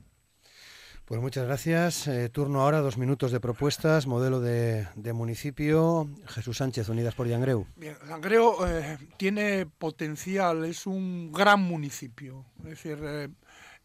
[1.09, 2.07] Pues muchas gracias.
[2.07, 6.07] Eh, turno ahora, dos minutos de propuestas, modelo de, municipio.
[6.27, 7.67] Jesús Sánchez, Unidas por Langreo.
[7.77, 12.45] Bien, Langreo eh, tiene potencial, es un gran municipio.
[12.59, 13.29] Es decir, eh,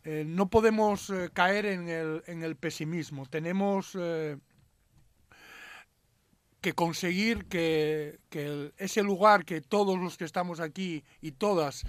[0.04, 3.26] no podemos caer en el, en el, pesimismo.
[3.26, 3.98] Tenemos
[6.62, 11.86] que conseguir que, que, ese lugar que todos los que estamos aquí y todas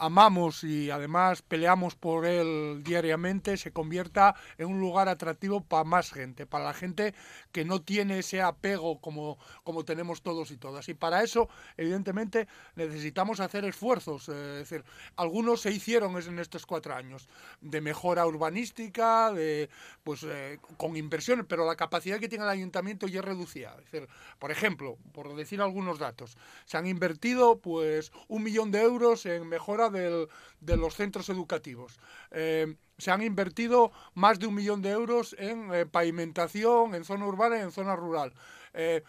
[0.00, 6.10] amamos y además peleamos por él diariamente se convierta en un lugar atractivo para más
[6.10, 7.14] gente, para la gente
[7.52, 10.88] que no tiene ese apego como, como tenemos todos y todas.
[10.88, 14.28] Y para eso, evidentemente, necesitamos hacer esfuerzos.
[14.28, 14.84] Eh, decir,
[15.16, 17.28] algunos se hicieron en estos cuatro años
[17.60, 19.68] de mejora urbanística, de
[20.02, 23.76] pues eh, con inversiones, pero la capacidad que tiene el ayuntamiento ya es reducida.
[23.76, 24.08] Decir,
[24.38, 29.46] por ejemplo, por decir algunos datos, se han invertido pues un millón de euros en
[29.46, 31.98] mejora de los centros educativos.
[32.30, 37.26] Eh, se han invertido más de un millón de euros en eh, pavimentación en zona
[37.26, 38.32] urbana y en zona rural.
[38.72, 39.02] Eh,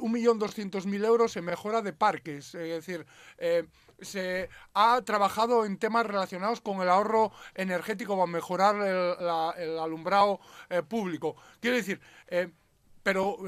[0.00, 2.54] un millón doscientos mil euros en mejora de parques.
[2.54, 3.06] Es decir,
[4.00, 10.38] se ha trabajado en temas relacionados con el ahorro energético para mejorar el, alumbrado
[10.88, 11.36] público.
[11.60, 12.00] Quiero decir,
[13.02, 13.38] pero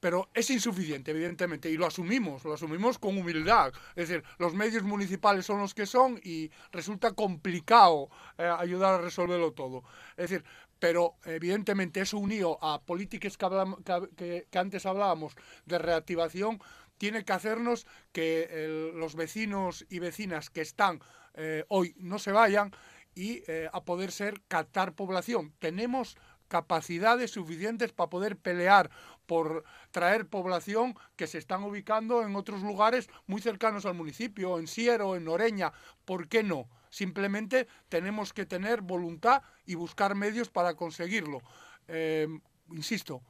[0.00, 3.72] pero es insuficiente, evidentemente, y lo asumimos, lo asumimos con humildad.
[3.94, 8.08] Es decir, los medios municipales son los que son y resulta complicado
[8.38, 9.84] eh, ayudar a resolverlo todo.
[10.16, 10.44] Es decir,
[10.78, 15.34] pero evidentemente eso unido a políticas que, antes hablábamos
[15.66, 16.60] de reactivación,
[16.96, 21.00] tiene que hacernos que los vecinos y vecinas que están
[21.34, 22.72] eh, hoy no se vayan
[23.14, 25.52] y eh, a poder ser captar población.
[25.58, 26.16] Tenemos
[26.48, 28.90] capacidades suficientes para poder pelear
[29.30, 29.62] por
[29.92, 35.14] traer población que se están ubicando en otros lugares muy cercanos al municipio, en Siero,
[35.14, 35.72] en Oreña.
[36.04, 36.68] ¿Por qué no?
[36.90, 41.42] Simplemente tenemos que tener voluntad y buscar medios para conseguirlo.
[41.86, 42.26] Eh,
[42.72, 43.22] insisto,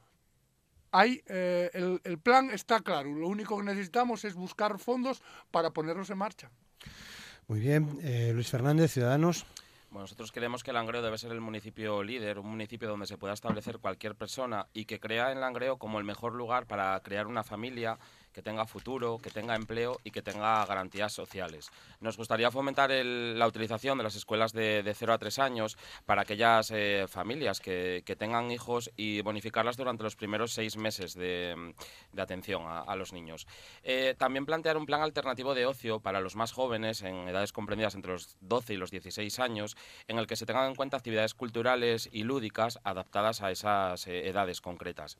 [0.89, 1.69] hay, eh,
[2.03, 3.13] el, plan está claro.
[3.13, 5.21] Lo único que necesitamos es buscar fondos
[5.51, 6.49] para ponerlos en marcha.
[7.47, 7.99] Muy bien.
[8.01, 9.45] Eh, Luis Fernández, Ciudadanos.
[9.91, 13.33] Bueno, nosotros creemos que Langreo debe ser el municipio líder, un municipio donde se pueda
[13.33, 17.43] establecer cualquier persona y que crea en Langreo como el mejor lugar para crear una
[17.43, 17.99] familia
[18.33, 21.69] que tenga futuro, que tenga empleo y que tenga garantías sociales.
[21.99, 26.21] Nos gustaría fomentar la utilización de las escuelas de, de 0 a 3 años para
[26.21, 31.73] aquellas eh, familias que, tengan hijos y bonificarlas durante los primeros seis meses de,
[32.17, 33.47] atención a, los niños.
[33.83, 37.95] Eh, también plantear un plan alternativo de ocio para los más jóvenes en edades comprendidas
[37.95, 39.77] entre los 12 y los 16 años,
[40.07, 44.27] en el que se tengan en cuenta actividades culturales y lúdicas adaptadas a esas eh,
[44.27, 45.17] edades concretas.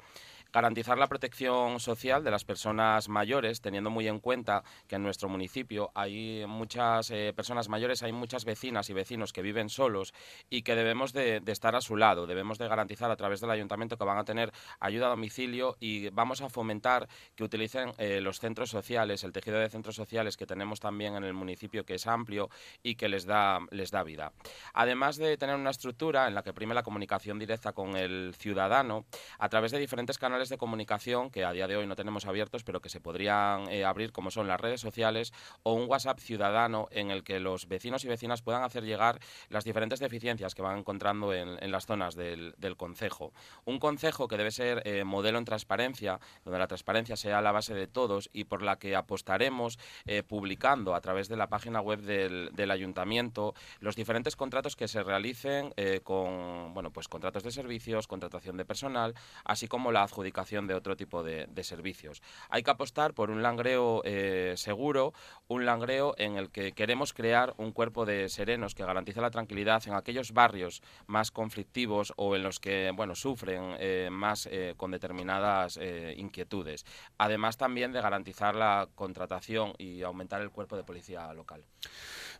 [0.53, 5.29] Garantizar la protección social de las personas mayores, teniendo muy en cuenta que en nuestro
[5.29, 10.13] municipio hay muchas eh, personas mayores, hay muchas vecinas y vecinos que viven solos
[10.49, 12.27] y que debemos de, estar a su lado.
[12.27, 14.51] Debemos de garantizar a través del ayuntamiento que van a tener
[14.81, 19.57] ayuda a domicilio y vamos a fomentar que utilicen eh, los centros sociales, el tejido
[19.57, 22.49] de centros sociales que tenemos también en el municipio, que es amplio
[22.83, 24.33] y que les da, les da vida.
[24.73, 29.05] Además de tener una estructura en la que prime la comunicación directa con el ciudadano
[29.39, 32.63] a través de diferentes canales de comunicación que a día de hoy no tenemos abiertos,
[32.63, 36.87] pero que se podrían eh, abrir, como son las redes sociales o un WhatsApp ciudadano
[36.91, 39.19] en el que los vecinos y vecinas puedan hacer llegar
[39.49, 43.33] las diferentes deficiencias que van encontrando en, las zonas del, concejo.
[43.65, 47.73] Un concejo que debe ser eh, modelo en transparencia, donde la transparencia sea la base
[47.73, 52.01] de todos y por la que apostaremos eh, publicando a través de la página web
[52.01, 55.73] del, del, ayuntamiento los diferentes contratos que se realicen
[56.03, 59.13] con bueno pues contratos de servicios, contratación de personal,
[59.43, 60.30] así como la adjudicación
[60.67, 62.23] de otro tipo de, servicios.
[62.49, 65.13] Hay que apostar por un langreo eh, seguro,
[65.47, 69.83] un langreo en el que queremos crear un cuerpo de serenos que garantice la tranquilidad
[69.87, 74.89] en aquellos barrios más conflictivos o en los que bueno sufren eh, más eh, con
[74.89, 75.79] determinadas
[76.17, 76.85] inquietudes.
[77.17, 81.63] Además también de garantizar la contratación y aumentar el cuerpo de policía local.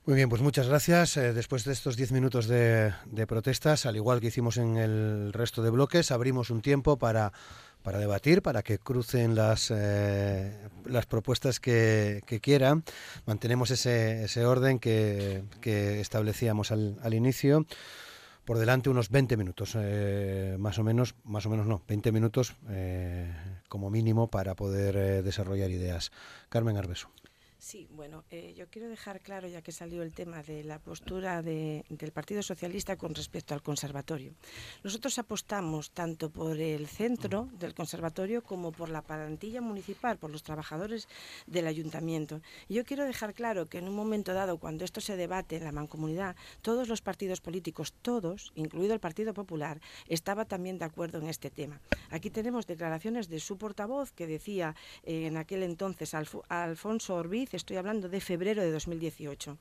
[0.06, 1.16] Muy bien, pues muchas gracias.
[1.16, 5.62] después de estos diez minutos de, de protestas, al igual que hicimos en el resto
[5.62, 7.32] de bloques, abrimos un tiempo para
[7.84, 10.52] para debatir, para que crucen las, eh,
[10.86, 12.84] las propuestas que, quieran.
[13.26, 15.44] Mantenemos ese, ese orden que,
[16.00, 17.66] establecíamos al, al, inicio.
[18.46, 22.56] Por delante unos 20 minutos, eh, más o menos, más o menos no, 20 minutos
[22.70, 23.32] eh,
[23.70, 26.12] como mínimo para poder desarrollar ideas.
[26.50, 27.10] Carmen Arbeso.
[27.62, 31.44] Sí, bueno, eh, yo quiero dejar claro, ya que salió el tema de la postura
[31.44, 34.34] del Partido Socialista con respecto al conservatorio.
[34.84, 40.42] Nosotros apostamos tanto por el centro del conservatorio como por la plantilla municipal, por los
[40.42, 41.08] trabajadores
[41.46, 42.42] del ayuntamiento.
[42.68, 45.64] Y yo quiero dejar claro que en un momento dado, cuando esto se debate en
[45.64, 51.20] la mancomunidad, todos los partidos políticos, todos, incluido el Partido Popular, estaba también de acuerdo
[51.20, 51.80] en este tema.
[52.10, 56.16] Aquí tenemos declaraciones de su portavoz que decía eh, en aquel entonces
[56.50, 59.58] Alfonso Orbiz, estoy hablando de febrero de 2018.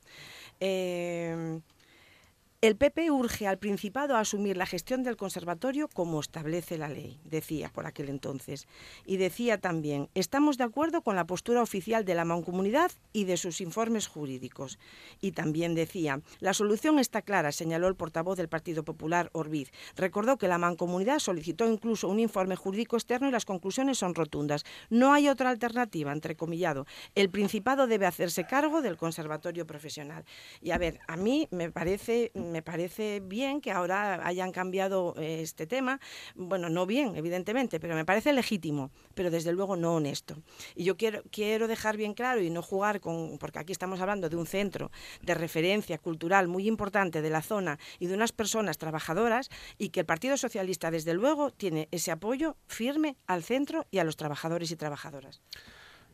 [2.62, 7.19] El PP urge al Principado a asumir la gestión del conservatorio como establece la ley,
[7.24, 8.69] decía por aquel entonces.
[9.07, 13.39] Y decía también, estamos de acuerdo con la postura oficial de la Mancomunidad y de
[13.39, 14.78] sus informes jurídicos.
[15.23, 19.73] Y también decía, la solución está clara, señaló el portavoz del Partido Popular, Orbiz.
[19.97, 24.66] Recordó que la Mancomunidad solicitó incluso un informe jurídico externo y las conclusiones son rotundas.
[24.91, 26.85] No hay otra alternativa, entrecomillado.
[27.15, 30.27] El Principado debe hacerse cargo del conservatorio profesional.
[30.61, 35.40] Y a ver, a mí me parece me parece bien que ahora hayan cambiado eh,
[35.43, 36.01] este tema.
[36.35, 40.36] Bueno, no bien, evidentemente, pero me parece legítimo, pero desde luego no honesto.
[40.74, 44.28] Y yo quiero, quiero dejar bien claro y no jugar con, porque aquí estamos hablando
[44.28, 44.90] de un centro
[45.22, 49.48] de referencia cultural muy importante de la zona y de unas personas trabajadoras
[49.78, 54.05] y que el Partido Socialista, desde luego, tiene ese apoyo firme al centro y a
[54.05, 55.40] los trabajadores y trabajadoras.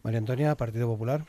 [0.03, 1.25] María Antonia, Partido Popular.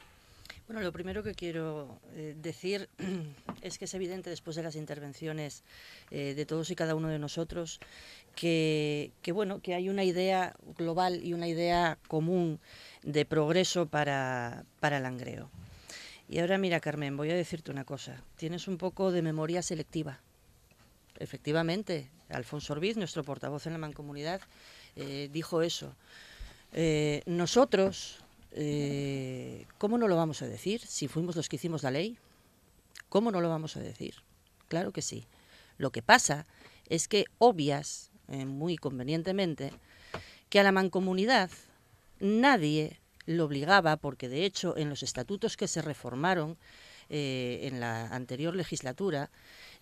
[0.67, 2.89] Bueno, lo primero que quiero eh, decir
[3.61, 5.63] es que es evidente después de las intervenciones
[6.11, 7.79] eh, de todos y cada uno de nosotros
[8.35, 12.59] que, bueno, que hay una idea global y una idea común
[13.01, 15.49] de progreso para, para el Langreo.
[16.27, 18.21] Y ahora mira, Carmen, voy a decirte una cosa.
[18.35, 20.19] Tienes un poco de memoria selectiva.
[21.17, 24.41] Efectivamente, Alfonso Orbiz, nuestro portavoz en la Mancomunidad,
[24.97, 25.95] eh, dijo eso.
[27.25, 32.17] nosotros, eh, ¿cómo no lo vamos a decir si fuimos los que hicimos la ley?
[33.09, 34.15] ¿Cómo no lo vamos a decir?
[34.67, 35.25] Claro que sí.
[35.77, 36.45] Lo que pasa
[36.89, 39.71] es que obvias, eh, muy convenientemente,
[40.49, 41.49] que a la mancomunidad
[42.19, 46.57] nadie lo obligaba, porque de hecho en los estatutos que se reformaron
[47.09, 49.31] eh, en la anterior legislatura,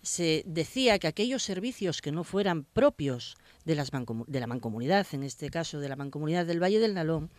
[0.02, 5.22] se decía que aquellos servicios que no fueran propios de, las de la mancomunidad, en
[5.22, 7.30] este caso de la mancomunidad del Valle del Nalón,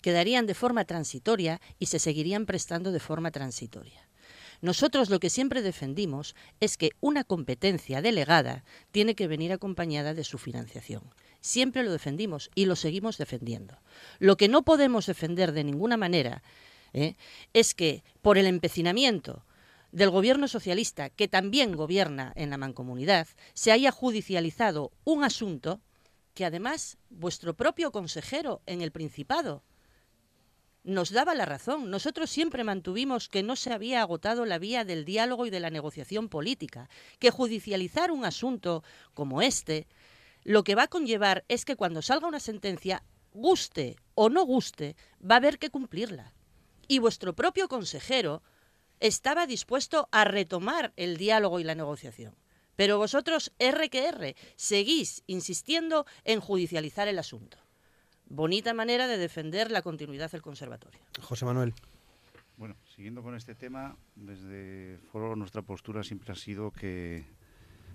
[0.00, 4.08] quedarían de forma transitoria y se seguirían prestando de forma transitoria.
[4.60, 10.22] Nosotros lo que siempre defendimos es que una competencia delegada tiene que venir acompañada de
[10.22, 11.02] su financiación.
[11.40, 13.78] Siempre lo defendimos y lo seguimos defendiendo.
[14.20, 16.44] Lo que no podemos defender de ninguna manera
[16.92, 17.16] ¿eh?
[17.52, 19.44] es que por el empecinamiento
[19.90, 25.80] del gobierno socialista, que también gobierna en la mancomunidad, se haya judicializado un asunto
[26.34, 29.62] que además vuestro propio consejero en el Principado
[30.84, 31.90] nos daba la razón.
[31.90, 35.70] Nosotros siempre mantuvimos que no se había agotado la vía del diálogo y de la
[35.70, 36.88] negociación política,
[37.18, 38.82] que judicializar un asunto
[39.14, 39.86] como este
[40.44, 44.96] lo que va a conllevar es que cuando salga una sentencia, guste o no guste,
[45.22, 46.32] va a haber que cumplirla.
[46.92, 48.42] Y vuestro propio consejero
[49.00, 52.34] estaba dispuesto a retomar el diálogo y la negociación.
[52.76, 57.56] Pero vosotros, R que R, seguís insistiendo en judicializar el asunto.
[58.26, 61.00] Bonita manera de defender la continuidad del conservatorio.
[61.22, 61.72] José Manuel.
[62.58, 67.24] Bueno, siguiendo con este tema, desde Foro nuestra postura siempre ha sido que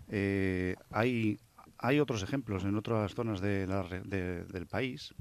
[0.10, 1.38] eh, hay,
[1.78, 5.14] hay otros ejemplos en otras zonas del país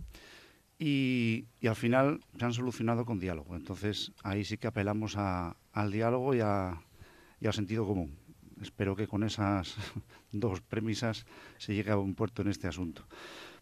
[0.78, 3.56] y, al final se han solucionado con diálogo.
[3.56, 8.16] Entonces ahí sí que apelamos al diálogo y, y al sentido común.
[8.60, 9.76] Espero que con esas
[10.32, 11.26] dos premisas
[11.58, 13.06] se llegue a un puerto en este asunto.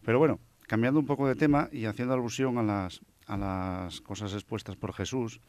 [0.04, 4.32] Pero bueno, cambiando un poco de tema y haciendo alusión a las, a las cosas
[4.34, 5.40] expuestas por Jesús,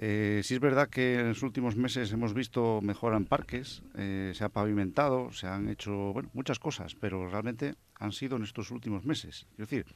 [0.00, 4.32] eh, sí es verdad que en los últimos meses hemos visto mejora en parques, eh,
[4.34, 8.70] se ha pavimentado, se han hecho bueno, muchas cosas, pero realmente han sido en estos
[8.70, 9.48] últimos meses.
[9.52, 9.86] Es decir,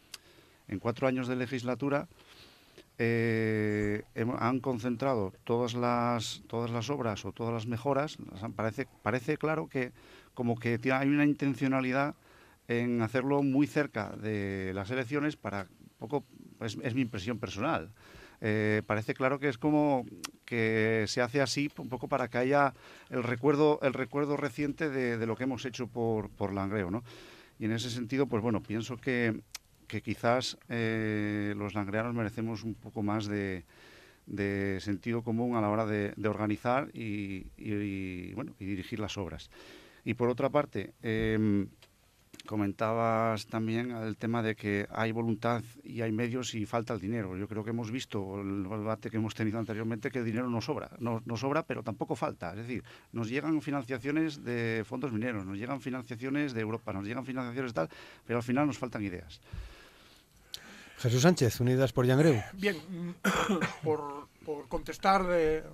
[0.72, 2.08] en cuatro años de legislatura
[2.98, 4.02] eh,
[4.38, 8.16] han concentrado todas las, todas las obras o todas las mejoras.
[8.56, 9.92] Parece, parece claro que
[10.34, 12.14] como que hay una intencionalidad
[12.68, 15.66] en hacerlo muy cerca de las elecciones para
[15.98, 16.24] poco
[16.60, 17.90] es, es mi impresión personal.
[18.40, 20.04] Eh, parece claro que es como
[20.44, 22.74] que se hace así un poco para que haya
[23.08, 27.04] el recuerdo el recuerdo reciente de, de lo que hemos hecho por, por Langreo, ¿no?
[27.58, 29.40] Y en ese sentido, pues bueno, pienso que
[29.86, 33.64] que quizás eh, los langreanos merecemos un poco más de,
[34.80, 39.50] sentido común a la hora de, organizar y, bueno, y dirigir las obras.
[40.04, 41.68] Y por otra parte, em,
[42.46, 47.36] comentabas también el tema de que hay voluntad y hay medios y falta el dinero.
[47.36, 50.60] Yo creo que hemos visto el debate que hemos tenido anteriormente que el dinero no
[50.60, 52.50] sobra, no, no, sobra, pero tampoco falta.
[52.50, 52.82] Es decir,
[53.12, 57.88] nos llegan financiaciones de fondos mineros, nos llegan financiaciones de Europa, nos llegan financiaciones tal,
[58.26, 59.40] pero al final nos faltan ideas.
[60.98, 62.40] Jesús Sánchez, Unidas por Yangreu.
[62.54, 62.76] Bien,
[63.82, 65.26] por, por contestar.
[65.30, 65.64] Eh,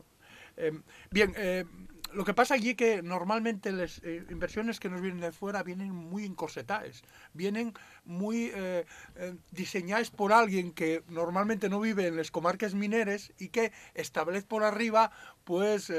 [1.10, 1.64] bien, eh,
[2.12, 5.62] lo que pasa allí es que normalmente las eh, inversiones que nos vienen de fuera
[5.62, 7.02] vienen muy encorsetadas,
[7.34, 7.74] vienen
[8.04, 8.86] muy eh,
[9.16, 14.46] eh, diseñadas por alguien que normalmente no vive en las comarcas mineras y que establece
[14.46, 15.10] por arriba
[15.44, 15.90] pues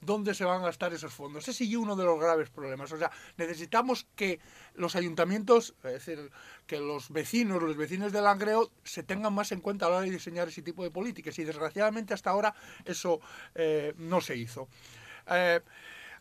[0.00, 1.48] dónde se van a gastar esos fondos.
[1.48, 2.92] Ese es uno de los graves problemas.
[2.92, 4.38] O sea, necesitamos que
[4.74, 6.30] los ayuntamientos, es decir,
[6.68, 10.04] que los vecinos, los vecinos del Langreo se tengan más en cuenta a la hora
[10.04, 12.54] de diseñar ese tipo de políticas y desgraciadamente hasta ahora
[12.84, 13.20] eso
[13.96, 14.68] no se hizo.
[15.30, 15.60] Eh,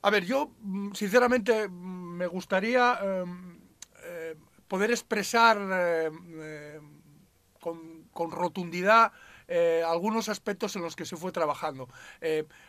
[0.04, 3.58] a ver, yo mm, sinceramente mm, me gustaría em,
[4.04, 4.36] eh,
[4.68, 6.80] poder expresar eh,
[7.60, 9.14] con, con, rotundidad
[9.48, 11.88] eh, algunos aspectos en los que se fue trabajando.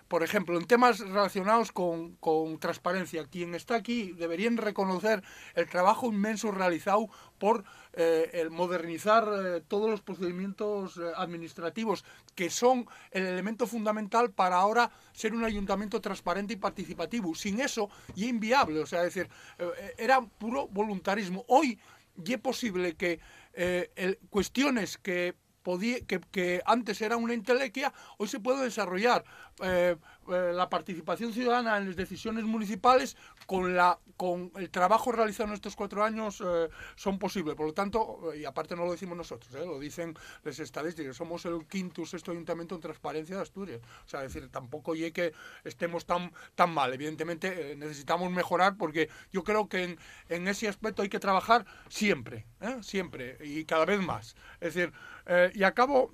[0.07, 5.23] Por ejemplo, en temas relacionados con, con, transparencia, quien está aquí deberían reconocer
[5.55, 7.09] el trabajo inmenso realizado
[7.39, 7.65] por
[7.97, 12.05] eh, el modernizar todos los procedimientos administrativos,
[12.35, 17.35] que son el elemento fundamental para ahora ser un ayuntamiento transparente y participativo.
[17.35, 19.29] Sin eso, y inviable, o sea, decir,
[19.97, 21.45] era puro voluntarismo.
[21.49, 21.79] Hoy,
[22.25, 23.21] y es posible que
[24.31, 25.35] cuestiones que
[26.07, 29.25] que, que, antes era una intelequia, hoy se puede desarrollar
[29.63, 29.97] eh,
[30.29, 35.55] eh, la participación ciudadana en las decisiones municipales con, la, con el trabajo realizado en
[35.55, 37.55] estos cuatro años eh, son posibles.
[37.55, 41.67] Por lo tanto, y aparte no lo decimos nosotros, lo dicen las estadísticas, somos el
[41.67, 43.81] quinto sexto ayuntamiento en transparencia de Asturias.
[44.05, 45.33] O sea, decir, tampoco y que
[45.65, 46.93] estemos tan, tan mal.
[46.93, 49.99] Evidentemente necesitamos mejorar porque yo creo que en,
[50.29, 52.47] en ese aspecto hay que trabajar siempre,
[52.81, 54.37] siempre y cada vez más.
[54.61, 54.93] Es decir,
[55.55, 56.13] y acabo,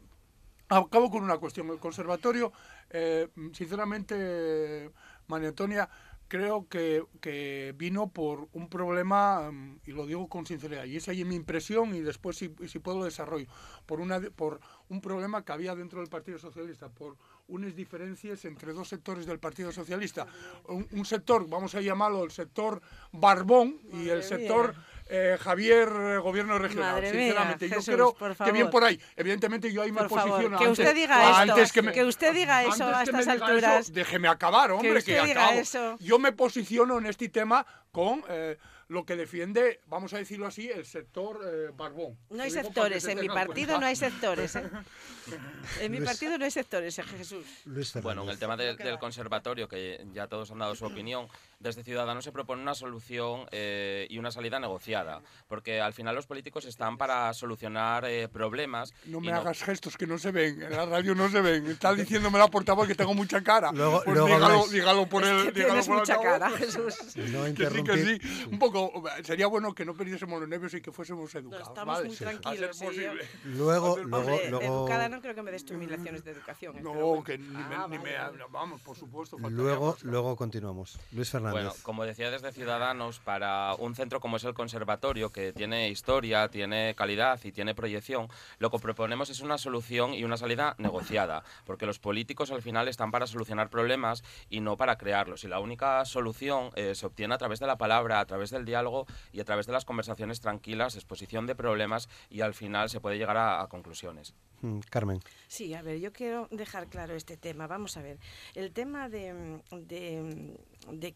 [0.68, 1.68] acabo con una cuestión.
[1.70, 2.52] El conservatorio
[2.90, 4.90] eh, sinceramente,
[5.28, 5.88] María Antonia,
[6.30, 11.10] creo que, que, vino por un problema, mm, y lo digo con sinceridad, y esa
[11.10, 13.46] es mi impresión, y después si, si puedo lo desarrollo,
[13.84, 17.16] por, una, por un problema que había dentro del Partido Socialista, por
[17.48, 20.26] unas diferencias entre dos sectores del Partido Socialista.
[20.68, 22.80] Un, sector, vamos a llamarlo el sector
[23.12, 24.74] Barbón, y el sector...
[25.12, 27.02] Eh, Javier, eh, gobierno regional.
[27.02, 29.00] sinceramente, yo creo que bien por ahí.
[29.16, 30.56] Evidentemente, yo ahí me posiciono.
[30.56, 33.92] Que usted diga esto, que, usted diga eso a estas alturas.
[33.92, 35.96] déjeme acabar, hombre, que, acabo.
[35.98, 38.56] Yo me posiciono en este tema con eh,
[38.90, 42.18] lo que defiende, vamos a decirlo así, el sector eh, Barbón.
[42.28, 44.56] No hay sectores, en mi partido no hay sectores.
[44.56, 44.68] ¿eh?
[45.80, 47.46] En mi partido no hay sectores, Jesús.
[48.02, 51.28] bueno, en el tema del conservatorio, que ya todos han dado su opinión,
[51.60, 56.26] desde Ciudadanos se propone una solución eh, y una salida negociada, porque al final los
[56.26, 58.92] políticos están para solucionar problemas.
[59.04, 61.66] No me hagas gestos que no se ven, en la radio no se ven.
[61.66, 63.70] Está diciéndome la portavoz que tengo mucha cara.
[63.72, 65.52] Luego, pues dígalo, dígalo, por el.
[65.52, 66.96] tienes mucha cara, Jesús.
[67.30, 68.46] No que sí, que sí.
[68.50, 71.66] Un poco sería bueno que no perdiésemos los nervios y que fuésemos educados.
[71.66, 72.80] No, estamos muy tranquilos.
[73.44, 76.78] Luego, luego, luego, educada no creo que me des tus mil lecciones de educación.
[76.78, 76.82] ¿eh?
[76.82, 78.12] No, que ni, me, ni me,
[78.50, 79.36] vamos, por supuesto.
[79.38, 80.98] Luego, luego continuamos.
[81.12, 81.49] Luis Fernández.
[81.51, 86.48] Bueno, como decía desde Ciudadanos, para un centro como es el Conservatorio, que tiene historia,
[86.48, 88.28] tiene calidad y tiene proyección,
[88.59, 92.89] lo que proponemos es una solución y una salida negociada, porque los políticos al final
[92.89, 95.44] están para solucionar problemas y no para crearlos.
[95.44, 98.64] Y la única solución eh, se obtiene a través de la palabra, a través del
[98.64, 103.01] diálogo y a través de las conversaciones tranquilas, exposición de problemas y al final se
[103.01, 104.35] puede llegar a, conclusiones.
[104.62, 105.20] Mm, Carmen.
[105.48, 107.66] Sí, a ver, yo quiero dejar claro este tema.
[107.66, 108.18] Vamos a ver,
[108.54, 109.60] el tema de,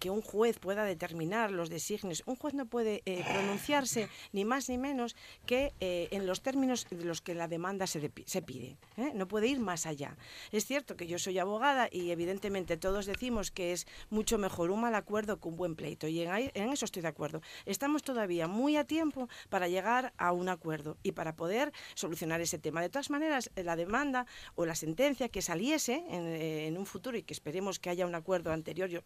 [0.01, 4.69] que un juez pueda determinar los designios, un juez no puede eh, pronunciarse ni más
[4.69, 5.15] ni menos
[5.47, 8.79] que eh, en los términos de los que la demanda se, se pide.
[8.97, 9.13] ¿eh?
[9.15, 10.17] No puede ir más allá.
[10.51, 14.81] Es cierto que yo soy abogada y evidentemente todos decimos que es mucho mejor un
[14.81, 17.43] mal acuerdo que un buen pleito y en, en eso estoy de acuerdo.
[17.67, 22.59] Estamos todavía muy a tiempo para llegar a un acuerdo y para poder solucionar ese
[22.59, 22.81] tema.
[22.81, 27.23] De todas maneras, la demanda o la sentencia que saliese en, en un futuro y
[27.23, 29.01] que esperemos que haya un acuerdo anterior, yo,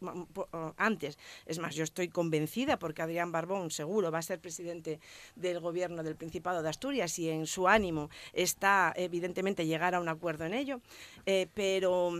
[0.76, 5.00] antes, es más, yo estoy convencida porque Adrián Barbón seguro va a ser presidente
[5.36, 10.08] del gobierno del Principado de Asturias y en su ánimo está evidentemente llegar a un
[10.08, 10.80] acuerdo en ello,
[11.26, 12.12] eh, pero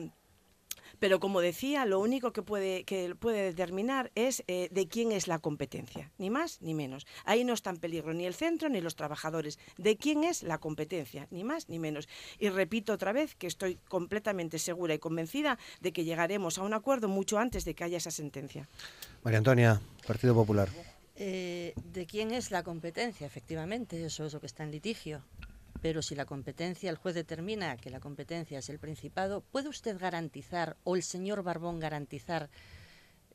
[0.99, 5.29] pero como decía, lo único que puede, que puede determinar es eh, de quién es
[5.29, 7.07] la competencia, ni más ni menos.
[7.25, 9.59] Ahí no está en peligro ni el centro ni los trabajadores.
[9.77, 12.09] De quién es la competencia, ni más ni menos.
[12.39, 16.75] Y repito otra vez que estoy completamente segura y convencida de que llegaremos a un
[16.75, 18.69] acuerdo mucho antes de que haya esa sentencia.
[19.23, 20.69] María Antonia, Partido Popular.
[21.17, 23.27] Eh, ¿De quién es la competencia?
[23.27, 25.23] Efectivamente, eso es lo que está en litigio.
[25.81, 29.97] Pero si la competencia, el juez determina que la competencia es el Principado, ¿puede usted
[29.99, 32.51] garantizar, o el señor Barbón garantizar,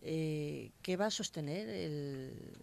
[0.01, 2.57] eh, que va a sostener el,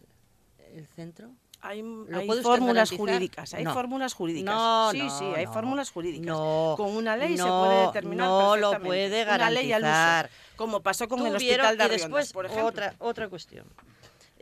[0.74, 1.31] el centro?
[1.62, 2.98] Hay, ¿Lo hay puede usted fórmulas garantizar?
[2.98, 3.74] jurídicas, hay No.
[3.74, 4.55] fórmulas jurídicas.
[4.55, 5.52] No, sí, no, sí, hay no.
[5.52, 6.27] fórmulas jurídicas.
[6.27, 10.31] No, con una ley se puede determinar no lo puede Una ley al uso, garantizar.
[10.57, 12.66] como pasó con el hospital de y después por ejemplo.
[12.66, 13.66] otra otra cuestión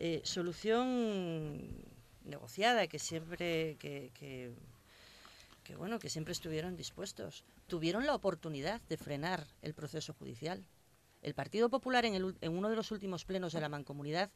[0.01, 1.59] Eh, solución
[2.25, 4.53] negociada que siempre que, que-
[5.69, 10.65] que, bueno que siempre estuvieron dispuestos tuvieron la oportunidad de frenar el proceso judicial
[11.21, 14.31] el Partido Popular en, el ul- en uno de los últimos plenos de la mancomunidad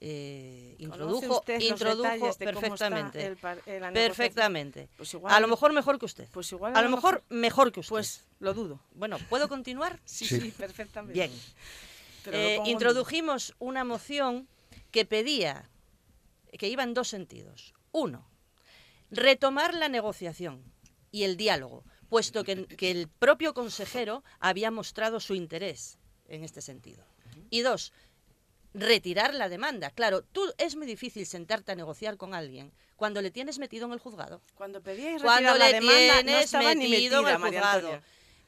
[0.00, 5.38] eh, ¿Conoce introdujo usted introdujo detalles de cómo está perfectamente el perfectamente Pues igual- a
[5.38, 8.52] lo mejor mejor que usted Pues igual a lo mejor mejor que usted Pues lo
[8.52, 8.80] dudo.
[8.94, 10.40] bueno puedo continuar Sí, Sí.
[10.40, 11.12] sí, perfectamente.
[11.14, 11.30] Bien.
[12.32, 14.48] Eh, introdujimos una moción
[14.90, 15.70] que pedía,
[16.58, 17.74] que iba en dos sentidos.
[17.92, 18.26] Uno,
[19.10, 20.62] retomar la negociación
[21.10, 25.98] y el diálogo, puesto que, que el propio consejero había mostrado su interés
[26.28, 27.04] en este sentido.
[27.50, 27.92] Y dos,
[28.74, 29.90] retirar la demanda.
[29.90, 33.92] Claro, tú es muy difícil sentarte a negociar con alguien cuando le tienes metido en
[33.92, 34.42] el juzgado.
[34.54, 38.00] Cuando pedíais Cuando retirar la le demanda, no tienes ni metido en el juzgado.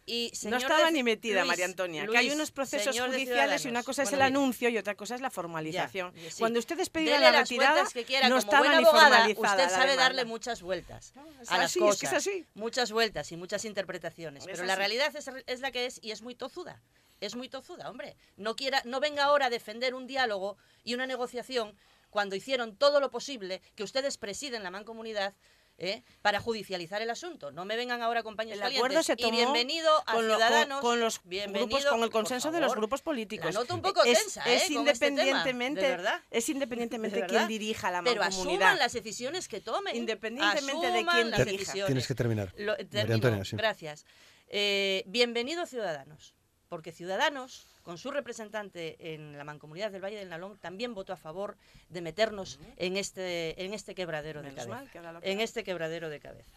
[0.09, 2.07] Y, No estaba ni metida, Luis, María Antonia.
[2.07, 5.16] que hay unos procesos judiciales y una cosa es Bueno, el anuncio y otra cosa
[5.16, 6.15] es la formalización.
[6.15, 6.39] Ya, sí.
[6.39, 8.28] Cuando ustedes pedían la retirada, que quiera.
[8.28, 11.12] no estaba ni abogada, formalizada Usted sabe darle muchas vueltas
[11.49, 12.01] a las así, es cosas.
[12.01, 12.47] que es así.
[12.55, 14.45] Muchas vueltas y muchas interpretaciones.
[14.45, 16.81] Es Pero la realidad es, es la que es y es muy tozuda.
[17.20, 18.16] Es muy tozuda, hombre.
[18.37, 21.77] No, quiera, no venga ahora a defender un diálogo y una negociación
[22.11, 25.35] cuando hicieron todo lo posible que ustedes presiden la mancomunidad
[25.78, 26.03] ¿eh?
[26.23, 27.51] para judicializar el asunto.
[27.53, 30.43] No me vengan ahora compañeros El acuerdo se tomó y bienvenido a con, lo- con-
[30.47, 30.81] Ciudadanos.
[30.81, 33.47] con los grupos, con el consenso de los grupos políticos.
[33.47, 34.74] La noto un poco es, tensa, es ¿eh?
[34.74, 39.48] con este tema, independientemente, de es independientemente De quién dirija la Pero asuman las decisiones
[39.48, 39.94] que tomen.
[39.97, 41.53] Independientemente de quién las dirija.
[41.59, 41.86] decisiones.
[41.86, 42.55] Tienes que terminar.
[42.57, 43.57] Lo- María termino, Antonia, sí.
[43.57, 44.05] Gracias.
[44.48, 46.35] Eh, bienvenido Ciudadanos,
[46.69, 51.16] porque Ciudadanos, con su representante en la Mancomunidad del Valle del Nalón, también votó a
[51.16, 51.56] favor
[51.88, 54.68] de meternos en este, en este quebradero de cabeza.
[54.68, 56.50] mal que ahora lo que- En este quebradero de cabeza.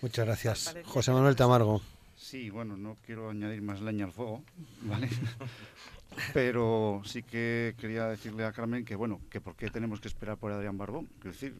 [0.00, 0.76] Muchas gracias.
[0.84, 1.82] José Manuel Tamargo.
[2.16, 4.44] Sí, bueno, no quiero añadir más leña al fuego,
[4.82, 5.08] ¿vale?
[6.32, 10.36] Pero sí que quería decirle a Carmen que, bueno, que por qué tenemos que esperar
[10.36, 11.08] por Adrián Barbón.
[11.18, 11.58] Es decir,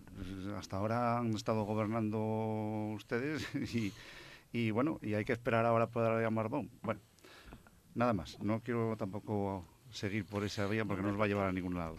[0.56, 2.18] hasta ahora han estado gobernando
[2.94, 3.42] ustedes
[3.74, 3.92] y,
[4.52, 6.70] y, bueno, y hay que esperar ahora por Adrián Barbón.
[6.82, 7.00] Bueno,
[7.94, 8.39] nada más.
[8.40, 11.74] No quiero tampoco seguir por esa vía porque no nos va a llevar a ningún
[11.77, 11.97] lado.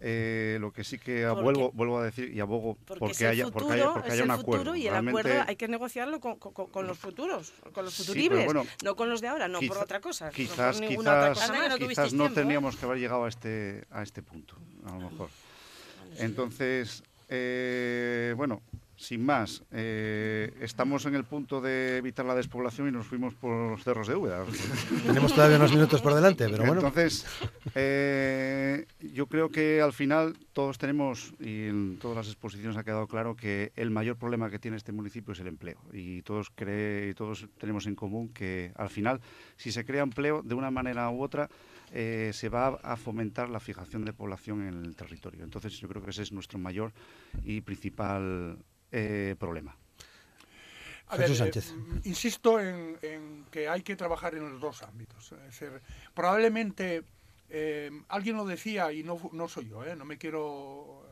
[0.00, 3.46] Eh, lo que sí que Porque- vuelvo, vuelvo a decir y abogo Porque, porque, haya,
[3.46, 4.76] futuro, porque haya, porque haya un futuro acuerdo.
[4.76, 7.96] y el Realmente- acuerdo hay que negociarlo con, con- con- con los futuros, con los
[7.96, 11.68] futuribles, bueno, no con los de ahora, no por otra cosa, no Quizás, otra cosa
[11.68, 12.42] no quizás no tiempo, ¿eh?
[12.44, 14.54] teníamos que haber llegado a este, a este punto,
[14.86, 15.30] a lo mejor.
[16.18, 18.62] Entonces, eh, bueno,
[18.98, 23.70] sin más, eh, estamos en el punto de evitar la despoblación y nos fuimos por
[23.70, 24.44] los cerros de Úbeda.
[25.06, 26.80] Tenemos todavía unos minutos por delante, pero bueno.
[26.80, 27.24] Entonces,
[27.76, 33.06] eh, yo creo que al final todos tenemos, y en todas las exposiciones ha quedado
[33.06, 35.78] claro, que el mayor problema que tiene este municipio es el empleo.
[35.92, 39.20] Y todos, cree, y todos tenemos en común que al final,
[39.56, 41.48] si se crea empleo de una manera u otra,
[41.92, 45.44] eh, se va a fomentar la fijación de población en el territorio.
[45.44, 46.92] Entonces, yo creo que ese es nuestro mayor
[47.44, 48.58] y principal
[48.92, 49.76] eh, problema.
[51.08, 51.74] A Jesús ver, eh, Sánchez.
[52.04, 55.32] insisto en, en que hay que trabajar en los dos ámbitos.
[55.32, 55.80] Es decir,
[56.14, 57.04] probablemente
[57.50, 59.96] eh, alguien lo decía y no, soy yo, ¿eh?
[59.96, 61.02] no me quiero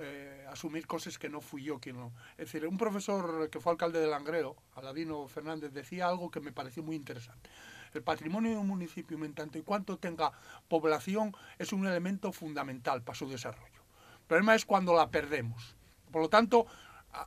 [0.00, 2.12] eh, asumir cosas que no fui yo quien lo.
[2.32, 6.52] Es decir, un profesor que fue alcalde de Langreo, Aladino Fernández, decía algo que me
[6.52, 7.48] pareció muy interesante.
[7.94, 10.32] El patrimonio de un municipio, en tanto y cuanto tenga
[10.68, 13.82] población, es un elemento fundamental para su desarrollo.
[14.22, 15.76] El problema es cuando la perdemos.
[16.10, 16.66] Por lo tanto,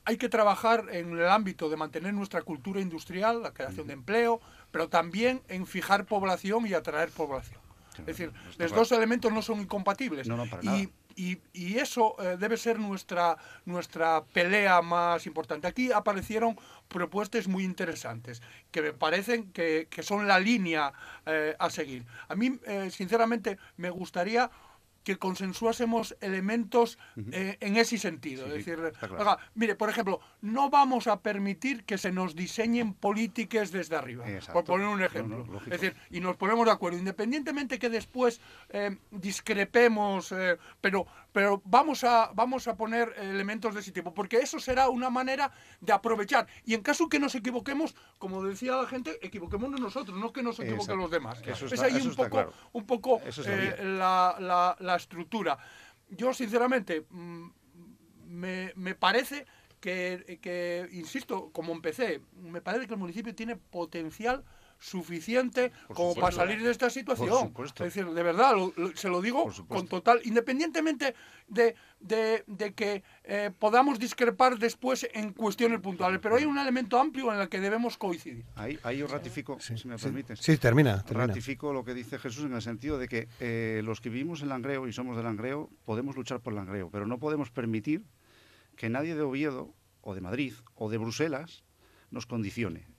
[0.05, 4.39] hay que trabajar en el ámbito de mantener nuestra cultura industrial, la creación de empleo,
[4.72, 7.60] pero también en fijar población y atraer población.
[7.99, 10.27] Es decir, los dos elementos no son incompatibles.
[10.27, 10.77] No, no, para y, nada.
[11.15, 15.68] y- y eso eh, debe ser nuestra, nuestra pelea más importante.
[15.68, 16.57] Aquí aparecieron
[16.88, 18.41] propuestas muy interesantes
[18.72, 20.91] que me parecen que, que son la línea
[21.27, 22.03] eh, a seguir.
[22.30, 24.49] A mí, eh, sinceramente, me gustaría
[25.03, 26.97] que consensuásemos elementos
[27.31, 28.45] eh, en ese sentido.
[28.45, 29.19] Sí, es decir, está claro.
[29.19, 34.30] oiga, mire, por ejemplo, no vamos a permitir que se nos diseñen políticas desde arriba,
[34.30, 34.53] Exacto.
[34.53, 35.45] por poner un ejemplo.
[35.45, 41.05] no, es decir, y nos ponemos de acuerdo, independientemente que después eh, discrepemos, eh, pero,
[41.34, 45.51] pero vamos, a, vamos a poner elementos de ese tipo, porque eso será una manera
[45.81, 46.47] de aprovechar.
[46.64, 50.60] Y en caso que nos equivoquemos, como decía la gente, equivoquémonos nosotros, no que nos
[50.60, 51.41] equivoquen los demás.
[51.45, 52.53] Eso es ahí eso un poco, claro.
[52.72, 55.57] un poco eh, la, la- la estructura.
[56.10, 57.47] yo sinceramente mm,
[58.27, 59.45] me, me parece
[59.80, 64.45] que, que, insisto, como empecé, me parece que el municipio tiene potencial
[64.79, 67.53] suficiente como para salir de esta situación.
[67.65, 68.55] Es decir, de verdad,
[68.95, 71.15] se lo digo con total, independientemente
[71.47, 77.33] de, de, que eh, podamos discrepar después en cuestiones puntuales, pero hay un elemento amplio
[77.33, 78.45] en el que debemos coincidir.
[78.55, 80.39] Ahí, ahí yo ratifico, si me permites.
[80.39, 84.09] Sí, termina, Ratifico lo que dice Jesús en el sentido de que eh, los que
[84.09, 88.03] vivimos en Langreo y somos de Langreo podemos luchar por Langreo, pero no podemos permitir
[88.75, 91.63] que nadie de Oviedo o de Madrid o de Bruselas
[92.11, 92.93] nos condicione.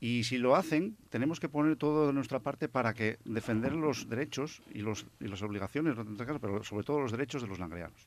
[0.00, 4.08] Y si lo hacen, tenemos que poner todo de nuestra parte para que defender los
[4.08, 5.96] derechos y, los, y las obligaciones,
[6.40, 8.06] pero sobre todo los derechos de los langreanos.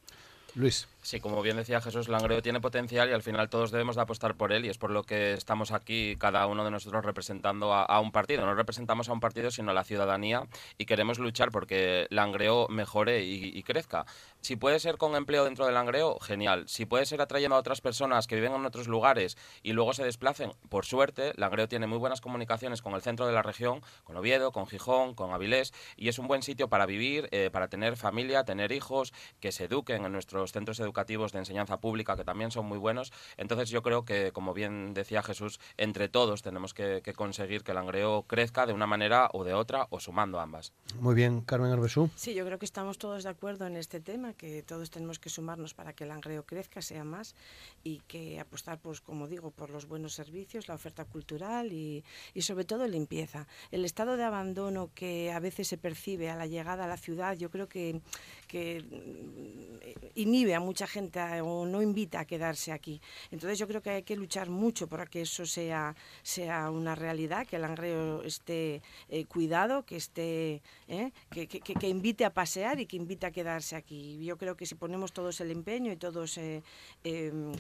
[0.55, 0.87] Luis.
[1.07, 4.35] Sí, como bien decía Jesús, Langreo tiene potencial y al final todos debemos de apostar
[4.35, 8.01] por él y es por lo que estamos aquí cada uno de nosotros representando a,
[8.01, 8.45] un partido.
[8.45, 10.45] No representamos a un partido sino a la ciudadanía
[10.77, 14.05] y queremos luchar porque Langreo mejore y, crezca.
[14.41, 16.67] Si puede ser con empleo dentro del Langreo, genial.
[16.67, 20.03] Si puede ser atrayendo a otras personas que viven en otros lugares y luego se
[20.03, 24.17] desplacen, por suerte, Langreo tiene muy buenas comunicaciones con el centro de la región, con
[24.17, 27.95] Oviedo, con Gijón, con Avilés y es un buen sitio para vivir, eh, para tener
[27.95, 32.51] familia, tener hijos, que se eduquen en nuestros centros educativos de enseñanza pública que también
[32.51, 33.13] son muy buenos.
[33.37, 37.75] Entonces yo creo que, como bien decía Jesús, entre todos tenemos que, conseguir que el
[37.75, 40.73] Langreo crezca de una manera o de otra o sumando ambas.
[40.99, 42.09] Muy bien, Carmen Arbesú.
[42.15, 45.29] Sí, yo creo que estamos todos de acuerdo en este tema, que todos tenemos que
[45.29, 47.35] sumarnos para que el Langreo crezca, sea más
[47.83, 52.03] y que apostar, pues como digo, por los buenos servicios, la oferta cultural y,
[52.33, 53.47] y sobre todo limpieza.
[53.71, 57.37] El estado de abandono que a veces se percibe a la llegada a la ciudad,
[57.37, 58.01] yo creo que,
[58.47, 58.83] que
[60.15, 63.01] inhibe a mucha gente o no invita a quedarse aquí.
[63.31, 67.45] Entonces yo creo que hay que luchar mucho para que eso sea, sea una realidad,
[67.45, 72.85] que el angreo esté eh, cuidado, que, esté, eh, que, que, invite a pasear y
[72.85, 74.23] que invite a quedarse aquí.
[74.23, 76.63] Yo creo que si ponemos todos el empeño y todos eh,
[77.03, 77.51] em,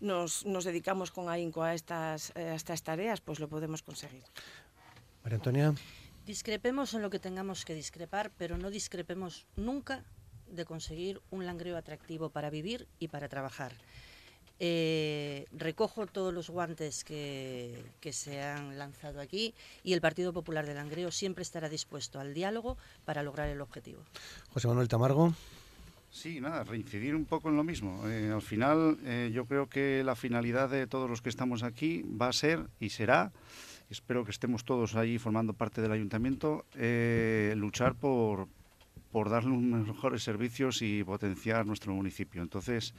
[0.00, 4.24] nos, nos, dedicamos con ahínco a estas, a estas tareas, pues lo podemos conseguir.
[5.22, 5.74] María Antonia.
[6.26, 10.04] Discrepemos en lo que tengamos que discrepar, pero no discrepemos nunca
[10.50, 13.72] de conseguir un Langreo atractivo para vivir y para trabajar.
[14.58, 19.52] Eh, recojo todos los guantes que, que, se han lanzado aquí
[19.84, 24.00] y el Partido Popular de Langreo siempre estará dispuesto al diálogo para lograr el objetivo.
[24.54, 25.34] José Manuel Tamargo.
[26.10, 28.08] Sí, nada, reincidir un poco en lo mismo.
[28.08, 32.02] Eh, al final, eh, yo creo que la finalidad de todos los que estamos aquí
[32.04, 33.32] va a ser y será,
[33.90, 36.64] espero que estemos todos ahí formando parte del ayuntamiento,
[37.54, 38.48] luchar por,
[39.16, 42.42] por darle unos mejores servicios y potenciar nuestro municipio.
[42.42, 42.92] Entonces,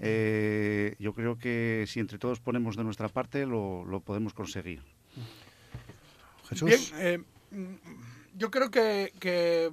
[0.00, 4.80] eh, yo creo que si entre todos ponemos de nuestra parte, lo, podemos conseguir.
[6.48, 6.66] Jesús.
[6.66, 7.22] Bien, eh,
[8.38, 9.70] yo creo que, que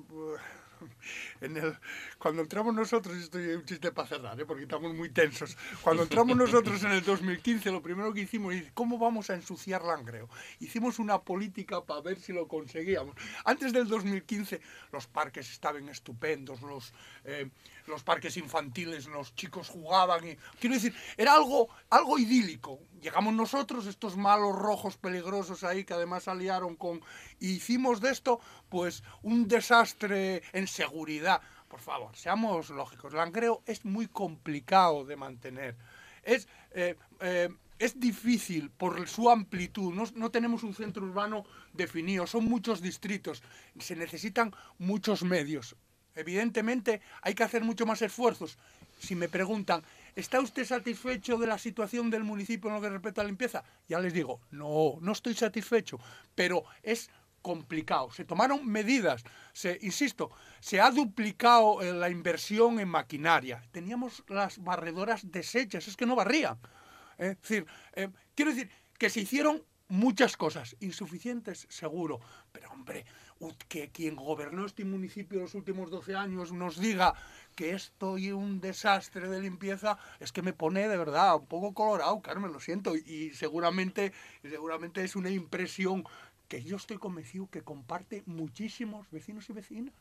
[2.18, 4.46] cuando entramos nosotros, estoy un chiste para cerrar, ¿eh?
[4.46, 8.72] porque estamos muy tensos, cuando entramos nosotros en el 2015, lo primero que hicimos es,
[8.74, 10.30] ¿cómo vamos a ensuciar Langreo?
[10.60, 13.16] Hicimos una política para ver si lo conseguíamos.
[13.46, 16.94] Antes del 2015, los parques estaban estupendos, los,
[17.26, 17.50] eh,
[17.92, 22.80] los parques infantiles, los chicos jugaban, y, quiero decir, era algo, algo idílico.
[23.00, 27.02] Llegamos nosotros, estos malos rojos peligrosos ahí, que además aliaron con...
[27.40, 28.40] Hicimos de esto,
[28.70, 31.42] pues, un desastre en seguridad
[31.72, 33.14] por favor, seamos lógicos.
[33.14, 35.78] Langreo es muy complicado de mantener.
[36.22, 37.48] Es, eh, eh,
[37.80, 39.94] es difícil por su amplitud.
[39.94, 42.28] No, no, tenemos un centro urbano definido.
[42.28, 43.42] Son muchos distritos.
[43.80, 45.78] Se necesitan muchos medios.
[46.16, 48.58] Evidentemente hay que hacer mucho más esfuerzos.
[49.00, 49.84] Si me preguntan,
[50.16, 53.64] ¿está usted satisfecho de la situación del municipio en lo que respecta a la limpieza?
[53.88, 56.00] Ya les digo, no, no estoy satisfecho.
[56.36, 57.10] Pero es
[57.42, 58.12] complicado.
[58.12, 59.24] Se tomaron medidas,
[59.54, 63.64] se, insisto, se ha duplicado eh, la inversión en maquinaria.
[63.72, 66.60] Teníamos las barredoras deshechas, es que no barrían.
[67.18, 72.22] Es decir, eh, quiero decir que se hicieron muchas cosas, insuficientes seguro,
[72.52, 73.06] pero hombre,
[73.68, 77.14] que quien gobernó este municipio los últimos 12 años nos diga
[77.56, 81.74] que esto y un desastre de limpieza, es que me pone de verdad un poco
[81.74, 84.14] colorado, Carmen, lo siento, y seguramente,
[84.44, 86.04] seguramente es una impresión
[86.48, 89.94] que yo estoy convencido que comparte muchísimos vecinos y vecinas.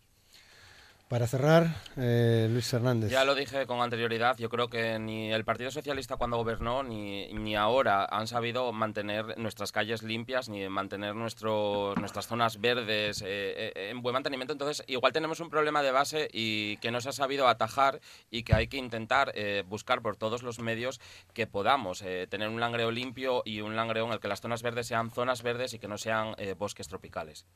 [1.10, 3.10] Para cerrar, eh, Luis Fernández.
[3.10, 7.32] Ya lo dije con anterioridad, yo creo que ni el Partido Socialista cuando gobernó ni,
[7.32, 13.72] ni ahora han sabido mantener nuestras calles limpias ni mantener nuestro, nuestras zonas verdes eh,
[13.74, 14.52] eh, en buen mantenimiento.
[14.52, 18.00] Entonces, igual tenemos un problema de base y que no se ha sabido atajar
[18.30, 19.34] y que hay que intentar
[19.66, 21.00] buscar por todos los medios
[21.34, 24.86] que podamos tener un langreo limpio y un langreo en el que las zonas verdes
[24.86, 27.46] sean zonas verdes y que no sean bosques tropicales.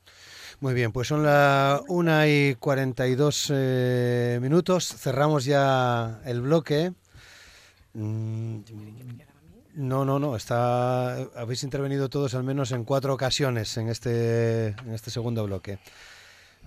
[0.59, 6.93] Muy bien, pues son las 1 y 42 eh, minutos cerramos ya el bloque.
[7.93, 8.59] Mm,
[9.75, 10.35] no, no, no.
[10.35, 15.79] Está, habéis intervenido todos al menos en cuatro ocasiones en este, en este segundo bloque.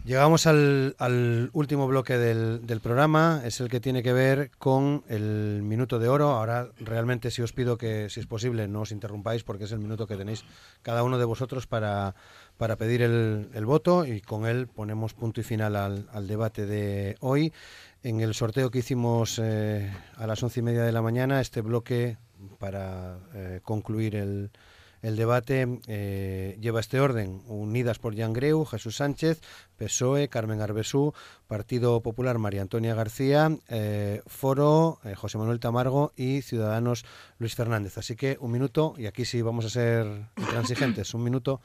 [0.05, 5.61] Llegamos al, último bloque del, del, programa, es el que tiene que ver con el
[5.63, 6.31] minuto de oro.
[6.31, 9.81] Ahora realmente si os pido que, si es posible, no os interrumpáis porque es el
[9.81, 10.45] minuto que tenéis
[10.81, 12.15] cada uno de vosotros para,
[12.57, 16.65] para pedir el, el voto y con él ponemos punto y final al, al debate
[16.65, 17.53] de hoy.
[18.03, 21.61] En el sorteo que hicimos eh, a las once y media de la mañana, este
[21.61, 22.17] bloque
[22.59, 24.51] para eh, concluir el,
[25.03, 27.43] el debate eh, lleva este orden.
[27.47, 29.41] Unidas por Yangreu, Jesús Sánchez,
[29.77, 31.15] PSOE, Carmen Arbesú,
[31.47, 37.05] Partido Popular, María Antonia García, eh, Foro, eh, José Manuel Tamargo y Ciudadanos,
[37.39, 37.99] Luis Fernández.
[37.99, 40.07] Así que un minuto, y aquí sí vamos a ser
[40.37, 41.61] intransigentes, un minuto.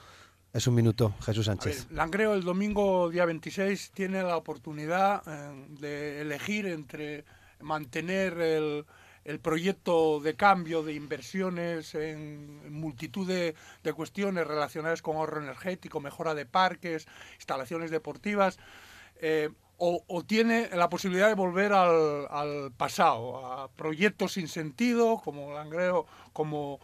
[0.53, 1.87] Es un minuto, Jesús Sánchez.
[1.87, 7.25] Ver, Langreo el domingo día 26 tiene la oportunidad eh, de elegir entre
[7.59, 8.85] mantener el,
[9.25, 13.55] el proyecto de cambio de inversiones en multitud de,
[13.93, 18.57] cuestiones relacionadas con ahorro energético, mejora de parques, instalaciones deportivas,
[19.21, 25.21] eh, o, o, tiene la posibilidad de volver al, al, pasado, a proyectos sin sentido,
[25.23, 26.79] como Langreo, como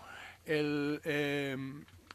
[0.46, 1.02] el...
[1.04, 1.56] Eh,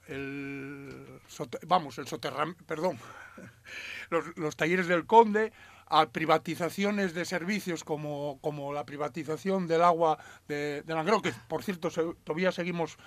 [0.09, 1.21] el
[1.67, 2.99] vamos, el soterramiento, perdón,
[4.11, 5.53] los, los talleres del Conde,
[5.95, 10.19] a privatizaciones de servicios como, como la privatización del agua
[10.49, 12.99] de, de que por cierto se, todavía seguimos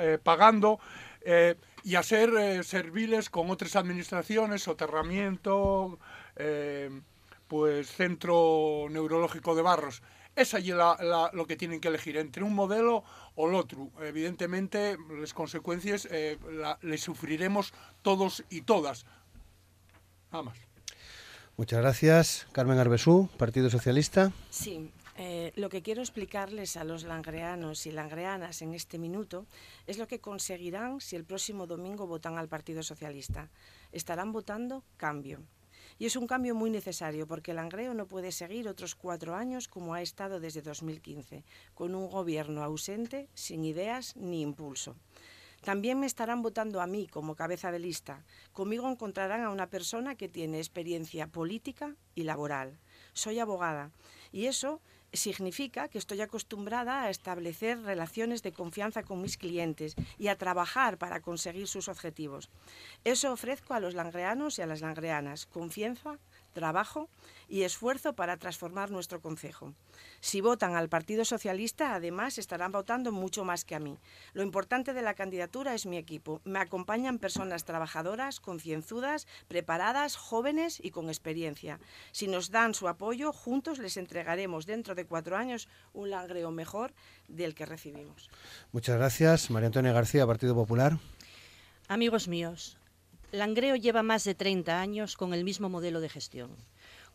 [0.00, 0.80] eh, pagando,
[1.20, 1.54] eh,
[1.84, 5.98] y a ser eh, serviles con otras administraciones, soterramiento,
[7.46, 10.02] pues centro neurológico de Barros.
[10.34, 13.04] Es la, la, lo que tienen que elegir, entre un modelo
[13.36, 13.90] o el otro.
[14.00, 16.08] Evidentemente, las consecuencias
[16.50, 17.72] la, les sufriremos
[18.02, 19.06] todos y todas.
[20.30, 20.65] Nada más.
[21.56, 22.46] Muchas gracias.
[22.52, 24.30] Carmen Arbesú, Partido Socialista.
[24.50, 29.46] Sí, eh, lo que quiero explicarles a los langreanos y langreanas en este minuto
[29.86, 33.48] es lo que conseguirán si el próximo domingo votan al Partido Socialista.
[33.90, 35.40] Estarán votando cambio.
[35.98, 39.66] Y es un cambio muy necesario porque el Langreo no puede seguir otros cuatro años
[39.66, 41.42] como ha estado desde 2015,
[41.72, 44.94] con un gobierno ausente, sin ideas ni impulso.
[45.66, 48.22] También me estarán votando a mí como cabeza de lista.
[48.52, 52.78] Conmigo encontrarán a una persona que tiene experiencia política y laboral.
[53.14, 53.90] Soy abogada
[54.30, 54.80] y eso
[55.12, 60.98] significa que estoy acostumbrada a establecer relaciones de confianza con mis clientes y a trabajar
[60.98, 62.48] para conseguir sus objetivos.
[63.02, 66.20] Eso ofrezco a los langreanos y a las langreanas, confianza,
[66.56, 67.10] trabajo
[67.50, 69.74] y esfuerzo para transformar nuestro concejo.
[70.20, 73.98] Si votan al Partido Socialista, además estarán votando mucho más que a mí.
[74.32, 76.40] Lo importante de la candidatura es mi equipo.
[76.44, 81.78] Me acompañan personas trabajadoras, concienzudas, preparadas, jóvenes y con experiencia.
[82.10, 86.94] Si nos dan su apoyo, juntos les entregaremos dentro de cuatro años un langreo mejor
[87.28, 88.30] del que recibimos.
[88.72, 89.50] Muchas gracias.
[89.50, 90.98] María Antonia García, Partido Popular.
[91.86, 92.78] Amigos míos,
[93.32, 96.50] Langreo lleva más de 30 años con el mismo modelo de gestión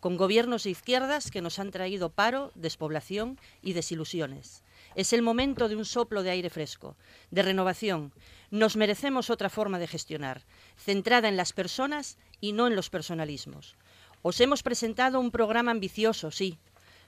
[0.02, 4.64] con gobiernos de izquierdas que nos han traído paro, despoblación y desilusiones.
[4.96, 6.98] Es el momento de un soplo de aire fresco,
[7.30, 8.12] de renovación.
[8.50, 10.42] Nos merecemos otra forma de gestionar,
[10.76, 13.76] centrada en las personas y no en los personalismos.
[14.24, 16.58] Os hemos presentado un programa ambicioso, sí,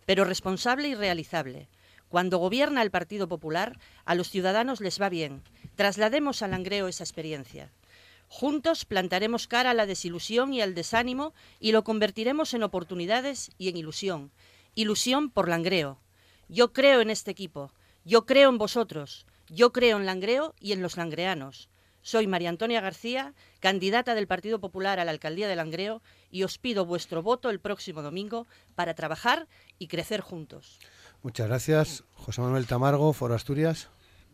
[0.05, 1.67] pero responsable y realizable.
[2.09, 5.41] Cuando gobierna el Partido Popular, a los ciudadanos les va bien.
[5.75, 7.71] Traslademos al Langreo esa experiencia.
[8.35, 13.69] Juntos plantaremos cara a la desilusión y al desánimo y lo convertiremos en oportunidades y
[13.69, 14.31] en ilusión.
[14.73, 15.99] Ilusión por Langreo.
[16.49, 17.71] Yo creo en este equipo.
[18.03, 19.27] Yo creo en vosotros.
[19.49, 21.69] Yo creo en Langreo y en los langreanos.
[22.01, 26.01] Soy María Antonia García, candidata del Partido Popular a la alcaldía de Langreo
[26.31, 29.47] y os pido vuestro voto el próximo domingo para trabajar
[29.77, 30.79] y crecer juntos.
[31.21, 32.03] Muchas gracias.
[32.15, 33.89] José Manuel Tamargo, Foro Asturias.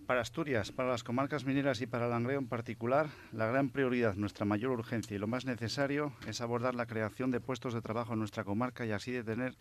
[0.09, 4.43] Para Asturias, para las comarcas mineras y para Langreo en particular, la gran prioridad, nuestra
[4.43, 8.19] mayor urgencia y lo más necesario es abordar la creación de puestos de trabajo en
[8.19, 9.53] nuestra comarca y así detener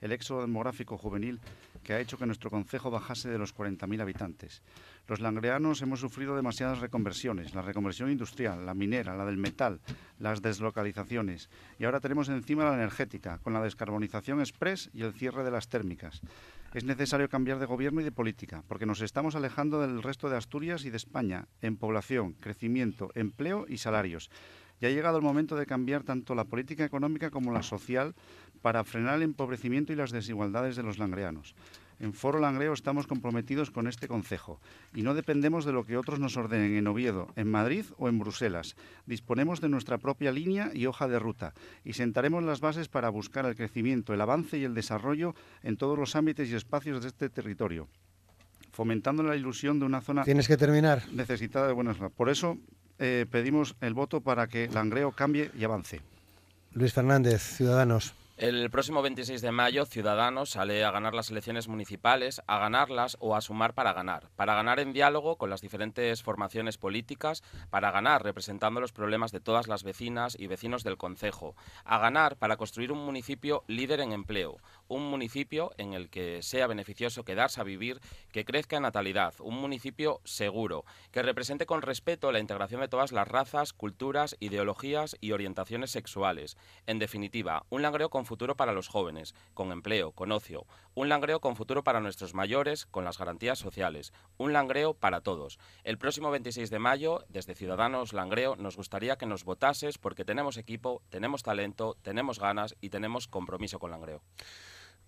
[0.00, 1.40] el éxodo demográfico juvenil
[1.82, 4.62] que ha hecho que nuestro concejo bajase de los 40.000 habitantes.
[5.08, 9.80] Los langreanos hemos sufrido demasiadas reconversiones, la reconversión industrial, la minera, la del metal,
[10.20, 11.50] las deslocalizaciones
[11.80, 15.66] y ahora tenemos encima la energética, con la descarbonización express y el cierre de las
[15.66, 16.22] térmicas.
[16.76, 20.36] Es necesario cambiar de gobierno y de política, porque nos estamos alejando del resto de
[20.36, 24.28] Asturias y de España en población, crecimiento, empleo y salarios.
[24.78, 28.14] Ya ha llegado el momento de cambiar tanto la política económica como la social
[28.60, 31.54] para frenar el empobrecimiento y las desigualdades de los langreanos.
[31.98, 34.60] En Foro Langreo estamos comprometidos con este concejo
[34.94, 38.18] y no dependemos de lo que otros nos ordenen en Oviedo, en Madrid o en
[38.18, 38.76] Bruselas.
[39.06, 41.54] Disponemos de nuestra propia línea y hoja de ruta
[41.84, 45.98] y sentaremos las bases para buscar el crecimiento, el avance y el desarrollo en todos
[45.98, 47.88] los ámbitos y espacios de este territorio
[48.72, 51.02] fomentando la ilusión de una zona Tienes que terminar.
[51.10, 51.96] necesitada de buenas.
[52.14, 52.58] Por eso
[52.98, 56.02] eh, pedimos el voto para que Langreo cambie y avance.
[56.74, 58.14] Luis Fernández, Ciudadanos.
[58.38, 63.34] El próximo 26 de mayo, Ciudadanos sale a ganar las elecciones municipales, a ganarlas o
[63.34, 64.28] a sumar para ganar.
[64.36, 69.40] Para ganar en diálogo con las diferentes formaciones políticas, para ganar representando los problemas de
[69.40, 71.56] todas las vecinas y vecinos del concejo.
[71.86, 76.66] A ganar para construir un municipio líder en empleo, un municipio en el que sea
[76.66, 78.00] beneficioso quedarse a vivir,
[78.32, 83.12] que crezca en natalidad, un municipio seguro, que represente con respeto la integración de todas
[83.12, 86.58] las razas, culturas, ideologías y orientaciones sexuales.
[86.86, 91.40] En definitiva, un langreo con futuro para los jóvenes, con empleo, con ocio, un langreo
[91.40, 95.58] con futuro para nuestros mayores, con las garantías sociales, un langreo para todos.
[95.84, 100.56] El próximo 26 de mayo, desde Ciudadanos Langreo, nos gustaría que nos votases porque tenemos
[100.56, 104.22] equipo, tenemos talento, tenemos ganas y tenemos compromiso con Langreo.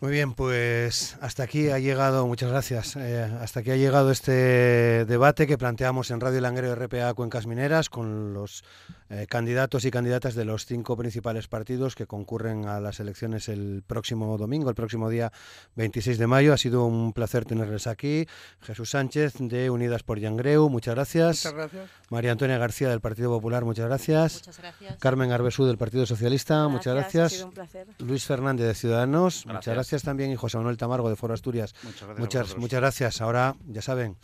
[0.00, 5.04] Muy bien, pues hasta aquí ha llegado, muchas gracias, eh, hasta aquí ha llegado este
[5.06, 8.62] debate que planteamos en Radio Langreo RPA Cuencas Mineras con los
[9.10, 13.82] eh, candidatos y candidatas de los cinco principales partidos que concurren a las elecciones el
[13.84, 15.32] próximo domingo, el próximo día
[15.74, 16.52] 26 de mayo.
[16.52, 18.28] Ha sido un placer tenerles aquí.
[18.60, 21.38] Jesús Sánchez de Unidas por Yangreu, muchas gracias.
[21.38, 21.90] Muchas gracias.
[22.10, 24.34] María Antonia García del Partido Popular, muchas gracias.
[24.34, 24.96] Muchas gracias.
[25.00, 27.32] Carmen Arbesú del Partido Socialista, muchas Ha gracias.
[27.32, 27.86] sido un placer.
[27.98, 29.87] Luis Fernández de Ciudadanos, muchas Gracias.
[29.88, 31.74] Gracias también y José Manuel Tamargo de Foro Asturias.
[31.82, 32.58] Muchas gracias.
[32.58, 33.20] Muchas, gracias.
[33.22, 34.18] Ahora, ya saben,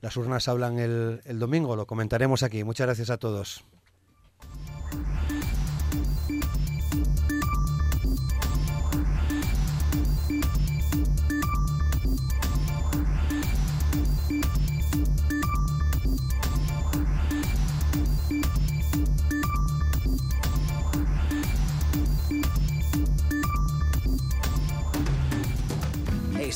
[0.00, 2.62] las urnas hablan el, el domingo, lo comentaremos aquí.
[2.62, 3.64] Muchas gracias a todos.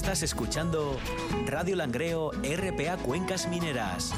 [0.03, 0.99] Estás escuchando
[1.47, 4.13] Radio Langreo RPA Cuencas Mineras.